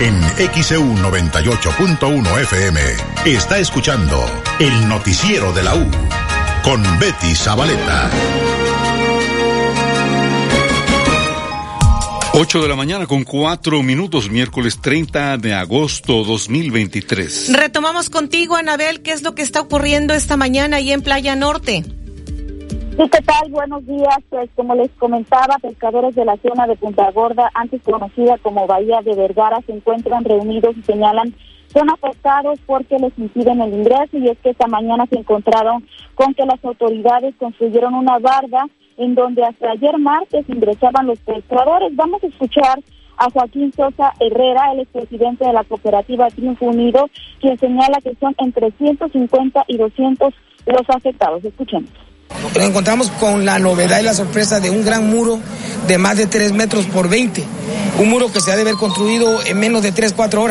[0.00, 0.20] En
[0.60, 2.80] XEU 98.1 FM
[3.26, 4.26] está escuchando
[4.58, 5.88] el noticiero de la U
[6.64, 8.10] con Betty Zabaleta.
[12.32, 17.52] 8 de la mañana con 4 minutos, miércoles 30 de agosto 2023.
[17.52, 21.84] Retomamos contigo, Anabel, qué es lo que está ocurriendo esta mañana ahí en Playa Norte.
[22.96, 23.50] Sí, ¿qué tal?
[23.50, 24.18] Buenos días.
[24.30, 29.02] Pues como les comentaba, pescadores de la zona de Punta Gorda, antes conocida como Bahía
[29.02, 31.34] de Vergara, se encuentran reunidos y señalan
[31.72, 35.84] son afectados porque les impiden el ingreso y es que esta mañana se encontraron
[36.14, 41.96] con que las autoridades construyeron una barda en donde hasta ayer martes ingresaban los pescadores.
[41.96, 42.78] Vamos a escuchar
[43.16, 47.10] a Joaquín Sosa Herrera, el expresidente de la cooperativa Triunfo Unido,
[47.40, 50.32] quien señala que son entre 150 y 200
[50.66, 51.44] los afectados.
[51.44, 51.90] Escuchemos.
[52.54, 55.40] Nos encontramos con la novedad y la sorpresa de un gran muro
[55.86, 57.44] de más de 3 metros por 20.
[57.98, 60.42] Un muro que se ha de haber construido en menos de 3, 4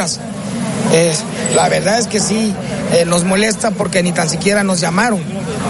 [0.91, 1.23] horas.
[1.55, 2.53] la verdad es que sí,
[2.93, 5.19] eh, nos molesta porque ni tan siquiera nos llamaron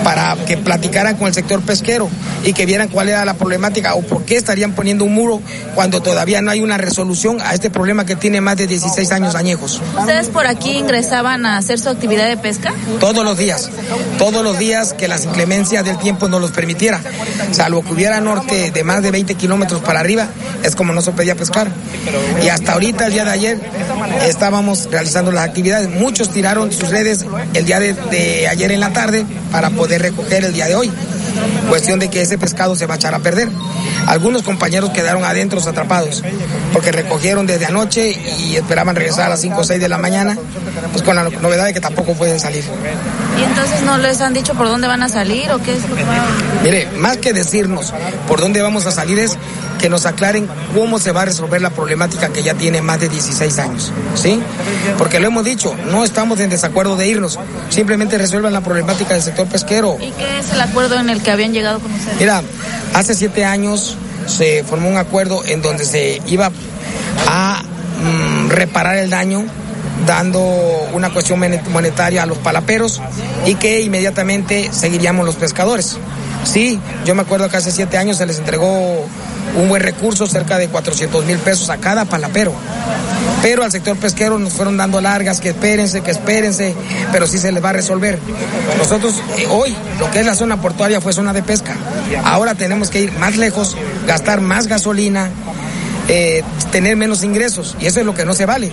[0.03, 2.09] para que platicaran con el sector pesquero
[2.43, 5.41] y que vieran cuál era la problemática o por qué estarían poniendo un muro
[5.75, 9.35] cuando todavía no hay una resolución a este problema que tiene más de 16 años
[9.35, 9.81] añejos.
[9.97, 12.73] ¿Ustedes por aquí ingresaban a hacer su actividad de pesca?
[12.99, 13.69] Todos los días,
[14.17, 16.99] todos los días que las inclemencias del tiempo no los permitiera,
[17.51, 20.27] salvo que hubiera norte de más de 20 kilómetros para arriba,
[20.63, 21.69] es como no se podía pescar.
[22.43, 23.59] Y hasta ahorita, el día de ayer,
[24.27, 25.89] estábamos realizando las actividades.
[25.89, 30.45] Muchos tiraron sus redes el día de, de ayer en la tarde para poder recoger
[30.45, 30.91] el día de hoy.
[31.69, 33.49] Cuestión de que ese pescado se va a echar a perder.
[34.07, 36.23] Algunos compañeros quedaron adentro atrapados
[36.73, 40.37] porque recogieron desde anoche y esperaban regresar a las 5 o 6 de la mañana,
[40.91, 42.63] pues con la novedad de que tampoco pueden salir.
[43.39, 45.95] ¿Y entonces no les han dicho por dónde van a salir o qué es lo
[45.95, 46.63] que va a...
[46.63, 47.93] Mire, más que decirnos
[48.27, 49.37] por dónde vamos a salir es
[49.79, 53.09] que nos aclaren cómo se va a resolver la problemática que ya tiene más de
[53.09, 54.39] 16 años, ¿sí?
[54.97, 57.37] Porque lo hemos dicho, no estamos en desacuerdo de irnos,
[57.69, 59.97] simplemente resuelvan la problemática del sector pesquero.
[59.99, 62.19] ¿Y qué es el acuerdo en el que habían llegado con ustedes?
[62.19, 62.43] Mira,
[62.93, 63.97] hace siete años
[64.27, 66.51] se formó un acuerdo en donde se iba
[67.27, 69.45] a mm, reparar el daño
[70.05, 70.39] dando
[70.93, 71.41] una cuestión
[71.71, 73.01] monetaria a los palaperos
[73.45, 75.97] y que inmediatamente seguiríamos los pescadores.
[76.43, 79.07] Sí, yo me acuerdo que hace siete años se les entregó
[79.55, 82.53] un buen recurso, cerca de 400 mil pesos a cada palapero.
[83.41, 86.75] Pero al sector pesquero nos fueron dando largas, que espérense, que espérense,
[87.11, 88.17] pero sí se les va a resolver.
[88.77, 91.75] Nosotros eh, hoy, lo que es la zona portuaria fue zona de pesca.
[92.23, 93.75] Ahora tenemos que ir más lejos,
[94.07, 95.29] gastar más gasolina,
[96.07, 98.71] eh, tener menos ingresos, y eso es lo que no se vale.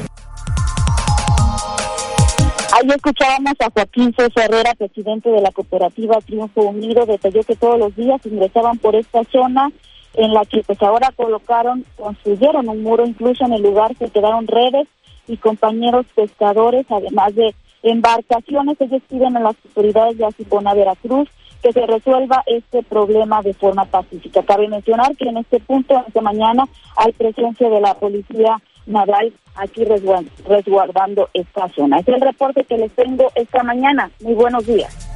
[2.72, 7.78] Ahí escuchábamos a Joaquín Sosa Herrera, presidente de la cooperativa Triunfo Unido, detalló que todos
[7.78, 9.70] los días ingresaban por esta zona
[10.14, 14.46] en la que pues ahora colocaron, construyeron un muro, incluso en el lugar se quedaron
[14.46, 14.88] redes
[15.28, 21.28] y compañeros pescadores, además de embarcaciones, ellos piden a las autoridades de Asipona, Veracruz,
[21.62, 24.42] que se resuelva este problema de forma pacífica.
[24.42, 26.64] Cabe mencionar que en este punto, esta mañana,
[26.96, 28.56] hay presencia de la policía
[28.86, 31.98] naval aquí resguardando esta zona.
[31.98, 34.10] Es el reporte que les tengo esta mañana.
[34.20, 35.09] Muy buenos días.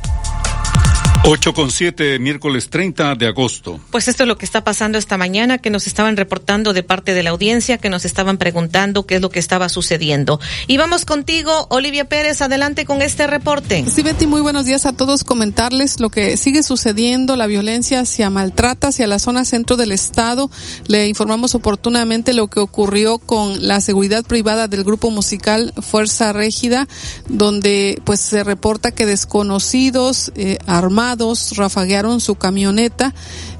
[1.26, 3.80] 8 con 7, miércoles 30 de agosto.
[3.90, 7.14] Pues esto es lo que está pasando esta mañana, que nos estaban reportando de parte
[7.14, 10.38] de la audiencia, que nos estaban preguntando qué es lo que estaba sucediendo.
[10.66, 13.86] Y vamos contigo, Olivia Pérez, adelante con este reporte.
[13.90, 15.24] Sí, Betty, muy buenos días a todos.
[15.24, 20.50] Comentarles lo que sigue sucediendo, la violencia hacia maltrata hacia la zona centro del estado.
[20.88, 26.86] Le informamos oportunamente lo que ocurrió con la seguridad privada del grupo musical Fuerza Régida,
[27.28, 31.13] donde pues se reporta que desconocidos eh, armados
[31.56, 33.14] rafaguearon su camioneta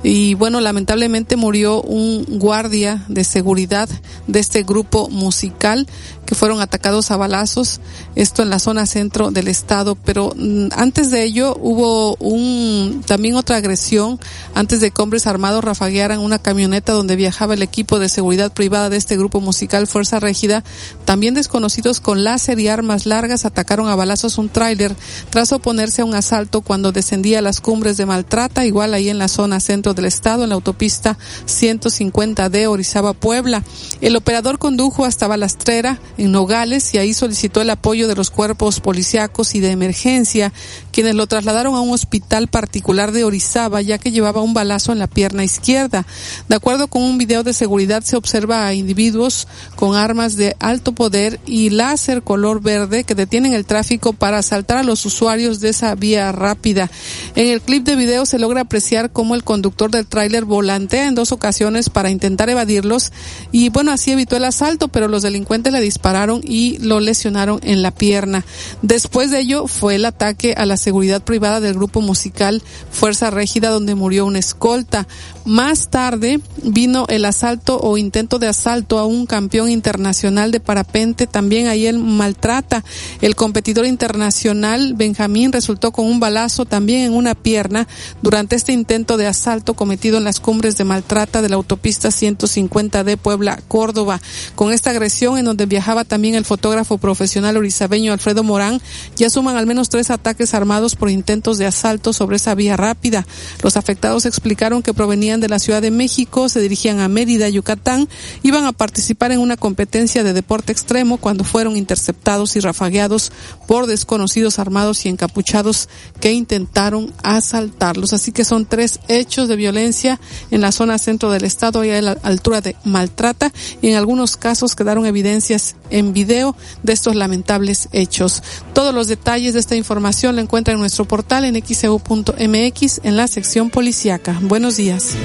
[0.05, 3.89] y bueno, lamentablemente murió un guardia de seguridad
[4.26, 5.86] de este grupo musical
[6.26, 7.81] que fueron atacados a balazos,
[8.14, 13.36] esto en la zona centro del estado, pero mm, antes de ello hubo un también
[13.36, 14.20] otra agresión.
[14.55, 18.90] Antes de que hombres armados rafaguearan una camioneta donde viajaba el equipo de seguridad privada
[18.90, 20.64] de este grupo musical Fuerza Régida,
[21.05, 24.94] también desconocidos con láser y armas largas atacaron a balazos un tráiler
[25.31, 29.18] tras oponerse a un asalto cuando descendía a las cumbres de Maltrata, igual ahí en
[29.18, 33.62] la zona centro del estado en la autopista 150 de Orizaba Puebla.
[34.00, 38.80] El operador condujo hasta Balastrera en Nogales y ahí solicitó el apoyo de los cuerpos
[38.80, 40.52] policíacos y de emergencia,
[40.94, 45.00] quienes lo trasladaron a un hospital particular de Orizaba, ya que llevaba un balazo en
[45.00, 46.06] la pierna izquierda.
[46.48, 50.92] De acuerdo con un video de seguridad, se observa a individuos con armas de alto
[50.92, 55.70] poder y láser color verde que detienen el tráfico para asaltar a los usuarios de
[55.70, 56.88] esa vía rápida.
[57.34, 61.16] En el clip de video se logra apreciar cómo el conductor del tráiler volantea en
[61.16, 63.10] dos ocasiones para intentar evadirlos
[63.50, 67.82] y bueno, así evitó el asalto, pero los delincuentes le dispararon y lo lesionaron en
[67.82, 68.44] la pierna.
[68.82, 73.70] Después de ello fue el ataque a la seguridad privada del grupo musical Fuerza Régida
[73.70, 75.09] donde murió un escolta.
[75.47, 81.27] Más tarde vino el asalto o intento de asalto a un campeón internacional de parapente,
[81.27, 82.85] también ahí él maltrata.
[83.23, 87.89] El competidor internacional Benjamín resultó con un balazo también en una pierna
[88.20, 93.05] durante este intento de asalto cometido en las cumbres de maltrata de la autopista 150
[93.05, 94.20] de Puebla, Córdoba.
[94.55, 98.82] Con esta agresión en donde viajaba también el fotógrafo profesional orizabeño Alfredo Morán,
[99.16, 103.24] ya suman al menos tres ataques armados por intentos de asalto sobre esa vía rápida.
[103.62, 108.09] Los afectados explicaron que provenían de la Ciudad de México, se dirigían a Mérida, Yucatán,
[108.42, 113.30] iban a participar en una competencia de deporte extremo cuando fueron interceptados y rafagueados
[113.68, 115.88] por desconocidos armados y encapuchados
[116.20, 118.12] que intentaron asaltarlos.
[118.12, 120.18] Así que son tres hechos de violencia
[120.51, 124.36] en la zona centro del estado y a la altura de maltrata y en algunos
[124.36, 128.42] casos quedaron evidencias en video de estos lamentables hechos.
[128.72, 133.26] Todos los detalles de esta información la encuentran en nuestro portal en xeu.mx en la
[133.28, 134.38] sección policíaca.
[134.42, 135.16] Buenos días.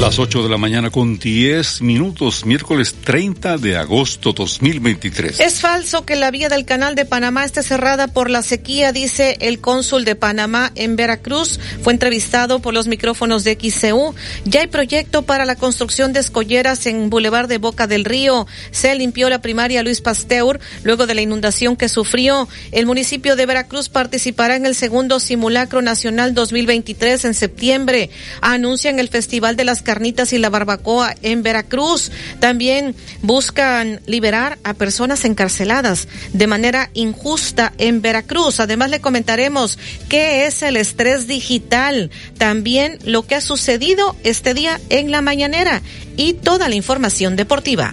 [0.00, 5.38] Las 8 de la mañana con 10 minutos, miércoles 30 de agosto 2023.
[5.40, 9.36] Es falso que la vía del canal de Panamá esté cerrada por la sequía, dice
[9.40, 11.60] el cónsul de Panamá en Veracruz.
[11.82, 14.14] Fue entrevistado por los micrófonos de XCU.
[14.46, 18.46] Ya hay proyecto para la construcción de escolleras en Boulevard de Boca del Río.
[18.70, 22.48] Se limpió la primaria Luis Pasteur luego de la inundación que sufrió.
[22.72, 28.08] El municipio de Veracruz participará en el segundo simulacro nacional 2023 en septiembre.
[28.40, 32.12] Anuncian el Festival de las carnitas y la barbacoa en Veracruz.
[32.38, 38.60] También buscan liberar a personas encarceladas de manera injusta en Veracruz.
[38.60, 44.80] Además le comentaremos qué es el estrés digital, también lo que ha sucedido este día
[44.90, 45.82] en la mañanera
[46.16, 47.92] y toda la información deportiva.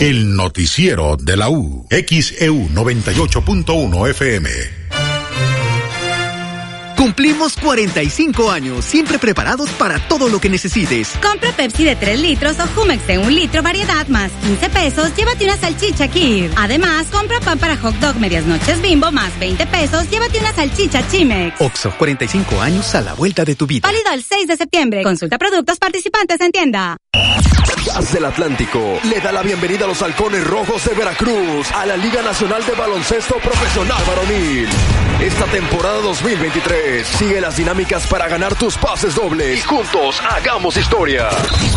[0.00, 4.75] El noticiero de la U, XEU 98.1 FM.
[6.96, 11.10] Cumplimos 45 años, siempre preparados para todo lo que necesites.
[11.20, 15.44] Compra Pepsi de 3 litros o Jumex de 1 litro variedad más 15 pesos, llévate
[15.44, 16.50] una salchicha Kir.
[16.56, 21.06] Además, compra pan para hot dog medias noches bimbo más 20 pesos, llévate una salchicha
[21.08, 21.60] Chimex.
[21.60, 23.86] Oxo, 45 años a la vuelta de tu vida.
[23.86, 25.02] Válido el 6 de septiembre.
[25.02, 26.96] Consulta productos participantes en tienda.
[27.86, 31.96] Gas del Atlántico le da la bienvenida a los halcones rojos de Veracruz a la
[31.96, 34.68] Liga Nacional de Baloncesto Profesional Varonil.
[35.20, 41.28] Esta temporada 2023 sigue las dinámicas para ganar tus pases dobles y juntos hagamos historia.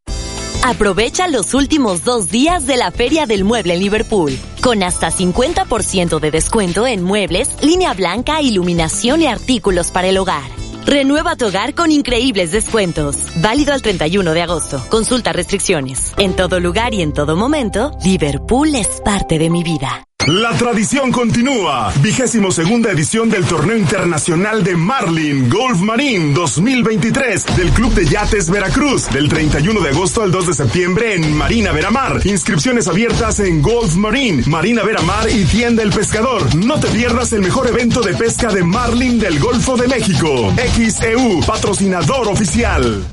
[0.64, 6.20] Aprovecha los últimos dos días de la Feria del Mueble en Liverpool, con hasta 50%
[6.20, 10.48] de descuento en muebles, línea blanca, iluminación y artículos para el hogar.
[10.86, 13.16] Renueva tu hogar con increíbles descuentos.
[13.36, 14.80] Válido al 31 de agosto.
[14.88, 16.12] Consulta restricciones.
[16.16, 20.04] En todo lugar y en todo momento, Liverpool es parte de mi vida.
[20.26, 21.92] La tradición continúa.
[22.00, 28.48] Vigésimo segunda edición del Torneo Internacional de Marlin Golf Marine 2023 del Club de Yates
[28.48, 32.24] Veracruz del 31 de agosto al 2 de septiembre en Marina Veramar.
[32.24, 36.54] Inscripciones abiertas en Golf Marine, Marina Veramar y Tienda El Pescador.
[36.54, 40.54] No te pierdas el mejor evento de pesca de Marlin del Golfo de México.
[40.56, 43.04] XEU, patrocinador oficial.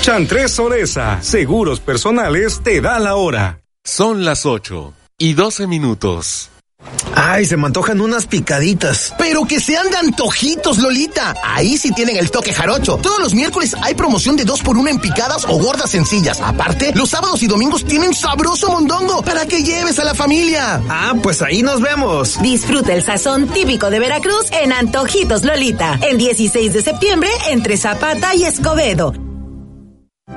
[0.00, 3.60] Chantres Soresa, seguros personales, te da la hora.
[3.84, 6.50] Son las 8 y 12 minutos.
[7.14, 9.14] Ay, se me antojan unas picaditas.
[9.18, 11.34] Pero que sean de antojitos, Lolita.
[11.42, 12.98] Ahí sí tienen el toque jarocho.
[12.98, 16.40] Todos los miércoles hay promoción de dos por uno en picadas o gordas sencillas.
[16.42, 20.82] Aparte, los sábados y domingos tienen sabroso mondongo para que lleves a la familia.
[20.88, 22.40] Ah, pues ahí nos vemos.
[22.42, 25.98] Disfruta el sazón típico de Veracruz en Antojitos Lolita.
[26.02, 29.25] El 16 de septiembre entre Zapata y Escobedo.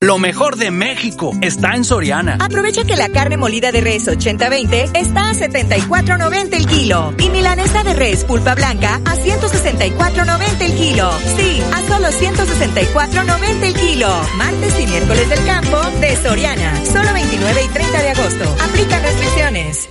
[0.00, 2.36] Lo mejor de México está en Soriana.
[2.38, 7.12] Aprovecha que la carne molida de res 80-20 está a 74.90 el kilo.
[7.18, 11.10] Y milanesa de res pulpa blanca a 164.90 el kilo.
[11.36, 14.08] Sí, a solo 164.90 el kilo.
[14.36, 16.84] Martes y miércoles del campo de Soriana.
[16.84, 18.56] Solo 29 y 30 de agosto.
[18.62, 19.88] Aplica restricciones.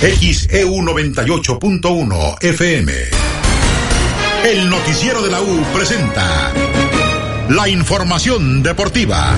[0.00, 2.92] XEU 98.1 FM.
[4.44, 6.50] El noticiero de la U presenta
[7.48, 9.36] la información deportiva.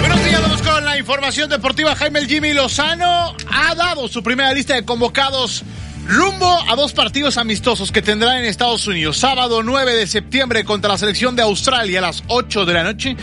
[0.00, 1.94] Buenos días, con la información deportiva.
[1.94, 5.62] Jaime Jimmy Lozano ha dado su primera lista de convocados
[6.08, 9.18] Rumbo a dos partidos amistosos que tendrán en Estados Unidos.
[9.18, 13.16] Sábado 9 de septiembre contra la selección de Australia a las 8 de la noche.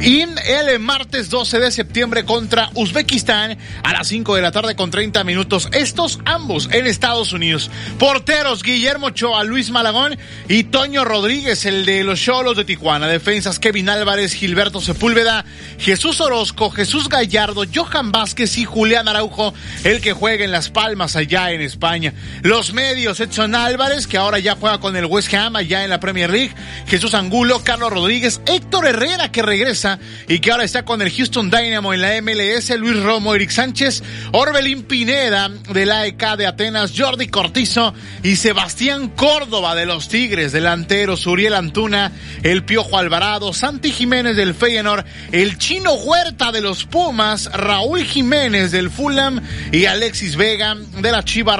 [0.00, 4.90] Y el martes 12 de septiembre contra Uzbekistán a las 5 de la tarde con
[4.90, 5.68] 30 minutos.
[5.70, 7.70] Estos ambos en Estados Unidos.
[8.00, 13.06] Porteros Guillermo Choa, Luis Malagón y Toño Rodríguez, el de los Cholos de Tijuana.
[13.06, 15.44] Defensas Kevin Álvarez, Gilberto Sepúlveda,
[15.78, 19.54] Jesús Orozco, Jesús Gallardo, Johan Vázquez y Julián Araujo,
[19.84, 22.12] el que juega en Las Palmas allá en España.
[22.42, 26.00] Los medios, Edson Álvarez, que ahora ya juega con el West Ham allá en la
[26.00, 26.54] Premier League,
[26.86, 29.98] Jesús Angulo, Carlos Rodríguez, Héctor Herrera, que regresa
[30.28, 34.02] y que ahora está con el Houston Dynamo en la MLS, Luis Romo, Eric Sánchez,
[34.32, 40.52] Orbelín Pineda de la EK de Atenas, Jordi Cortizo y Sebastián Córdoba de los Tigres,
[40.52, 46.84] delanteros, Uriel Antuna, el Piojo Alvarado, Santi Jiménez del Feyenoord, el Chino Huerta de los
[46.84, 49.40] Pumas, Raúl Jiménez del Fulham
[49.72, 51.58] y Alexis Vega de las Chivas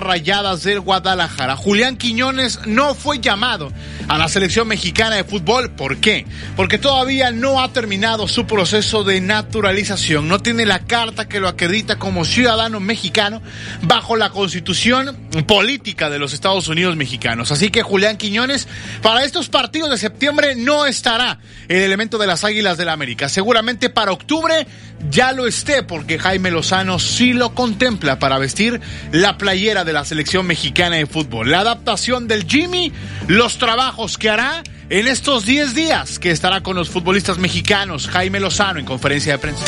[0.63, 1.57] Del Guadalajara.
[1.57, 3.73] Julián Quiñones no fue llamado
[4.09, 5.71] a la selección mexicana de fútbol.
[5.71, 6.25] ¿Por qué?
[6.55, 10.29] Porque todavía no ha terminado su proceso de naturalización.
[10.29, 13.43] No tiene la carta que lo acredita como ciudadano mexicano
[13.83, 15.17] bajo la constitución
[15.47, 17.51] política de los Estados Unidos mexicanos.
[17.51, 18.69] Así que Julián Quiñones
[19.03, 23.29] para estos partidos de septiembre no estará el elemento de las Águilas del la América.
[23.29, 24.67] Seguramente para octubre
[25.11, 28.81] ya lo esté porque Jaime Lozano sí lo contempla para vestir
[29.13, 31.51] la playera de la selección mexicana de fútbol.
[31.51, 32.93] La adaptación del Jimmy,
[33.27, 38.41] los trabajos que hará en estos 10 días que estará con los futbolistas mexicanos, Jaime
[38.41, 39.65] Lozano en conferencia de prensa.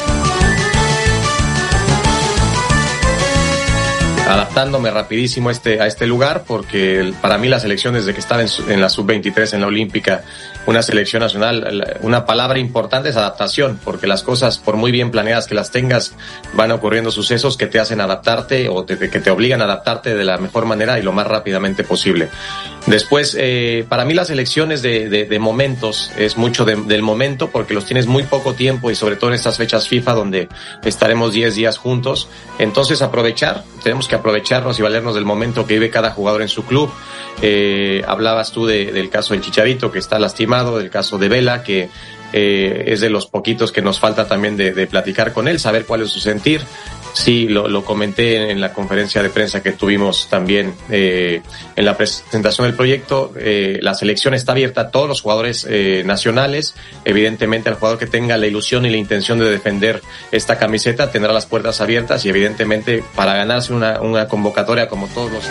[4.27, 8.43] Adaptándome rapidísimo a este, a este lugar, porque para mí la selección desde que estaba
[8.43, 10.23] en, la sub-23 en la Olímpica
[10.67, 15.47] una selección nacional, una palabra importante es adaptación, porque las cosas, por muy bien planeadas
[15.47, 16.15] que las tengas,
[16.55, 20.39] van ocurriendo sucesos que te hacen adaptarte o que te obligan a adaptarte de la
[20.39, 22.29] mejor manera y lo más rápidamente posible.
[22.87, 27.85] Después, eh, para mí las elecciones de, de, momentos es mucho del momento porque los
[27.85, 30.49] tienes muy poco tiempo y sobre todo en estas fechas FIFA donde
[30.85, 32.29] estaremos 10 días juntos.
[32.61, 36.65] Entonces aprovechar, tenemos que aprovecharnos y valernos del momento que vive cada jugador en su
[36.65, 36.91] club.
[37.43, 41.89] Eh, hablabas tú del caso del Chicharito que está lastimado, del caso de Vela que
[42.33, 45.87] eh, es de los poquitos que nos falta también de, de, platicar con él, saber
[45.87, 46.61] cuál es su sentir.
[47.13, 51.41] Sí, lo, lo comenté en la conferencia de prensa que tuvimos también eh,
[51.75, 53.33] en la presentación del proyecto.
[53.39, 56.75] Eh, la selección está abierta a todos los jugadores eh, nacionales.
[57.05, 61.33] Evidentemente, el jugador que tenga la ilusión y la intención de defender esta camiseta tendrá
[61.33, 65.45] las puertas abiertas y evidentemente para ganarse una, una convocatoria como todos los...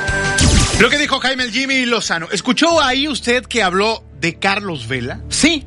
[0.79, 2.27] Lo que dijo Jaime Jimmy Lozano.
[2.31, 5.21] ¿Escuchó ahí usted que habló de Carlos Vela?
[5.29, 5.65] Sí.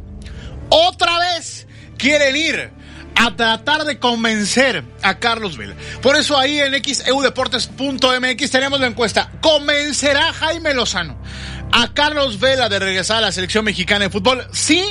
[0.68, 1.66] Otra vez
[1.96, 2.77] quieren ir
[3.18, 5.74] a tratar de convencer a Carlos Vela.
[6.00, 9.32] Por eso ahí en xeudeportes.mx tenemos la encuesta.
[9.40, 11.18] ¿Convencerá Jaime Lozano
[11.72, 14.46] a Carlos Vela de regresar a la selección mexicana de fútbol?
[14.52, 14.84] ¿Sí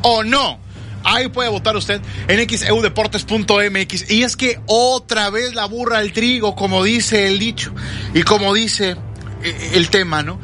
[0.00, 0.58] o no?
[1.04, 4.10] Ahí puede votar usted en xeudeportes.mx.
[4.10, 7.74] Y es que otra vez la burra al trigo, como dice el dicho
[8.14, 8.96] y como dice
[9.42, 10.40] eh, el tema, ¿no?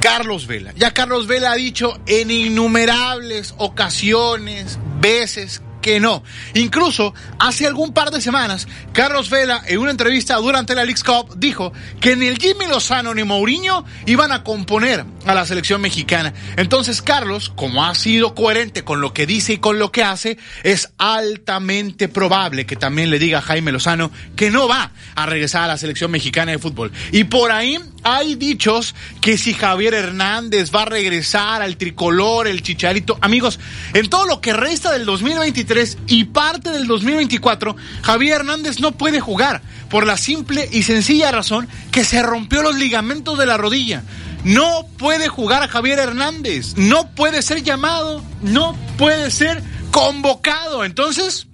[0.00, 0.72] Carlos Vela.
[0.76, 6.24] Ya Carlos Vela ha dicho en innumerables ocasiones, veces, que no.
[6.54, 11.36] Incluso hace algún par de semanas, Carlos Vela, en una entrevista durante la League Cup,
[11.38, 16.34] dijo que ni el Jimmy Lozano ni Mourinho iban a componer a la selección mexicana.
[16.56, 20.38] Entonces, Carlos, como ha sido coherente con lo que dice y con lo que hace,
[20.64, 25.62] es altamente probable que también le diga a Jaime Lozano que no va a regresar
[25.62, 26.90] a la selección mexicana de fútbol.
[27.12, 32.62] Y por ahí hay dichos que si Javier Hernández va a regresar al tricolor, el
[32.62, 33.18] chicharito.
[33.20, 33.60] Amigos,
[33.94, 35.75] en todo lo que resta del 2023,
[36.06, 41.68] y parte del 2024, Javier Hernández no puede jugar por la simple y sencilla razón
[41.90, 44.02] que se rompió los ligamentos de la rodilla.
[44.44, 50.84] No puede jugar a Javier Hernández, no puede ser llamado, no puede ser convocado.
[50.84, 51.46] Entonces,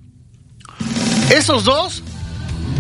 [1.31, 2.03] esos dos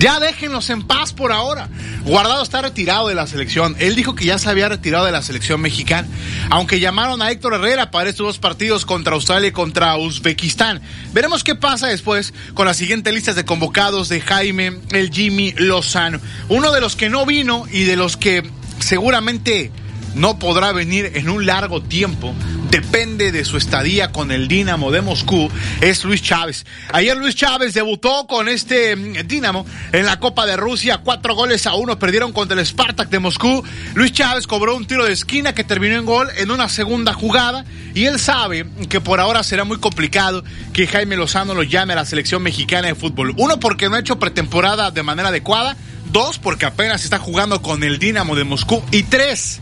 [0.02, 1.68] ya déjenlos en paz por ahora.
[2.04, 3.76] Guardado está retirado de la selección.
[3.78, 6.08] Él dijo que ya se había retirado de la selección mexicana.
[6.50, 10.82] Aunque llamaron a Héctor Herrera para estos dos partidos contra Australia y contra Uzbekistán.
[11.12, 16.18] Veremos qué pasa después con las siguientes listas de convocados de Jaime, el Jimmy Lozano.
[16.48, 18.42] Uno de los que no vino y de los que
[18.80, 19.70] seguramente
[20.14, 22.34] no podrá venir en un largo tiempo
[22.72, 25.51] depende de su estadía con el Dinamo de Moscú,
[25.82, 26.64] es Luis Chávez.
[26.90, 31.66] Ayer Luis Chávez debutó con este mm, Dinamo en la Copa de Rusia, cuatro goles
[31.66, 33.62] a uno, perdieron contra el Spartak de Moscú.
[33.94, 37.66] Luis Chávez cobró un tiro de esquina que terminó en gol en una segunda jugada
[37.94, 41.97] y él sabe que por ahora será muy complicado que Jaime Lozano lo llame a
[41.97, 43.34] la selección mexicana de fútbol.
[43.36, 45.76] Uno, porque no ha hecho pretemporada de manera adecuada.
[46.10, 48.82] Dos, porque apenas está jugando con el Dinamo de Moscú.
[48.90, 49.60] Y tres,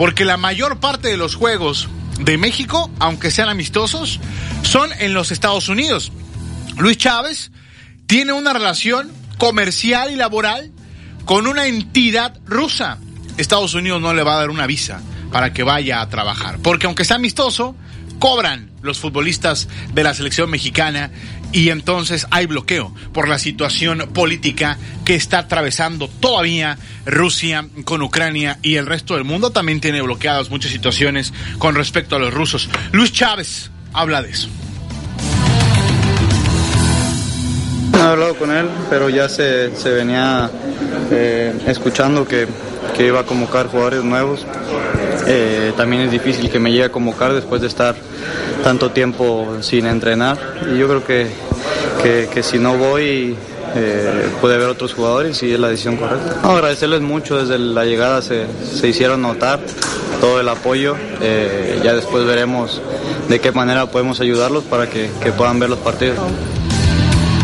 [0.00, 1.90] porque la mayor parte de los juegos
[2.20, 4.18] de México, aunque sean amistosos,
[4.62, 6.10] son en los Estados Unidos.
[6.78, 7.52] Luis Chávez
[8.06, 10.72] tiene una relación comercial y laboral
[11.26, 12.96] con una entidad rusa.
[13.36, 16.86] Estados Unidos no le va a dar una visa para que vaya a trabajar, porque
[16.86, 17.76] aunque sea amistoso,
[18.18, 21.10] cobran los futbolistas de la selección mexicana
[21.52, 28.58] y entonces hay bloqueo por la situación política que está atravesando todavía Rusia con Ucrania
[28.62, 32.68] y el resto del mundo también tiene bloqueadas muchas situaciones con respecto a los rusos.
[32.92, 34.48] Luis Chávez habla de eso.
[37.92, 40.50] No he hablado con él, pero ya se, se venía
[41.10, 42.46] eh, escuchando que,
[42.96, 44.46] que, iba a convocar jugadores nuevos.
[45.26, 47.94] Eh, también es difícil que me llegue a convocar después de estar
[48.62, 50.38] tanto tiempo sin entrenar.
[50.72, 51.28] Y yo creo que,
[52.32, 53.36] que, si no voy
[53.74, 56.40] eh, puede haber otros jugadores y es la decisión correcta.
[56.42, 59.60] Agradecerles mucho, desde la llegada se, se hicieron notar
[60.20, 62.82] todo el apoyo, eh, ya después veremos
[63.28, 66.18] de qué manera podemos ayudarlos para que puedan ver los partidos.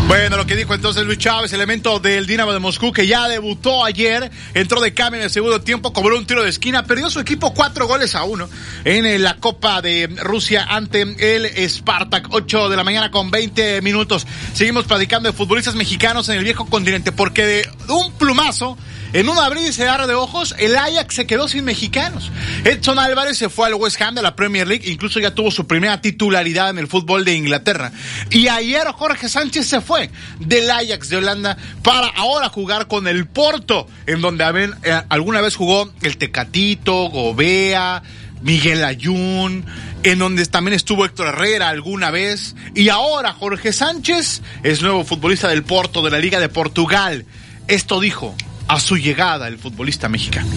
[0.07, 3.83] Bueno, lo que dijo entonces Luis Chávez, elemento del Dinamo de Moscú, que ya debutó
[3.83, 7.19] ayer, entró de cambio en el segundo tiempo, cobró un tiro de esquina, perdió su
[7.19, 8.47] equipo cuatro goles a uno
[8.85, 14.25] en la Copa de Rusia ante el Spartak, 8 de la mañana con 20 minutos.
[14.53, 18.77] Seguimos platicando de futbolistas mexicanos en el viejo continente, porque de un plumazo,
[19.17, 22.31] en un abrir y cerrar de ojos, el Ajax se quedó sin mexicanos.
[22.63, 25.65] Edson Álvarez se fue al West Ham de la Premier League, incluso ya tuvo su
[25.65, 27.91] primera titularidad en el fútbol de Inglaterra.
[28.29, 33.25] Y ayer Jorge Sánchez se fue del Ajax de Holanda para ahora jugar con el
[33.25, 34.43] Porto, en donde
[34.83, 38.03] eh, alguna vez jugó el Tecatito, Gobea,
[38.43, 39.65] Miguel Ayun,
[40.03, 42.55] en donde también estuvo Héctor Herrera alguna vez.
[42.75, 47.25] Y ahora Jorge Sánchez es nuevo futbolista del Porto de la Liga de Portugal.
[47.67, 48.35] Esto dijo
[48.67, 50.49] a su llegada el futbolista mexicano.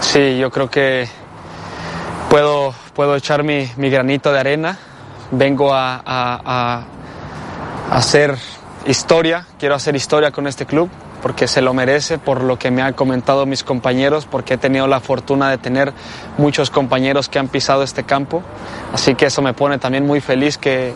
[0.00, 1.08] Sí, yo creo que
[2.28, 4.78] puedo, puedo echar mi, mi granito de arena.
[5.30, 8.36] Vengo a, a, a, hacer
[8.86, 10.90] historia, quiero hacer historia con este club
[11.22, 14.88] porque se lo merece, por lo que me han comentado mis compañeros, porque he tenido
[14.88, 15.92] la fortuna de tener
[16.36, 18.42] muchos compañeros que han pisado este campo.
[18.92, 20.94] Así que eso me pone también muy feliz que,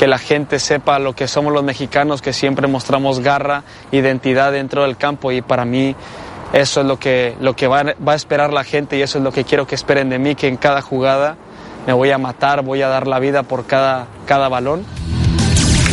[0.00, 4.84] que la gente sepa lo que somos los mexicanos, que siempre mostramos garra, identidad dentro
[4.84, 5.94] del campo y para mí
[6.54, 9.24] eso es lo que, lo que va, va, a esperar la gente y eso es
[9.24, 11.36] lo que quiero que esperen de mí, que en cada jugada
[11.86, 14.86] me voy a matar, voy a dar la vida por cada, cada balón.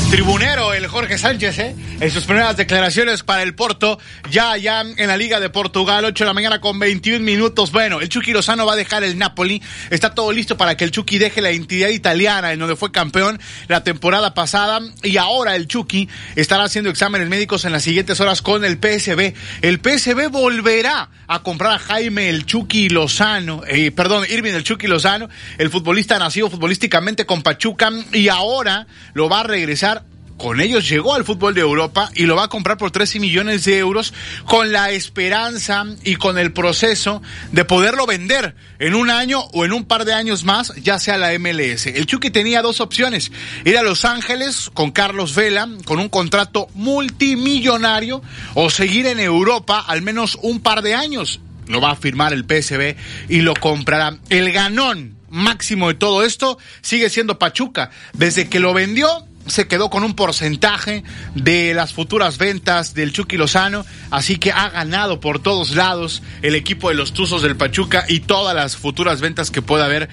[0.10, 1.76] Tribunero el Jorge Sánchez, ¿eh?
[2.00, 4.00] En sus primeras declaraciones para el Porto,
[4.32, 7.72] ya, ya en la Liga de Portugal, 8 de la mañana con 21 minutos.
[7.74, 9.62] Bueno, el Chucky Lozano va a dejar el Napoli.
[9.90, 13.40] Está todo listo para que el Chucky deje la entidad italiana en donde fue campeón
[13.68, 14.80] la temporada pasada.
[15.04, 19.34] Y ahora el Chucky estará haciendo exámenes médicos en las siguientes horas con el PSB.
[19.62, 24.88] El PSB volverá a comprar a Jaime el Chucky Lozano, eh, perdón, Irving el Chucky
[24.88, 29.97] Lozano, el futbolista nacido futbolísticamente con Pachuca y ahora lo va a regresar
[30.38, 33.66] con ellos llegó al fútbol de Europa y lo va a comprar por 13 millones
[33.66, 34.14] de euros
[34.46, 39.74] con la esperanza y con el proceso de poderlo vender en un año o en
[39.74, 41.88] un par de años más, ya sea la MLS.
[41.88, 43.32] El Chucky tenía dos opciones,
[43.66, 48.22] ir a Los Ángeles con Carlos Vela, con un contrato multimillonario,
[48.54, 51.40] o seguir en Europa al menos un par de años.
[51.68, 52.96] Lo va a firmar el PSB
[53.28, 54.18] y lo comprará.
[54.30, 57.92] El ganón máximo de todo esto sigue siendo Pachuca.
[58.14, 61.04] Desde que lo vendió, se quedó con un porcentaje
[61.36, 66.56] de las futuras ventas del Chucky Lozano, así que ha ganado por todos lados el
[66.56, 70.10] equipo de los Tuzos del Pachuca y todas las futuras ventas que pueda haber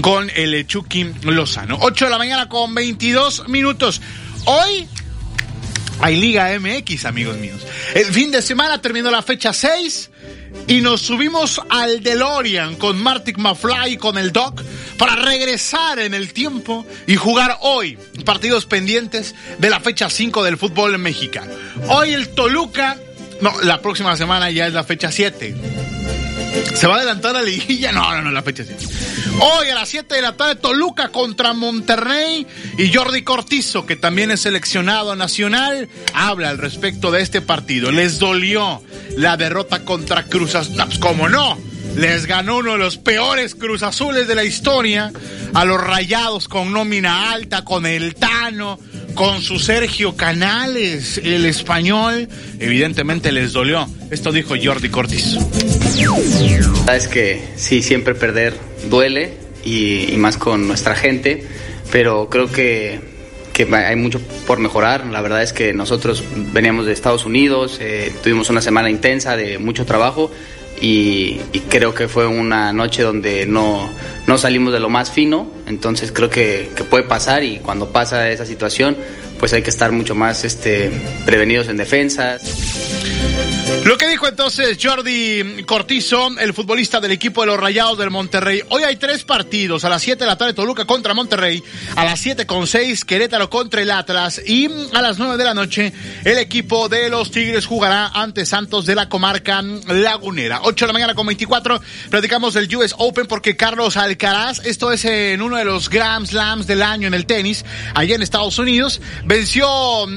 [0.00, 1.78] con el Chucky Lozano.
[1.80, 4.00] 8 de la mañana con 22 minutos.
[4.44, 4.88] Hoy
[6.00, 7.60] hay Liga MX, amigos míos.
[7.94, 10.10] El fin de semana terminó la fecha 6
[10.66, 14.62] y nos subimos al DeLorean con Martic McFly y con el Doc
[14.98, 20.56] para regresar en el tiempo y jugar hoy partidos pendientes de la fecha 5 del
[20.56, 21.52] fútbol mexicano.
[21.88, 22.98] Hoy el Toluca,
[23.40, 25.54] no, la próxima semana ya es la fecha 7.
[26.74, 27.92] ¿Se va a adelantar la liguilla?
[27.92, 28.86] No, no, no, la fecha 7.
[29.40, 32.46] Hoy a las 7 de la tarde, Toluca contra Monterrey
[32.78, 37.90] y Jordi Cortizo, que también es seleccionado nacional, habla al respecto de este partido.
[37.92, 38.82] Les dolió
[39.16, 40.76] la derrota contra Cruz Azul.
[40.76, 41.58] Pues cómo no.
[41.96, 45.12] Les ganó uno de los peores Cruz Azules de la historia
[45.54, 48.78] a los Rayados con nómina alta, con el Tano,
[49.16, 52.28] con su Sergio Canales, el español.
[52.60, 53.88] Evidentemente les dolió.
[54.10, 55.40] Esto dijo Jordi Cortizo.
[56.92, 58.54] Es que sí, siempre perder
[58.88, 59.32] duele
[59.64, 61.44] y, y más con nuestra gente,
[61.90, 63.16] pero creo que
[63.56, 65.06] que hay mucho por mejorar.
[65.06, 66.22] La verdad es que nosotros
[66.52, 70.30] veníamos de Estados Unidos, eh, tuvimos una semana intensa de mucho trabajo
[70.80, 73.88] y, y, creo que fue una noche donde no,
[74.26, 78.28] no salimos de lo más fino, entonces creo que, que, puede pasar y cuando pasa
[78.30, 78.96] esa situación
[79.38, 80.90] pues hay que estar mucho más este,
[81.24, 82.38] prevenidos en defensa.
[83.86, 88.60] Lo que dijo entonces Jordi Cortizo, el futbolista del equipo de los Rayados del Monterrey.
[88.70, 89.84] Hoy hay tres partidos.
[89.84, 91.62] A las 7 de la tarde Toluca contra Monterrey.
[91.94, 94.42] A las 7 con 6 Querétaro contra el Atlas.
[94.44, 95.92] Y a las 9 de la noche
[96.24, 100.62] el equipo de los Tigres jugará ante Santos de la comarca lagunera.
[100.64, 101.80] 8 de la mañana con 24.
[102.10, 106.66] Platicamos del US Open porque Carlos Alcaraz, esto es en uno de los Grand Slams
[106.66, 107.64] del año en el tenis,
[107.94, 109.68] allá en Estados Unidos, venció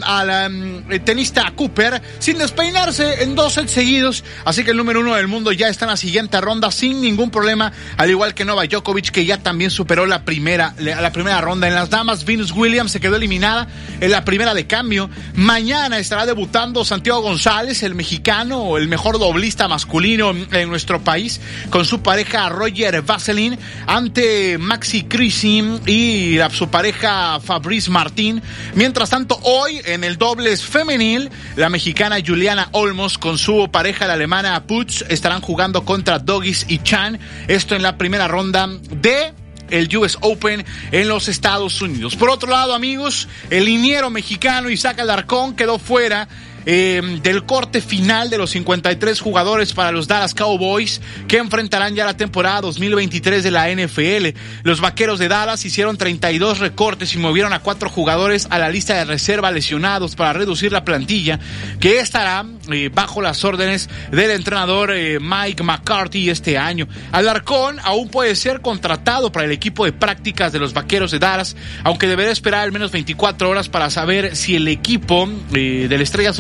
[0.04, 5.16] al um, tenista Cooper sin despeinarse en dos sets seguidos, así que el número uno
[5.16, 8.70] del mundo ya está en la siguiente ronda sin ningún problema, al igual que Novak
[8.70, 11.68] Djokovic que ya también superó la primera, la primera ronda.
[11.68, 13.68] En las damas, Venus Williams se quedó eliminada
[14.00, 15.10] en la primera de cambio.
[15.34, 21.86] Mañana estará debutando Santiago González, el mexicano, el mejor doblista masculino en nuestro país, con
[21.86, 23.58] su pareja Roger Vaseline
[23.88, 28.42] ante Maxi Crisi y su pareja Fabrice Martín.
[28.76, 34.14] Mientras tanto, hoy en el dobles femenil, la mexicana Juliana Olmos con su pareja la
[34.14, 37.18] alemana Putz estarán jugando contra Doggies y Chan.
[37.48, 39.34] Esto en la primera ronda de
[39.70, 42.18] el US Open en los Estados Unidos.
[42.18, 46.28] Por otro lado, amigos, el liniero mexicano Isaac Alarcón quedó fuera
[46.66, 52.06] eh, del corte final de los 53 jugadores para los Dallas Cowboys que enfrentarán ya
[52.06, 54.38] la temporada 2023 de la NFL.
[54.64, 58.96] Los vaqueros de Dallas hicieron 32 recortes y movieron a cuatro jugadores a la lista
[58.96, 61.40] de reserva lesionados para reducir la plantilla
[61.80, 66.88] que estará eh, bajo las órdenes del entrenador eh, Mike McCarthy este año.
[67.12, 71.56] Alarcón aún puede ser contratado para el equipo de prácticas de los vaqueros de Dallas,
[71.84, 76.04] aunque deberá esperar al menos 24 horas para saber si el equipo eh, de la
[76.04, 76.34] Estrella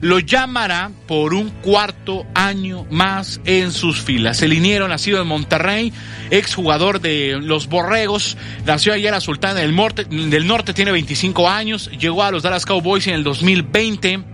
[0.00, 4.42] Lo llamará por un cuarto año más en sus filas.
[4.42, 5.92] El liniero nacido en Monterrey,
[6.30, 8.36] exjugador de los Borregos,
[8.66, 12.66] nació en la Sultana del Norte, del Norte, tiene 25 años, llegó a los Dallas
[12.66, 14.33] Cowboys en el 2020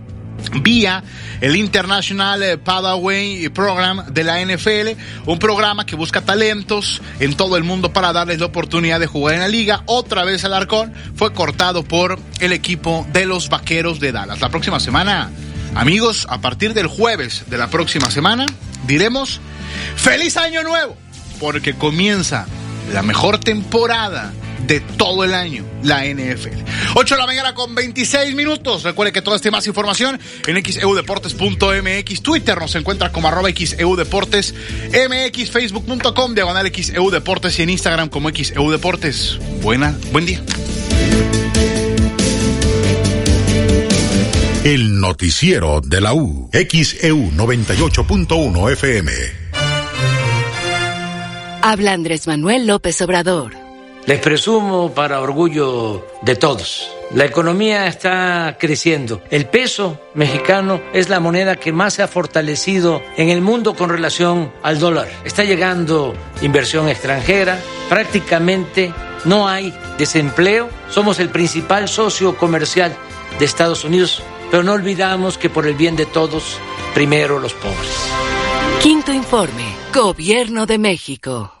[0.61, 1.03] vía
[1.41, 7.63] el International Padaway Program de la NFL, un programa que busca talentos en todo el
[7.63, 9.83] mundo para darles la oportunidad de jugar en la liga.
[9.85, 14.41] Otra vez el arcón fue cortado por el equipo de los Vaqueros de Dallas.
[14.41, 15.29] La próxima semana,
[15.75, 18.45] amigos, a partir del jueves de la próxima semana,
[18.85, 19.41] diremos
[19.95, 20.95] feliz año nuevo,
[21.39, 22.45] porque comienza
[22.93, 24.33] la mejor temporada
[24.67, 26.59] de todo el año, la NFL.
[26.95, 28.83] 8 de la mañana con 26 minutos.
[28.83, 32.21] Recuerde que toda esta más información en xeudeportes.mx.
[32.21, 34.53] Twitter nos encuentra como arroba xeudeportes,
[34.89, 39.39] mx, facebook.com, diagonal xeudeportes y en Instagram como xeudeportes.
[39.61, 40.41] Buena, buen día.
[44.63, 46.49] El noticiero de la U.
[46.53, 49.11] XEU 98.1 FM.
[51.63, 53.60] Habla Andrés Manuel López Obrador.
[54.05, 56.91] Les presumo para orgullo de todos.
[57.13, 59.21] La economía está creciendo.
[59.29, 63.89] El peso mexicano es la moneda que más se ha fortalecido en el mundo con
[63.89, 65.09] relación al dólar.
[65.23, 67.59] Está llegando inversión extranjera.
[67.89, 68.93] Prácticamente
[69.25, 70.69] no hay desempleo.
[70.89, 72.95] Somos el principal socio comercial
[73.37, 76.57] de Estados Unidos pero no olvidamos que por el bien de todos,
[76.93, 78.11] primero los pobres.
[78.83, 79.63] Quinto informe,
[79.93, 81.60] Gobierno de México.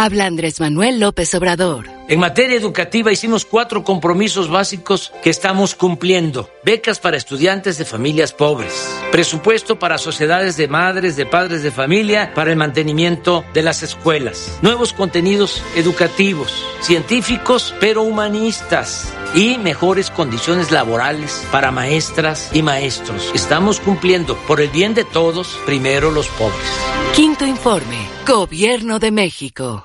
[0.00, 1.97] Habla Andrés Manuel López Obrador.
[2.10, 6.48] En materia educativa hicimos cuatro compromisos básicos que estamos cumpliendo.
[6.64, 8.72] Becas para estudiantes de familias pobres.
[9.12, 14.58] Presupuesto para sociedades de madres, de padres de familia, para el mantenimiento de las escuelas.
[14.62, 19.12] Nuevos contenidos educativos, científicos, pero humanistas.
[19.34, 23.30] Y mejores condiciones laborales para maestras y maestros.
[23.34, 26.70] Estamos cumpliendo por el bien de todos, primero los pobres.
[27.14, 27.98] Quinto informe.
[28.26, 29.84] Gobierno de México.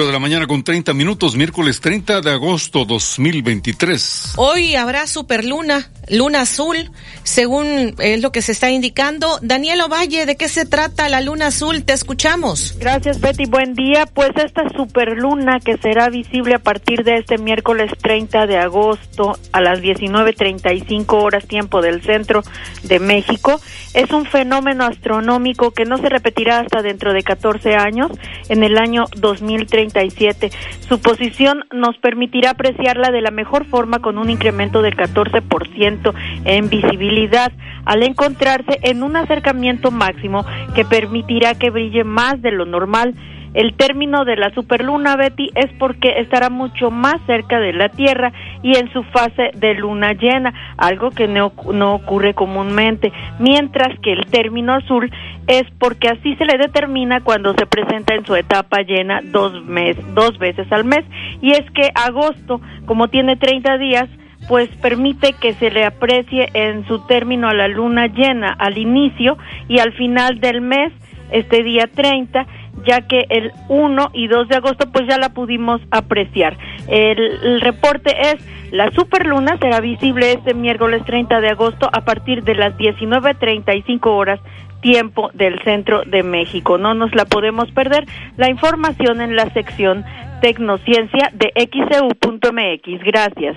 [0.00, 4.32] 8 de la mañana con 30 minutos, miércoles 30 de agosto 2023.
[4.36, 6.90] Hoy habrá superluna, luna azul,
[7.22, 9.38] según es lo que se está indicando.
[9.42, 11.84] Daniel Ovalle, ¿de qué se trata la luna azul?
[11.84, 12.76] Te escuchamos.
[12.78, 13.44] Gracias, Betty.
[13.44, 14.06] Buen día.
[14.06, 19.60] Pues esta superluna que será visible a partir de este miércoles 30 de agosto a
[19.60, 22.42] las 19.35 horas tiempo del centro
[22.84, 23.60] de México
[23.92, 28.12] es un fenómeno astronómico que no se repetirá hasta dentro de 14 años,
[28.48, 30.50] en el año 2030 37.
[30.88, 36.14] Su posición nos permitirá apreciarla de la mejor forma con un incremento del 14%
[36.44, 37.52] en visibilidad
[37.84, 40.44] al encontrarse en un acercamiento máximo
[40.74, 43.14] que permitirá que brille más de lo normal
[43.54, 48.32] el término de la superluna Betty es porque estará mucho más cerca de la Tierra
[48.62, 54.12] y en su fase de luna llena, algo que no, no ocurre comúnmente, mientras que
[54.12, 55.10] el término azul
[55.46, 59.96] es porque así se le determina cuando se presenta en su etapa llena dos, mes,
[60.14, 61.04] dos veces al mes.
[61.40, 64.08] Y es que agosto, como tiene 30 días,
[64.48, 69.36] pues permite que se le aprecie en su término a la luna llena al inicio
[69.68, 70.92] y al final del mes
[71.30, 72.46] este día 30
[72.84, 76.56] ya que el 1 y 2 de agosto pues ya la pudimos apreciar.
[76.88, 78.36] El, reporte es
[78.72, 84.40] la superluna será visible este miércoles 30 de agosto a partir de las 19.35 horas
[84.80, 86.78] tiempo del centro de México.
[86.78, 88.06] No nos la podemos perder.
[88.36, 90.04] La información en la sección
[90.40, 93.04] Tecnociencia de xeu.mx.
[93.04, 93.56] Gracias.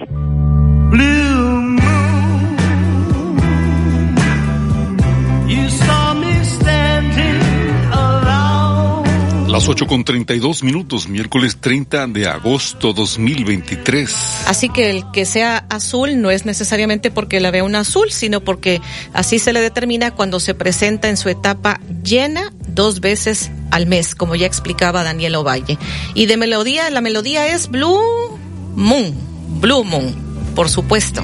[9.53, 14.45] Las 8 con 32 minutos, miércoles 30 de agosto 2023.
[14.47, 18.39] Así que el que sea azul no es necesariamente porque la vea un azul, sino
[18.39, 18.81] porque
[19.13, 24.15] así se le determina cuando se presenta en su etapa llena dos veces al mes,
[24.15, 25.77] como ya explicaba Daniel Ovalle.
[26.15, 28.39] Y de melodía, la melodía es Blue
[28.75, 29.13] Moon,
[29.61, 30.15] Blue Moon,
[30.55, 31.21] por supuesto.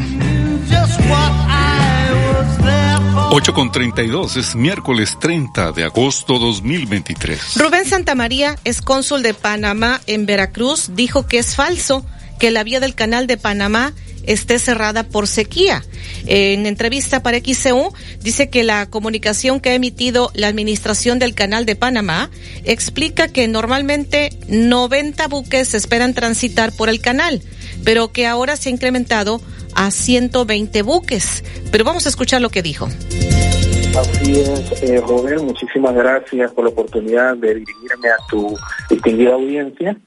[3.32, 7.56] 8 con 32 es miércoles 30 de agosto 2023.
[7.58, 10.92] Rubén Santamaría es cónsul de Panamá en Veracruz.
[10.96, 12.06] Dijo que es falso
[12.40, 13.94] que la vía del canal de Panamá
[14.24, 15.84] esté cerrada por sequía.
[16.26, 21.66] En entrevista para XCU dice que la comunicación que ha emitido la administración del canal
[21.66, 22.30] de Panamá
[22.64, 27.42] explica que normalmente 90 buques esperan transitar por el canal,
[27.90, 29.42] pero que ahora se ha incrementado
[29.74, 31.44] a 120 buques.
[31.72, 32.86] Pero vamos a escuchar lo que dijo.
[32.86, 38.56] Así es, eh, Robert, muchísimas gracias por la oportunidad de dirigirme a tu
[38.92, 39.98] distinguida audiencia.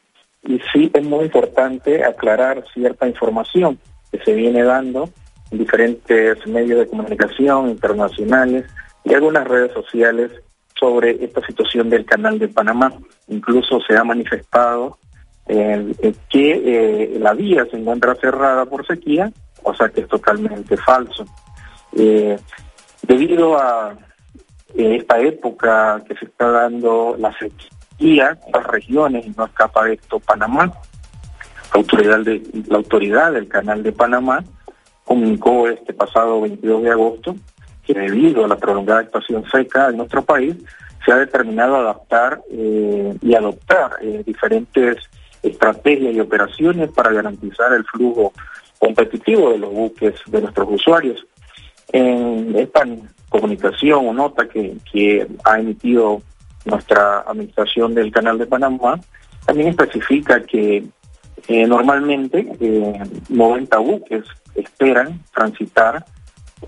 [0.44, 3.80] Y sí, es muy importante aclarar cierta información
[4.12, 5.10] que se viene dando
[5.50, 8.64] en diferentes medios de comunicación internacionales
[9.04, 10.30] y algunas redes sociales
[10.78, 12.92] sobre esta situación del canal de Panamá.
[13.26, 14.98] Incluso se ha manifestado
[15.46, 19.32] eh, que eh, la vía se encuentra cerrada por sequía
[19.62, 21.24] o sea que es totalmente falso.
[21.96, 22.38] Eh,
[23.02, 23.94] debido a
[24.74, 29.94] esta época que se está dando la sequía en las regiones, y no escapa de
[29.94, 30.72] esto Panamá,
[31.74, 34.44] la autoridad, del canal de Panamá
[35.04, 37.36] comunicó este pasado 22 de agosto
[37.84, 40.56] que debido a la prolongada estación seca en nuestro país,
[41.04, 44.98] se ha determinado adaptar eh, y adoptar eh, diferentes
[45.42, 48.32] estrategias y operaciones para garantizar el flujo
[48.78, 51.26] competitivo de los buques de nuestros usuarios.
[51.92, 52.84] En esta
[53.28, 56.22] comunicación o nota que, ha emitido
[56.64, 59.00] nuestra administración del Canal de Panamá,
[59.46, 60.84] también especifica que
[61.48, 62.46] eh, normalmente
[63.28, 64.24] 90 eh, buques
[64.54, 66.04] esperan transitar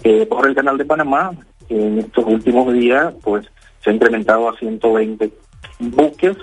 [0.02, 1.32] eh, por el Canal de Panamá.
[1.68, 3.46] En estos últimos días, pues
[3.82, 5.30] se ha incrementado a 120
[5.78, 6.36] buques.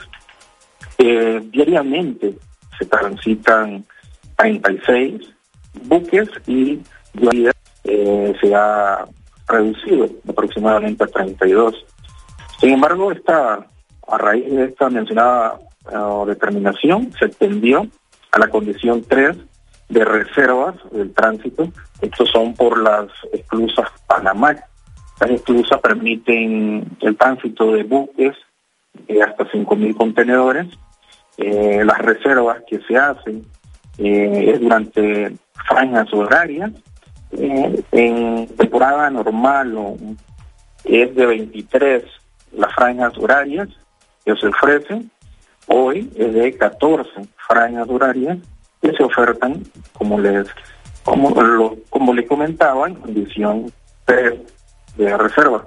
[1.51, 2.35] Diariamente
[2.77, 3.85] se transitan
[4.37, 5.21] 36
[5.83, 6.79] buques y
[7.83, 9.05] eh, se ha
[9.47, 11.85] reducido aproximadamente a 32.
[12.59, 13.65] Sin embargo, esta,
[14.07, 15.59] a raíz de esta mencionada
[15.91, 17.87] uh, determinación, se extendió
[18.31, 19.37] a la condición 3
[19.89, 21.69] de reservas del tránsito.
[22.01, 24.55] Estos son por las esclusas Panamá.
[25.19, 28.35] Las esclusas permiten el tránsito de buques
[29.07, 30.67] de hasta 5.000 contenedores.
[31.43, 33.43] Eh, las reservas que se hacen
[33.97, 35.35] eh, es durante
[35.67, 36.71] franjas horarias.
[37.31, 39.75] Eh, en temporada normal
[40.83, 42.03] es de 23
[42.51, 43.69] las franjas horarias
[44.23, 45.09] que se ofrecen.
[45.65, 47.09] Hoy es de 14
[47.47, 48.37] franjas horarias
[48.79, 49.63] que se ofertan,
[49.93, 50.47] como les
[51.03, 53.73] como lo, como le comentaba, en condición
[54.05, 55.65] de reserva.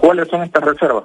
[0.00, 1.04] ¿Cuáles son estas reservas?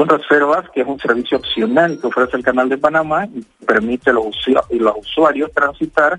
[0.00, 4.08] Son reservas que es un servicio opcional que ofrece el Canal de Panamá y permite
[4.08, 4.34] a los,
[4.70, 6.18] los usuarios transitar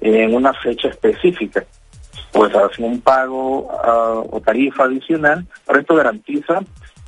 [0.00, 1.62] en una fecha específica.
[2.32, 6.60] Pues hacen un pago ah, o tarifa adicional, pero esto garantiza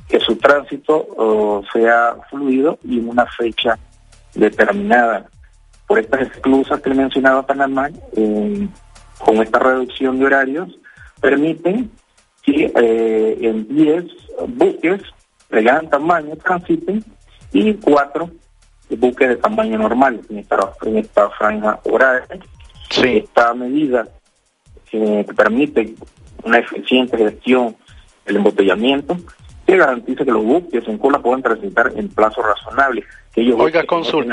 [0.07, 3.79] que su tránsito sea fluido y en una fecha
[4.35, 5.25] determinada.
[5.87, 10.69] Por estas exclusas que mencionaba Panamá, con esta reducción de horarios,
[11.19, 11.89] permiten
[12.43, 14.05] que eh, en 10
[14.49, 15.01] buques
[15.51, 17.03] de gran tamaño transiten
[17.53, 18.29] y 4
[18.97, 22.25] buques de tamaño normal en esta, en esta franja horaria
[23.03, 24.07] esta medida
[24.89, 25.95] que permite
[26.43, 27.75] una eficiente gestión
[28.25, 29.17] del embotellamiento
[29.65, 33.05] que garantiza que los buques en cola puedan transitar en plazo razonable.
[33.33, 34.27] Que ellos Oiga, cónsul,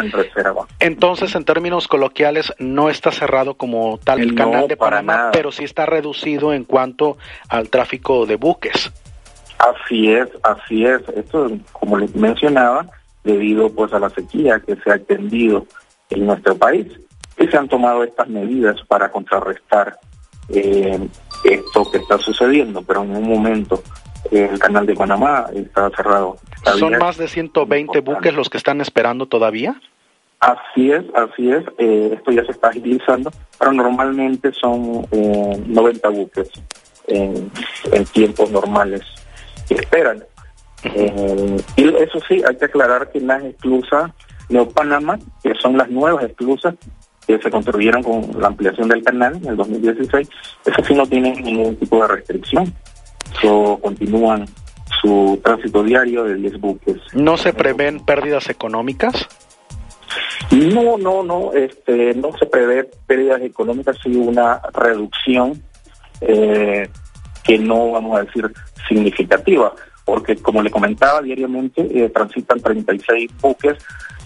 [0.81, 5.63] entonces en términos coloquiales no está cerrado como tal el canal de Panamá, pero sí
[5.63, 7.17] está reducido en cuanto
[7.49, 8.91] al tráfico de buques.
[9.59, 11.01] Así es, así es.
[11.11, 12.87] Esto, como les mencionaba,
[13.25, 15.67] debido pues a la sequía que se ha extendido
[16.11, 16.87] en nuestro país
[17.37, 19.97] que se han tomado estas medidas para contrarrestar
[20.49, 21.09] eh,
[21.45, 23.83] esto que está sucediendo, pero en un momento
[24.33, 26.37] eh, el canal de Panamá está cerrado
[26.79, 29.81] ¿Son más de 120 buques los que están esperando todavía?
[30.41, 31.65] Así es, así es.
[31.79, 36.51] Eh, esto ya se está agilizando, pero normalmente son eh, 90 buques
[37.07, 37.51] en,
[37.93, 39.03] en, tiempos normales
[39.69, 40.25] que esperan.
[40.85, 44.13] Eh, y eso sí, hay que aclarar que las esclusas
[44.49, 46.75] Neo Panamá, que son las nuevas esclusas
[47.27, 50.29] que se construyeron con la ampliación del canal en el 2016,
[50.65, 52.73] esas sí no tienen ningún tipo de restricción.
[53.43, 54.47] So, continúan
[55.03, 56.97] su tránsito diario de 10 buques.
[57.13, 59.29] ¿No se prevén pérdidas económicas?
[60.51, 65.63] No, no, no, este, no se prevé pérdidas económicas, sino una reducción
[66.23, 66.89] eh,
[67.45, 68.51] que no vamos a decir
[68.89, 69.73] significativa,
[70.05, 73.77] porque como le comentaba diariamente eh, transitan 36 buques,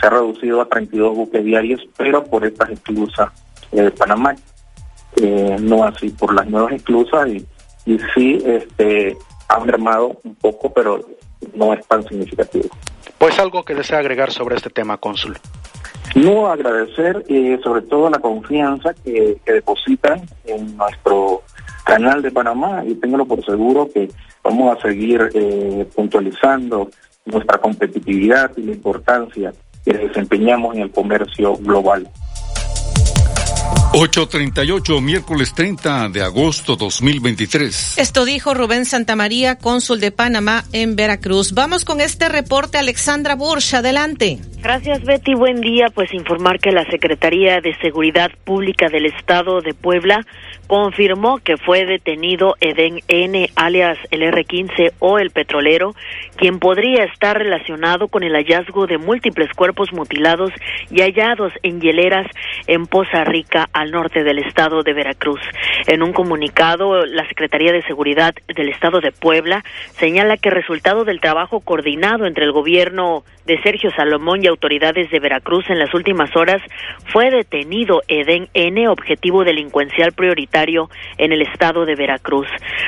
[0.00, 3.30] se ha reducido a 32 buques diarios, pero por estas esclusas
[3.72, 4.34] de Panamá,
[5.16, 7.46] eh, no así por las nuevas esclusas y,
[7.86, 9.16] y sí este,
[9.48, 11.00] han mermado un poco, pero
[11.54, 12.68] no es tan significativo.
[13.18, 15.38] Pues algo que desea agregar sobre este tema, cónsul.
[16.14, 21.42] No agradecer eh, sobre todo la confianza que, que, depositan en nuestro
[21.84, 24.08] canal de Panamá y téngalo por seguro que
[24.42, 26.90] vamos a seguir eh, puntualizando
[27.24, 29.52] nuestra competitividad y la importancia
[29.84, 32.08] que desempeñamos en el comercio global.
[33.94, 37.98] 838, miércoles 30 de agosto 2023.
[37.98, 41.52] Esto dijo Rubén Santamaría, cónsul de Panamá en Veracruz.
[41.52, 44.38] Vamos con este reporte, Alexandra Bursch, adelante.
[44.62, 45.34] Gracias, Betty.
[45.34, 45.88] Buen día.
[45.92, 50.24] Pues informar que la Secretaría de Seguridad Pública del Estado de Puebla
[50.68, 55.94] confirmó que fue detenido Eden N, alias el R-15 o el petrolero,
[56.36, 60.50] quien podría estar relacionado con el hallazgo de múltiples cuerpos mutilados
[60.90, 62.26] y hallados en hieleras
[62.68, 65.40] en Poza Rica, al norte del estado de Veracruz.
[65.86, 69.64] En un comunicado, la Secretaría de Seguridad del Estado de Puebla
[69.98, 75.18] señala que resultado del trabajo coordinado entre el gobierno de Sergio Salomón y autoridades de
[75.18, 76.62] Veracruz en las últimas horas,
[77.06, 80.88] fue detenido Eden N, objetivo delincuencial prioritario
[81.18, 82.46] en el estado de Veracruz.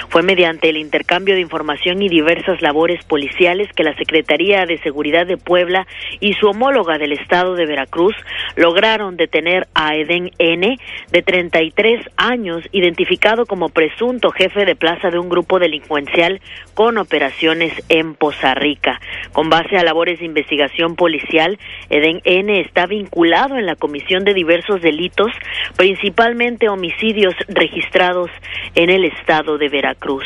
[0.08, 5.26] Fue mediante el intercambio de información y diversas labores policiales que la Secretaría de Seguridad
[5.26, 5.86] de Puebla
[6.20, 8.14] y su homóloga del estado de Veracruz
[8.54, 10.78] lograron detener a Eden N,
[11.10, 16.40] de 33 años, identificado como presunto jefe de plaza de un grupo delincuencial
[16.74, 19.00] con operaciones en Poza Rica.
[19.32, 21.58] Con base a labores de investigación policial,
[21.90, 25.32] Eden N está vinculado en la comisión de diversos delitos,
[25.76, 28.30] principalmente homicidios registrados
[28.74, 30.24] en el estado de Veracruz.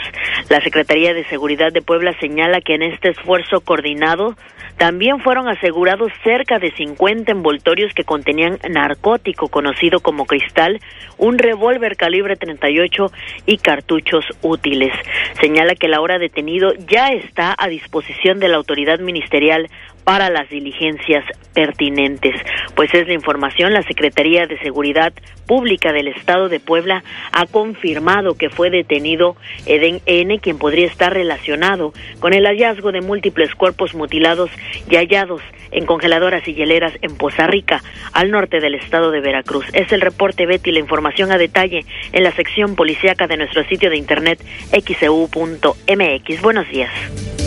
[0.49, 4.35] La Secretaría de Seguridad de Puebla señala que en este esfuerzo coordinado
[4.79, 10.81] también fueron asegurados cerca de 50 envoltorios que contenían narcótico conocido como cristal,
[11.17, 13.11] un revólver calibre 38
[13.45, 14.93] y cartuchos útiles.
[15.41, 19.69] Señala que la hora detenido ya está a disposición de la autoridad ministerial
[20.09, 21.23] para las diligencias
[21.53, 22.35] pertinentes.
[22.75, 25.13] Pues es la información, la Secretaría de Seguridad
[25.47, 29.37] Pública del Estado de Puebla ha confirmado que fue detenido
[29.67, 34.51] Eden N, quien podría estar relacionado con el hallazgo de múltiples cuerpos mutilados
[34.91, 37.83] y hallados en congeladoras y hieleras en Poza Rica,
[38.15, 39.67] al norte del estado de Veracruz.
[39.75, 43.91] Es el reporte Betty, la información a detalle en la sección policíaca de nuestro sitio
[43.91, 46.41] de internet xeu.mx.
[46.41, 47.38] Buenos días.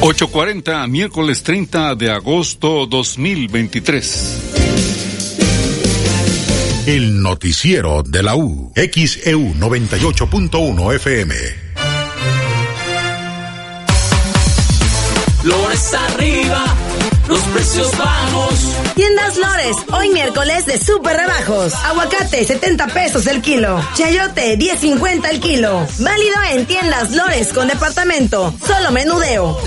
[0.00, 4.42] 840, miércoles 30 de agosto 2023.
[6.86, 11.34] El noticiero de la U, XEU 98.1 FM.
[15.42, 16.64] Lores arriba,
[17.28, 18.74] los precios bajos.
[18.94, 21.74] Tiendas Lores, hoy miércoles de super rebajos.
[21.84, 23.80] Aguacate, 70 pesos el kilo.
[23.94, 25.86] Chayote, 10.50 el kilo.
[25.98, 28.54] Válido en Tiendas Lores con departamento.
[28.66, 29.58] Solo menudeo.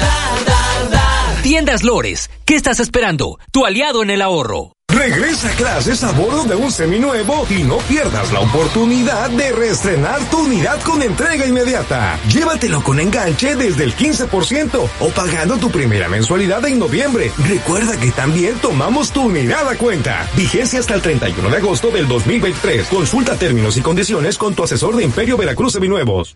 [1.43, 3.39] Tiendas Lores, ¿qué estás esperando?
[3.51, 4.73] Tu aliado en el ahorro.
[4.88, 10.19] Regresa a clases a bordo de un seminuevo y no pierdas la oportunidad de reestrenar
[10.30, 12.19] tu unidad con entrega inmediata.
[12.27, 17.31] Llévatelo con enganche desde el 15% o pagando tu primera mensualidad en noviembre.
[17.39, 20.30] Recuerda que también tomamos tu unidad a cuenta.
[20.35, 22.88] Vigencia hasta el 31 de agosto del 2023.
[22.88, 26.35] Consulta términos y condiciones con tu asesor de Imperio Veracruz Seminuevos.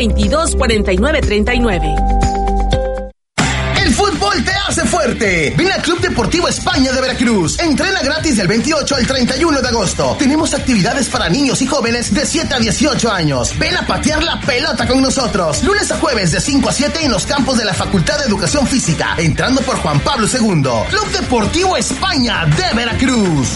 [5.03, 5.53] fuerte.
[5.57, 7.59] Ven al Club Deportivo España de Veracruz.
[7.59, 10.16] Entrena gratis del 28 al 31 de agosto.
[10.19, 13.59] Tenemos actividades para niños y jóvenes de 7 a 18 años.
[13.59, 15.65] Ven a patear la pelota con nosotros.
[15.65, 18.66] Lunes a jueves de 5 a 7 en los campos de la Facultad de Educación
[18.66, 19.15] Física.
[19.19, 20.62] Entrando por Juan Pablo II.
[20.89, 23.49] Club Deportivo España de Veracruz.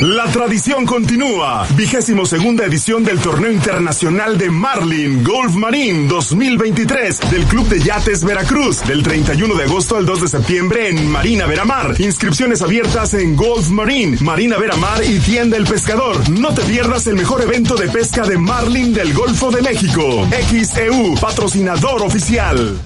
[0.00, 1.66] La tradición continúa.
[1.76, 8.24] Vigésimo segunda edición del Torneo Internacional de Marlin Golf Marine 2023 del Club de Yates
[8.24, 12.00] Veracruz del 31 de agosto al 2 de septiembre en Marina Veramar.
[12.00, 16.30] Inscripciones abiertas en Golf Marine, Marina Veramar y Tienda El Pescador.
[16.30, 20.26] No te pierdas el mejor evento de pesca de Marlin del Golfo de México.
[20.30, 22.80] XEU, patrocinador oficial.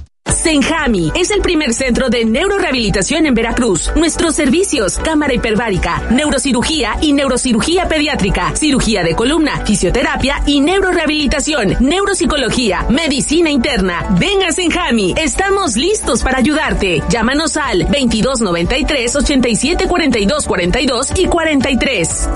[0.45, 3.91] Senjami es el primer centro de neurorehabilitación en Veracruz.
[3.97, 12.85] Nuestros servicios, cámara hiperbárica, neurocirugía y neurocirugía pediátrica, cirugía de columna, fisioterapia y neurorehabilitación, neuropsicología,
[12.91, 14.07] medicina interna.
[14.19, 17.03] Ven a Senjami, estamos listos para ayudarte.
[17.09, 22.29] Llámanos al 2293 87 42 42 y 43.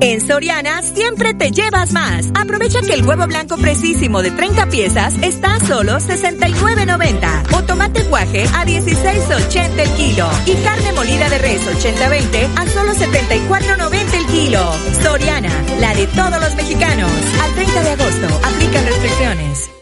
[0.00, 2.28] En Soriana siempre te llevas más.
[2.34, 8.02] Aprovecha que el huevo blanco precisísimo de 30 piezas está a solo 69.90 o tomate
[8.04, 14.26] guaje a 16.80 el kilo y carne molida de res 80-20 a solo 74.90 el
[14.26, 14.72] kilo.
[15.02, 15.50] Soriana,
[15.80, 17.10] la de todos los mexicanos.
[17.42, 19.81] Al 30 de agosto, aplican restricciones.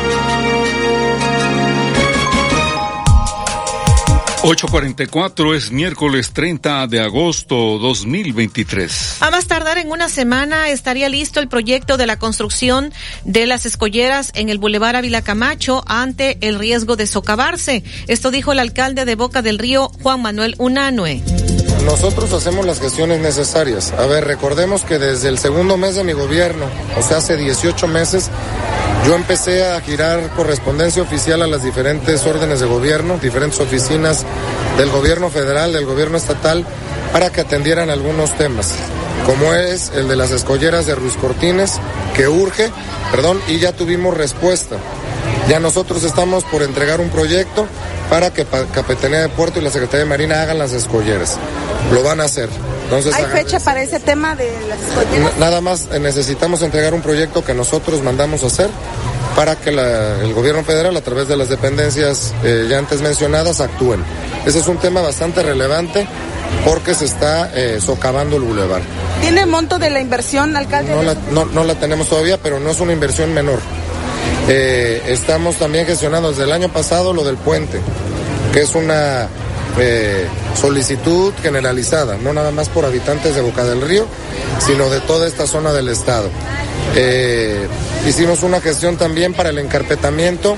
[4.43, 9.21] 844 es miércoles 30 de agosto 2023.
[9.21, 12.91] A más tardar en una semana estaría listo el proyecto de la construcción
[13.23, 17.83] de las escolleras en el Boulevard Ávila Camacho ante el riesgo de socavarse.
[18.07, 21.21] Esto dijo el alcalde de Boca del Río, Juan Manuel Unanue.
[21.85, 23.91] Nosotros hacemos las gestiones necesarias.
[23.97, 26.65] A ver, recordemos que desde el segundo mes de mi gobierno,
[26.97, 28.29] o sea, hace 18 meses,
[29.05, 34.23] yo empecé a girar correspondencia oficial a las diferentes órdenes de gobierno, diferentes oficinas
[34.77, 36.65] del gobierno federal, del gobierno estatal,
[37.11, 38.73] para que atendieran algunos temas,
[39.25, 41.79] como es el de las escolleras de Ruiz Cortines,
[42.15, 42.71] que urge,
[43.11, 44.77] perdón, y ya tuvimos respuesta.
[45.47, 47.67] Ya nosotros estamos por entregar un proyecto
[48.09, 51.37] para que Capitanía de Puerto y la Secretaría de Marina hagan las escolleras.
[51.91, 52.49] Lo van a hacer.
[52.83, 55.37] Entonces, ¿Hay fecha para ese tema de las escolleras?
[55.37, 58.69] Nada más eh, necesitamos entregar un proyecto que nosotros mandamos a hacer
[59.35, 63.61] para que la, el gobierno federal, a través de las dependencias eh, ya antes mencionadas,
[63.61, 64.03] actúen.
[64.45, 66.05] Ese es un tema bastante relevante
[66.65, 68.81] porque se está eh, socavando el bulevar.
[69.21, 70.93] ¿Tiene monto de la inversión, alcalde?
[70.93, 73.59] No la, no, no la tenemos todavía, pero no es una inversión menor.
[74.47, 77.79] Eh, estamos también gestionando desde el año pasado lo del puente,
[78.53, 79.27] que es una
[79.79, 80.27] eh,
[80.59, 84.05] solicitud generalizada, no nada más por habitantes de Boca del Río,
[84.59, 86.29] sino de toda esta zona del estado.
[86.95, 87.67] Eh,
[88.07, 90.57] hicimos una gestión también para el encarpetamiento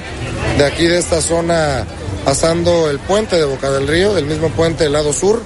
[0.57, 1.85] de aquí de esta zona
[2.25, 5.41] pasando el puente de Boca del Río, del mismo puente del lado sur,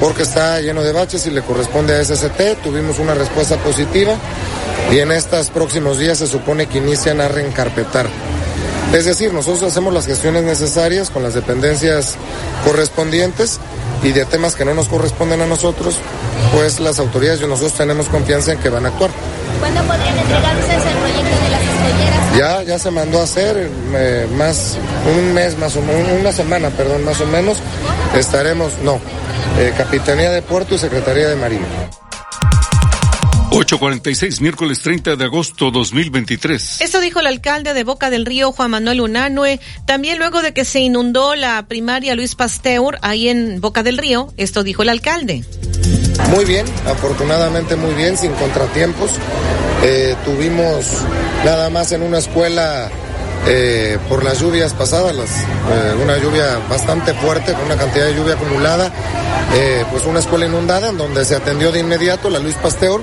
[0.00, 2.62] porque está lleno de baches y le corresponde a SST.
[2.62, 4.16] Tuvimos una respuesta positiva
[4.90, 8.06] y en estos próximos días se supone que inician a reencarpetar.
[8.92, 12.16] Es decir, nosotros hacemos las gestiones necesarias con las dependencias
[12.64, 13.58] correspondientes
[14.02, 15.96] y de temas que no nos corresponden a nosotros,
[16.52, 19.10] pues las autoridades y nosotros tenemos confianza en que van a actuar.
[19.58, 20.14] ¿Cuándo podrían
[22.36, 24.76] Ya, ya se mandó a hacer eh, más,
[25.16, 27.58] un mes más o menos, una semana, perdón, más o menos,
[28.14, 29.00] estaremos, no,
[29.58, 31.66] eh, Capitanía de Puerto y Secretaría de Marina.
[33.56, 36.80] 846, miércoles 30 de agosto 2023.
[36.80, 40.64] Esto dijo el alcalde de Boca del Río, Juan Manuel Unanue, también luego de que
[40.64, 44.34] se inundó la primaria Luis Pasteur ahí en Boca del Río.
[44.36, 45.44] Esto dijo el alcalde.
[46.30, 49.12] Muy bien, afortunadamente muy bien, sin contratiempos.
[49.86, 50.86] Eh, tuvimos
[51.44, 52.88] nada más en una escuela
[53.46, 58.14] eh, por las lluvias pasadas, las, eh, una lluvia bastante fuerte, con una cantidad de
[58.14, 58.90] lluvia acumulada,
[59.90, 63.02] pues una escuela inundada en donde se atendió de inmediato la Luis Pasteur,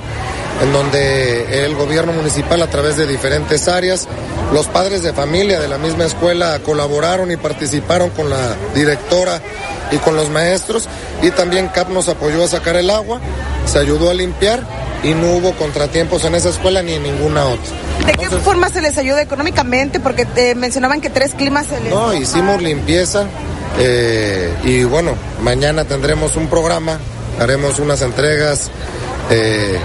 [0.63, 4.07] en donde el gobierno municipal a través de diferentes áreas,
[4.51, 9.39] los padres de familia de la misma escuela colaboraron y participaron con la directora
[9.91, 10.89] y con los maestros
[11.21, 13.21] y también CAP nos apoyó a sacar el agua,
[13.65, 17.71] se ayudó a limpiar y no hubo contratiempos en esa escuela ni en ninguna otra.
[18.05, 19.99] ¿De qué forma se les ayuda económicamente?
[19.99, 21.89] Porque te mencionaban que tres climas se les...
[21.91, 23.25] No, hicimos limpieza
[23.79, 26.99] eh, y bueno, mañana tendremos un programa,
[27.39, 28.69] haremos unas entregas
[29.29, 29.77] eh,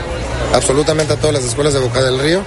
[0.55, 2.43] absolutamente a todas las escuelas de Boca del Río,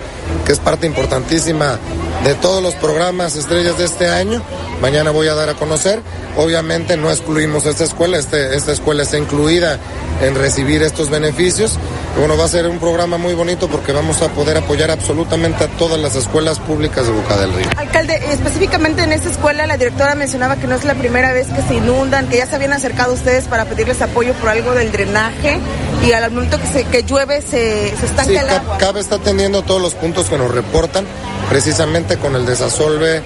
[0.46, 1.80] que es parte importantísima
[2.24, 4.42] de todos los programas estrellas de este año.
[4.82, 6.02] Mañana voy a dar a conocer.
[6.38, 9.78] Obviamente no excluimos esta escuela, este, esta escuela está incluida
[10.22, 11.78] en recibir estos beneficios.
[12.18, 15.68] Bueno, va a ser un programa muy bonito porque vamos a poder apoyar absolutamente a
[15.68, 17.68] todas las escuelas públicas de Boca del Río.
[17.78, 21.62] Alcalde, específicamente en esta escuela la directora mencionaba que no es la primera vez que
[21.62, 25.60] se inundan, que ya se habían acercado ustedes para pedirles apoyo por algo del drenaje
[26.06, 28.78] y al momento que, se, que llueve se, se estanca Sí, el agua.
[28.78, 31.06] CAB está atendiendo todos los puntos que nos reportan,
[31.50, 33.22] precisamente con el desasolve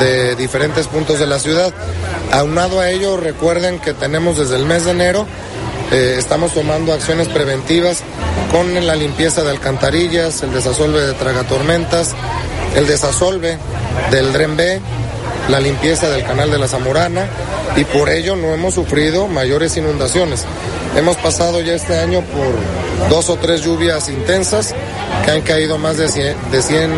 [0.00, 1.72] de diferentes puntos de la ciudad.
[2.32, 5.26] Aunado a ello, recuerden que tenemos desde el mes de enero,
[5.92, 8.02] eh, estamos tomando acciones preventivas
[8.50, 12.14] con la limpieza de alcantarillas, el desasolve de tragatormentas,
[12.74, 13.58] el desasolve
[14.10, 14.80] del Dren B,
[15.48, 17.26] la limpieza del canal de la Zamorana
[17.76, 20.44] y por ello no hemos sufrido mayores inundaciones.
[20.96, 24.74] Hemos pasado ya este año por dos o tres lluvias intensas
[25.24, 26.90] que han caído más de 100, de 100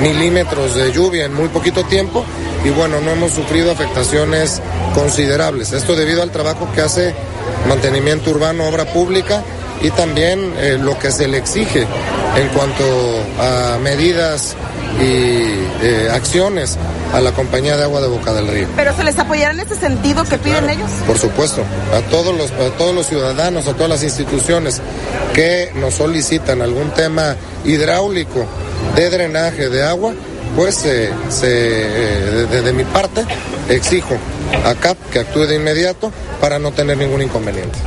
[0.00, 2.24] milímetros de lluvia en muy poquito tiempo
[2.64, 4.60] y bueno, no hemos sufrido afectaciones
[4.94, 5.72] considerables.
[5.72, 7.14] Esto debido al trabajo que hace
[7.68, 9.42] mantenimiento urbano, obra pública
[9.82, 11.86] y también eh, lo que se le exige
[12.36, 12.84] en cuanto
[13.38, 14.56] a medidas
[15.00, 16.78] y eh, acciones
[17.12, 18.68] a la compañía de agua de Boca del Río.
[18.76, 20.90] Pero se les apoyará en ese sentido que piden ellos.
[21.06, 21.62] Por supuesto,
[21.92, 24.80] a todos los a todos los ciudadanos, a todas las instituciones
[25.34, 28.46] que nos solicitan algún tema hidráulico
[28.96, 30.14] de drenaje de agua,
[30.56, 33.24] pues eh, se, eh, de, de mi parte
[33.68, 34.16] exijo
[34.64, 37.78] a CAP que actúe de inmediato para no tener ningún inconveniente.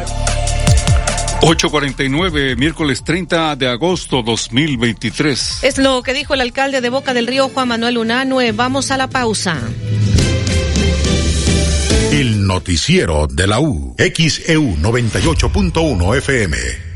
[1.42, 5.64] 849, miércoles 30 de agosto 2023.
[5.64, 8.52] Es lo que dijo el alcalde de Boca del Río, Juan Manuel Unanue.
[8.52, 9.60] Vamos a la pausa.
[12.12, 13.96] El noticiero de la U.
[13.98, 16.87] XEU 98.1 FM.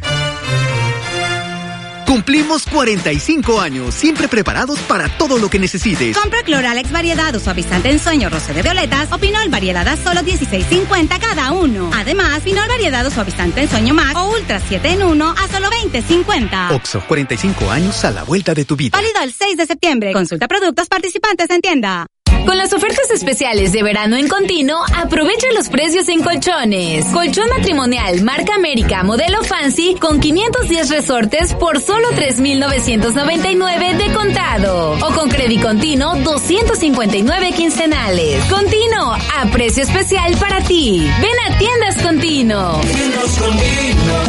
[2.11, 6.17] Cumplimos 45 años, siempre preparados para todo lo que necesites.
[6.17, 10.19] Compra Cloralex variedad o suavizante en sueño roce de violetas o Pinol variedad a solo
[10.19, 11.89] 16.50 cada uno.
[11.95, 15.69] Además, Pinol variedad o suavizante en sueño más o Ultra 7 en 1 a solo
[15.69, 16.75] 20.50.
[16.75, 18.97] Oxo, 45 años a la vuelta de tu vida.
[18.97, 20.11] Válido el 6 de septiembre.
[20.11, 22.07] Consulta productos participantes en tienda.
[22.45, 27.05] Con las ofertas especiales de verano en continuo, aprovecha los precios en colchones.
[27.07, 34.93] Colchón matrimonial marca América modelo fancy con 510 resortes por solo 3.999 de contado.
[34.93, 38.43] O con crédito continuo 259 quincenales.
[38.45, 41.07] Continuo, a precio especial para ti.
[41.21, 42.81] Ven a Tiendas Continuo.
[42.81, 44.23] Tiendas Continuo,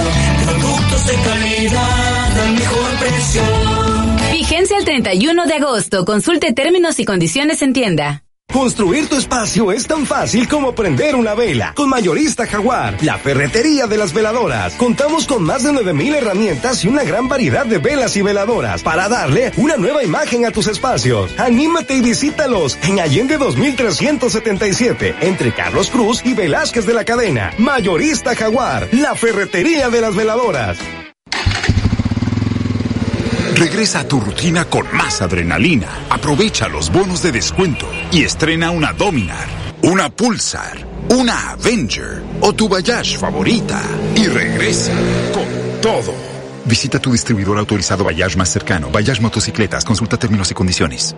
[0.45, 3.82] productos de calidad al mejor precio.
[4.53, 6.05] Vigencia el 31 de agosto.
[6.05, 8.23] Consulte términos y condiciones en tienda.
[8.53, 11.73] Construir tu espacio es tan fácil como prender una vela.
[11.75, 14.75] Con Mayorista Jaguar, la ferretería de las veladoras.
[14.75, 19.09] Contamos con más de 9000 herramientas y una gran variedad de velas y veladoras para
[19.09, 21.33] darle una nueva imagen a tus espacios.
[21.39, 27.55] Anímate y visítalos en Allende 2377, entre Carlos Cruz y Velázquez de la Cadena.
[27.57, 30.79] Mayorista Jaguar, la ferretería de las veladoras.
[33.63, 35.87] Regresa a tu rutina con más adrenalina.
[36.11, 39.47] Aprovecha los bonos de descuento y estrena una Dominar,
[39.83, 43.81] una Pulsar, una Avenger o tu Bayash favorita.
[44.17, 44.93] Y regresa
[45.33, 45.45] con
[45.81, 46.13] todo.
[46.65, 48.91] Visita tu distribuidor autorizado Bayash más cercano.
[48.91, 49.85] Bayash Motocicletas.
[49.85, 51.15] Consulta términos y condiciones.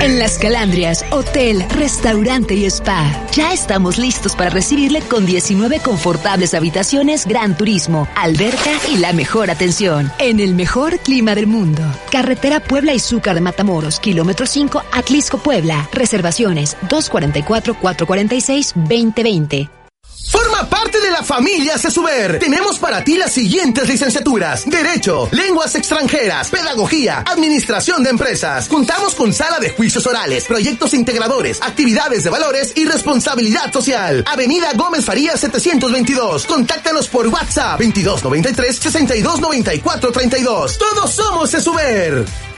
[0.00, 3.26] En Las Calandrias, hotel, restaurante y spa.
[3.32, 9.50] Ya estamos listos para recibirle con 19 confortables habitaciones, gran turismo, alberca y la mejor
[9.50, 10.10] atención.
[10.18, 11.82] En el mejor clima del mundo.
[12.10, 15.88] Carretera Puebla y Zúcar de Matamoros, kilómetro 5, Atlisco, Puebla.
[15.92, 19.81] Reservaciones 244-446-2020.
[20.28, 22.38] Forma parte de la familia CESUBER.
[22.38, 24.68] Tenemos para ti las siguientes licenciaturas.
[24.68, 28.68] Derecho, lenguas extranjeras, pedagogía, administración de empresas.
[28.68, 34.24] Contamos con sala de juicios orales, proyectos integradores, actividades de valores y responsabilidad social.
[34.26, 36.46] Avenida Gómez Farías 722.
[36.46, 40.78] Contáctanos por WhatsApp 2293 6294 32.
[40.78, 42.51] Todos somos CESUBER.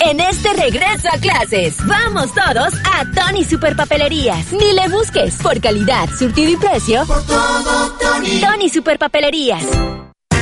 [0.00, 4.52] En este regreso a clases, vamos todos a Tony Super Papelerías.
[4.52, 7.04] Ni le busques por calidad, surtido y precio.
[7.06, 8.40] Por todo, Tony.
[8.40, 9.64] Tony Super Papelerías.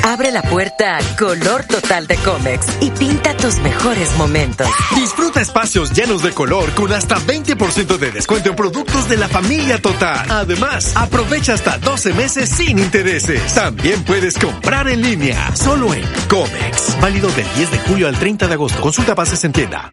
[0.06, 4.68] Abre la puerta a Color Total de Comex y pinta tus mejores momentos.
[4.94, 9.82] Disfruta espacios llenos de color con hasta 20% de descuento en productos de la familia
[9.82, 10.24] Total.
[10.30, 13.52] Además, aprovecha hasta 12 meses sin intereses.
[13.52, 17.00] También puedes comprar en línea, solo en Comex.
[17.00, 18.80] Válido del 10 de julio al 30 de agosto.
[18.80, 19.90] Consulta bases en tienda.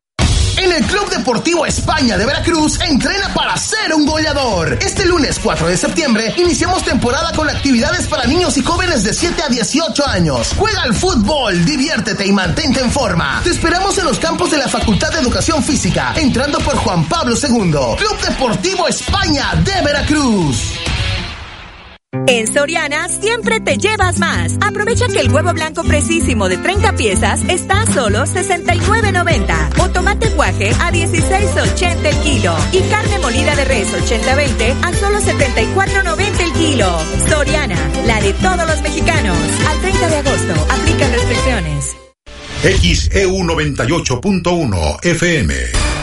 [0.63, 4.77] En el Club Deportivo España de Veracruz entrena para ser un goleador.
[4.81, 9.43] Este lunes 4 de septiembre iniciamos temporada con actividades para niños y jóvenes de 7
[9.43, 10.53] a 18 años.
[10.57, 13.41] Juega al fútbol, diviértete y mantente en forma.
[13.43, 17.35] Te esperamos en los campos de la Facultad de Educación Física, entrando por Juan Pablo
[17.35, 17.97] II.
[17.97, 20.71] Club Deportivo España de Veracruz.
[22.27, 24.55] En Soriana siempre te llevas más.
[24.61, 29.81] Aprovecha que el huevo blanco precisísimo de 30 piezas está a solo 69.90.
[29.81, 32.55] O tomate guaje a 16.80 el kilo.
[32.71, 36.99] Y carne molida de res 80-20 a solo 74.90 el kilo.
[37.27, 39.37] Soriana, la de todos los mexicanos.
[39.67, 41.95] Al 30 de agosto, aplican restricciones.
[42.63, 46.02] XEU 98.1 FM.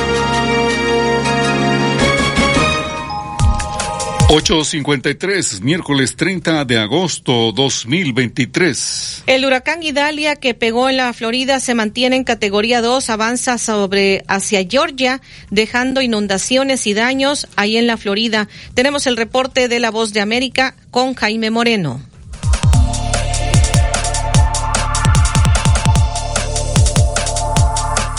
[4.31, 9.23] 8.53, miércoles 30 de agosto 2023.
[9.27, 14.23] El huracán Idalia que pegó en la Florida se mantiene en categoría 2, avanza sobre
[14.29, 18.47] hacia Georgia, dejando inundaciones y daños ahí en la Florida.
[18.73, 21.99] Tenemos el reporte de La Voz de América con Jaime Moreno.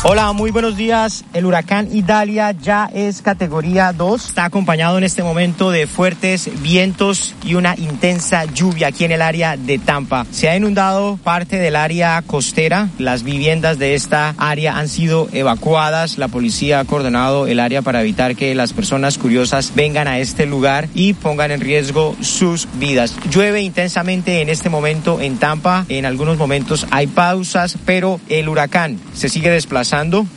[0.04, 1.24] Hola, muy buenos días.
[1.32, 4.26] El huracán Idalia ya es categoría 2.
[4.26, 9.22] Está acompañado en este momento de fuertes vientos y una intensa lluvia aquí en el
[9.22, 10.26] área de Tampa.
[10.32, 12.88] Se ha inundado parte del área costera.
[12.98, 16.18] Las viviendas de esta área han sido evacuadas.
[16.18, 20.46] La policía ha coordinado el área para evitar que las personas curiosas vengan a este
[20.46, 23.14] lugar y pongan en riesgo sus vidas.
[23.30, 25.86] Llueve intensamente en este momento en Tampa.
[25.88, 29.91] En algunos momentos hay pausas, pero el huracán se sigue desplazando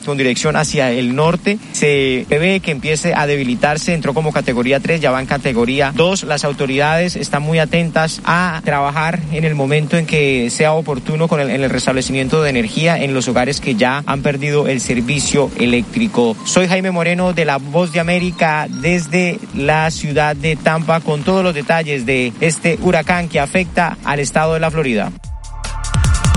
[0.06, 1.58] con dirección hacia el norte.
[1.72, 6.24] Se prevé que empiece a debilitarse, entró como categoría 3, ya va en categoría 2.
[6.24, 11.40] Las autoridades están muy atentas a trabajar en el momento en que sea oportuno con
[11.40, 15.50] el, en el restablecimiento de energía en los hogares que ya han perdido el servicio
[15.58, 16.36] eléctrico.
[16.44, 21.46] Soy Jaime Moreno de La Voz de América desde la ciudad de Tampa con todos
[21.46, 25.14] los detalles de este huracán que afecta al estado de la Florida.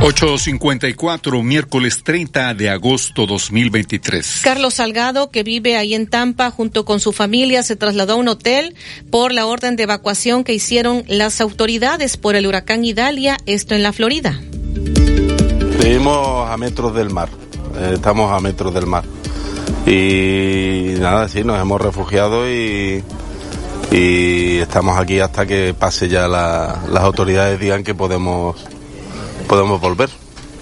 [0.01, 4.43] 854, miércoles 30 de agosto 2023.
[4.45, 8.29] Carlos Salgado, que vive ahí en Tampa junto con su familia, se trasladó a un
[8.29, 8.77] hotel
[9.11, 13.83] por la orden de evacuación que hicieron las autoridades por el huracán Idalia, esto en
[13.83, 14.41] la Florida.
[15.83, 17.29] Vivimos a metros del mar,
[17.77, 19.03] eh, estamos a metros del mar.
[19.85, 23.03] Y nada, sí, nos hemos refugiado y,
[23.91, 28.55] y estamos aquí hasta que pase ya la, las autoridades digan que podemos
[29.49, 30.11] podemos volver.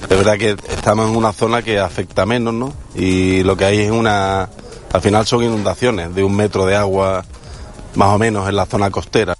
[0.02, 2.72] Es verdad que estamos en una zona que afecta menos, ¿no?
[2.94, 4.48] Y lo que hay es una,
[4.92, 7.24] al final son inundaciones de un metro de agua
[7.96, 9.35] más o menos en la zona costera.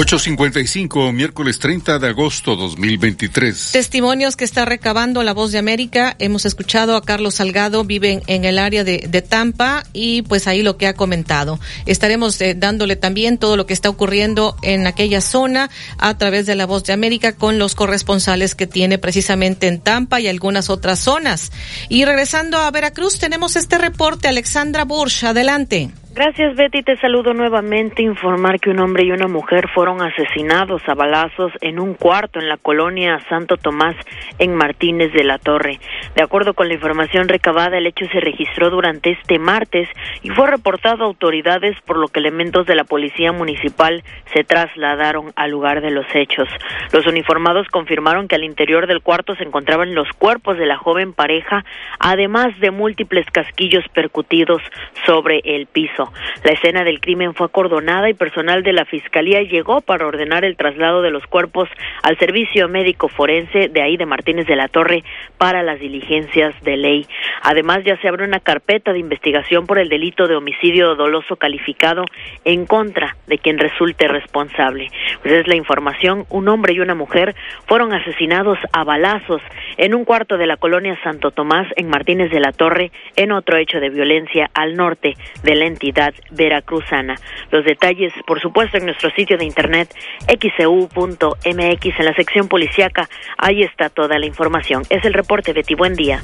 [0.00, 3.72] 855, miércoles 30 de agosto 2023.
[3.72, 6.14] Testimonios que está recabando La Voz de América.
[6.20, 10.62] Hemos escuchado a Carlos Salgado, viven en el área de, de Tampa y pues ahí
[10.62, 11.58] lo que ha comentado.
[11.84, 15.68] Estaremos eh, dándole también todo lo que está ocurriendo en aquella zona
[15.98, 20.20] a través de La Voz de América con los corresponsales que tiene precisamente en Tampa
[20.20, 21.50] y algunas otras zonas.
[21.88, 24.28] Y regresando a Veracruz, tenemos este reporte.
[24.28, 25.90] Alexandra Bursch, adelante.
[26.20, 28.02] Gracias Betty, te saludo nuevamente.
[28.02, 32.48] Informar que un hombre y una mujer fueron asesinados a balazos en un cuarto en
[32.48, 33.94] la colonia Santo Tomás
[34.40, 35.78] en Martínez de la Torre.
[36.16, 39.88] De acuerdo con la información recabada, el hecho se registró durante este martes
[40.24, 44.02] y fue reportado a autoridades por lo que elementos de la policía municipal
[44.34, 46.48] se trasladaron al lugar de los hechos.
[46.92, 51.12] Los uniformados confirmaron que al interior del cuarto se encontraban los cuerpos de la joven
[51.12, 51.64] pareja,
[52.00, 54.62] además de múltiples casquillos percutidos
[55.06, 56.07] sobre el piso.
[56.44, 60.56] La escena del crimen fue acordonada y personal de la Fiscalía llegó para ordenar el
[60.56, 61.68] traslado de los cuerpos
[62.02, 65.04] al Servicio Médico Forense de ahí de Martínez de la Torre
[65.36, 67.06] para las diligencias de ley.
[67.42, 72.04] Además, ya se abre una carpeta de investigación por el delito de homicidio doloso calificado
[72.44, 74.90] en contra de quien resulte responsable.
[75.22, 77.34] Pues es la información, un hombre y una mujer
[77.66, 79.42] fueron asesinados a balazos
[79.76, 83.56] en un cuarto de la colonia Santo Tomás en Martínez de la Torre en otro
[83.58, 85.97] hecho de violencia al norte de la entidad
[86.30, 87.16] veracruzana.
[87.50, 89.94] Los detalles, por supuesto, en nuestro sitio de internet
[90.26, 93.08] xcu.mx en la sección policíaca.
[93.36, 94.82] Ahí está toda la información.
[94.90, 95.74] Es el reporte de Ti.
[95.74, 96.20] Buen día.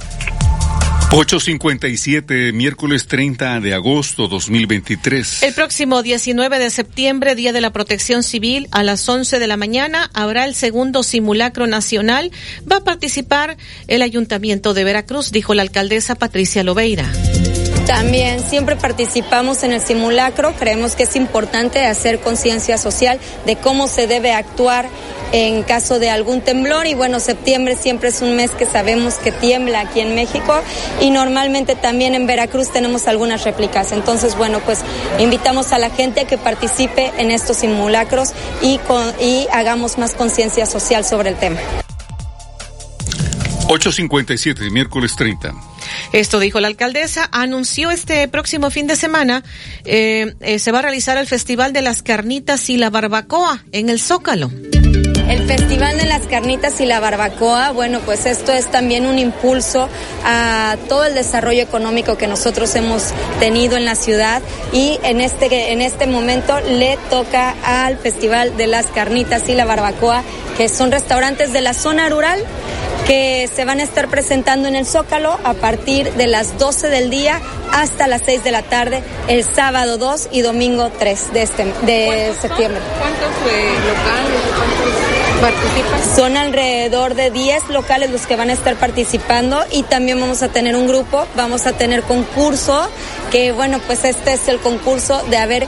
[1.16, 5.44] 857, miércoles 30 de agosto 2023.
[5.44, 9.56] El próximo 19 de septiembre, Día de la Protección Civil, a las 11 de la
[9.56, 12.32] mañana, habrá el segundo simulacro nacional.
[12.70, 17.08] Va a participar el Ayuntamiento de Veracruz, dijo la alcaldesa Patricia Lobeira.
[17.86, 23.88] También siempre participamos en el simulacro, creemos que es importante hacer conciencia social de cómo
[23.88, 24.88] se debe actuar
[25.32, 29.32] en caso de algún temblor y bueno, septiembre siempre es un mes que sabemos que
[29.32, 30.62] tiembla aquí en México
[31.00, 33.92] y normalmente también en Veracruz tenemos algunas réplicas.
[33.92, 34.80] Entonces, bueno, pues
[35.18, 38.30] invitamos a la gente a que participe en estos simulacros
[38.62, 38.78] y,
[39.52, 41.58] hagamos más conciencia social sobre el tema.
[43.68, 45.73] 857, miércoles 30.
[46.12, 47.28] Esto dijo la alcaldesa.
[47.32, 49.42] Anunció este próximo fin de semana
[49.84, 53.89] eh, eh, se va a realizar el Festival de las Carnitas y la Barbacoa en
[53.89, 54.50] el Zócalo.
[55.28, 59.88] El Festival de las Carnitas y la Barbacoa, bueno, pues esto es también un impulso
[60.24, 65.72] a todo el desarrollo económico que nosotros hemos tenido en la ciudad y en este,
[65.72, 70.22] en este momento le toca al Festival de las Carnitas y la Barbacoa,
[70.58, 72.44] que son restaurantes de la zona rural
[73.06, 77.10] que se van a estar presentando en el Zócalo a partir de las 12 del
[77.10, 77.40] día
[77.72, 82.32] hasta las 6 de la tarde, el sábado 2 y domingo 3 de, este, de
[82.40, 82.80] septiembre.
[82.98, 84.40] ¿Cuántos eh, locales?
[84.56, 85.03] ¿Cuántos
[86.16, 90.48] Son alrededor de 10 locales los que van a estar participando y también vamos a
[90.48, 92.89] tener un grupo, vamos a tener concurso,
[93.31, 95.66] que bueno, pues este es el concurso de haber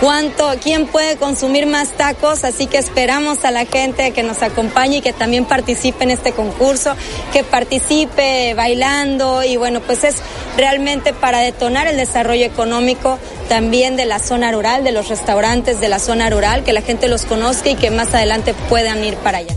[0.00, 4.98] cuánto, quién puede consumir más tacos, así que esperamos a la gente que nos acompañe
[4.98, 6.94] y que también participe en este concurso,
[7.32, 10.16] que participe bailando y bueno, pues es
[10.56, 13.18] realmente para detonar el desarrollo económico
[13.48, 17.08] también de la zona rural, de los restaurantes de la zona rural, que la gente
[17.08, 19.56] los conozca y que más adelante puedan ir para allá.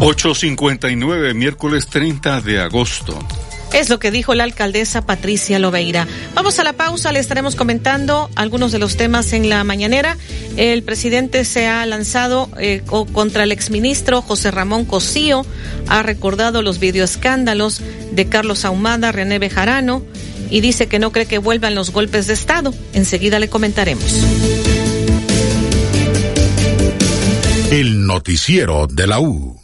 [0.00, 3.18] 859, miércoles 30 de agosto.
[3.74, 6.06] Es lo que dijo la alcaldesa Patricia Lobeira.
[6.34, 10.16] Vamos a la pausa, le estaremos comentando algunos de los temas en la mañanera.
[10.56, 15.44] El presidente se ha lanzado eh, contra el exministro José Ramón Cosío,
[15.88, 17.80] ha recordado los videoescándalos
[18.12, 20.04] de Carlos Ahumada, René Bejarano
[20.50, 22.72] y dice que no cree que vuelvan los golpes de Estado.
[22.92, 24.04] Enseguida le comentaremos.
[27.72, 29.63] El noticiero de la U.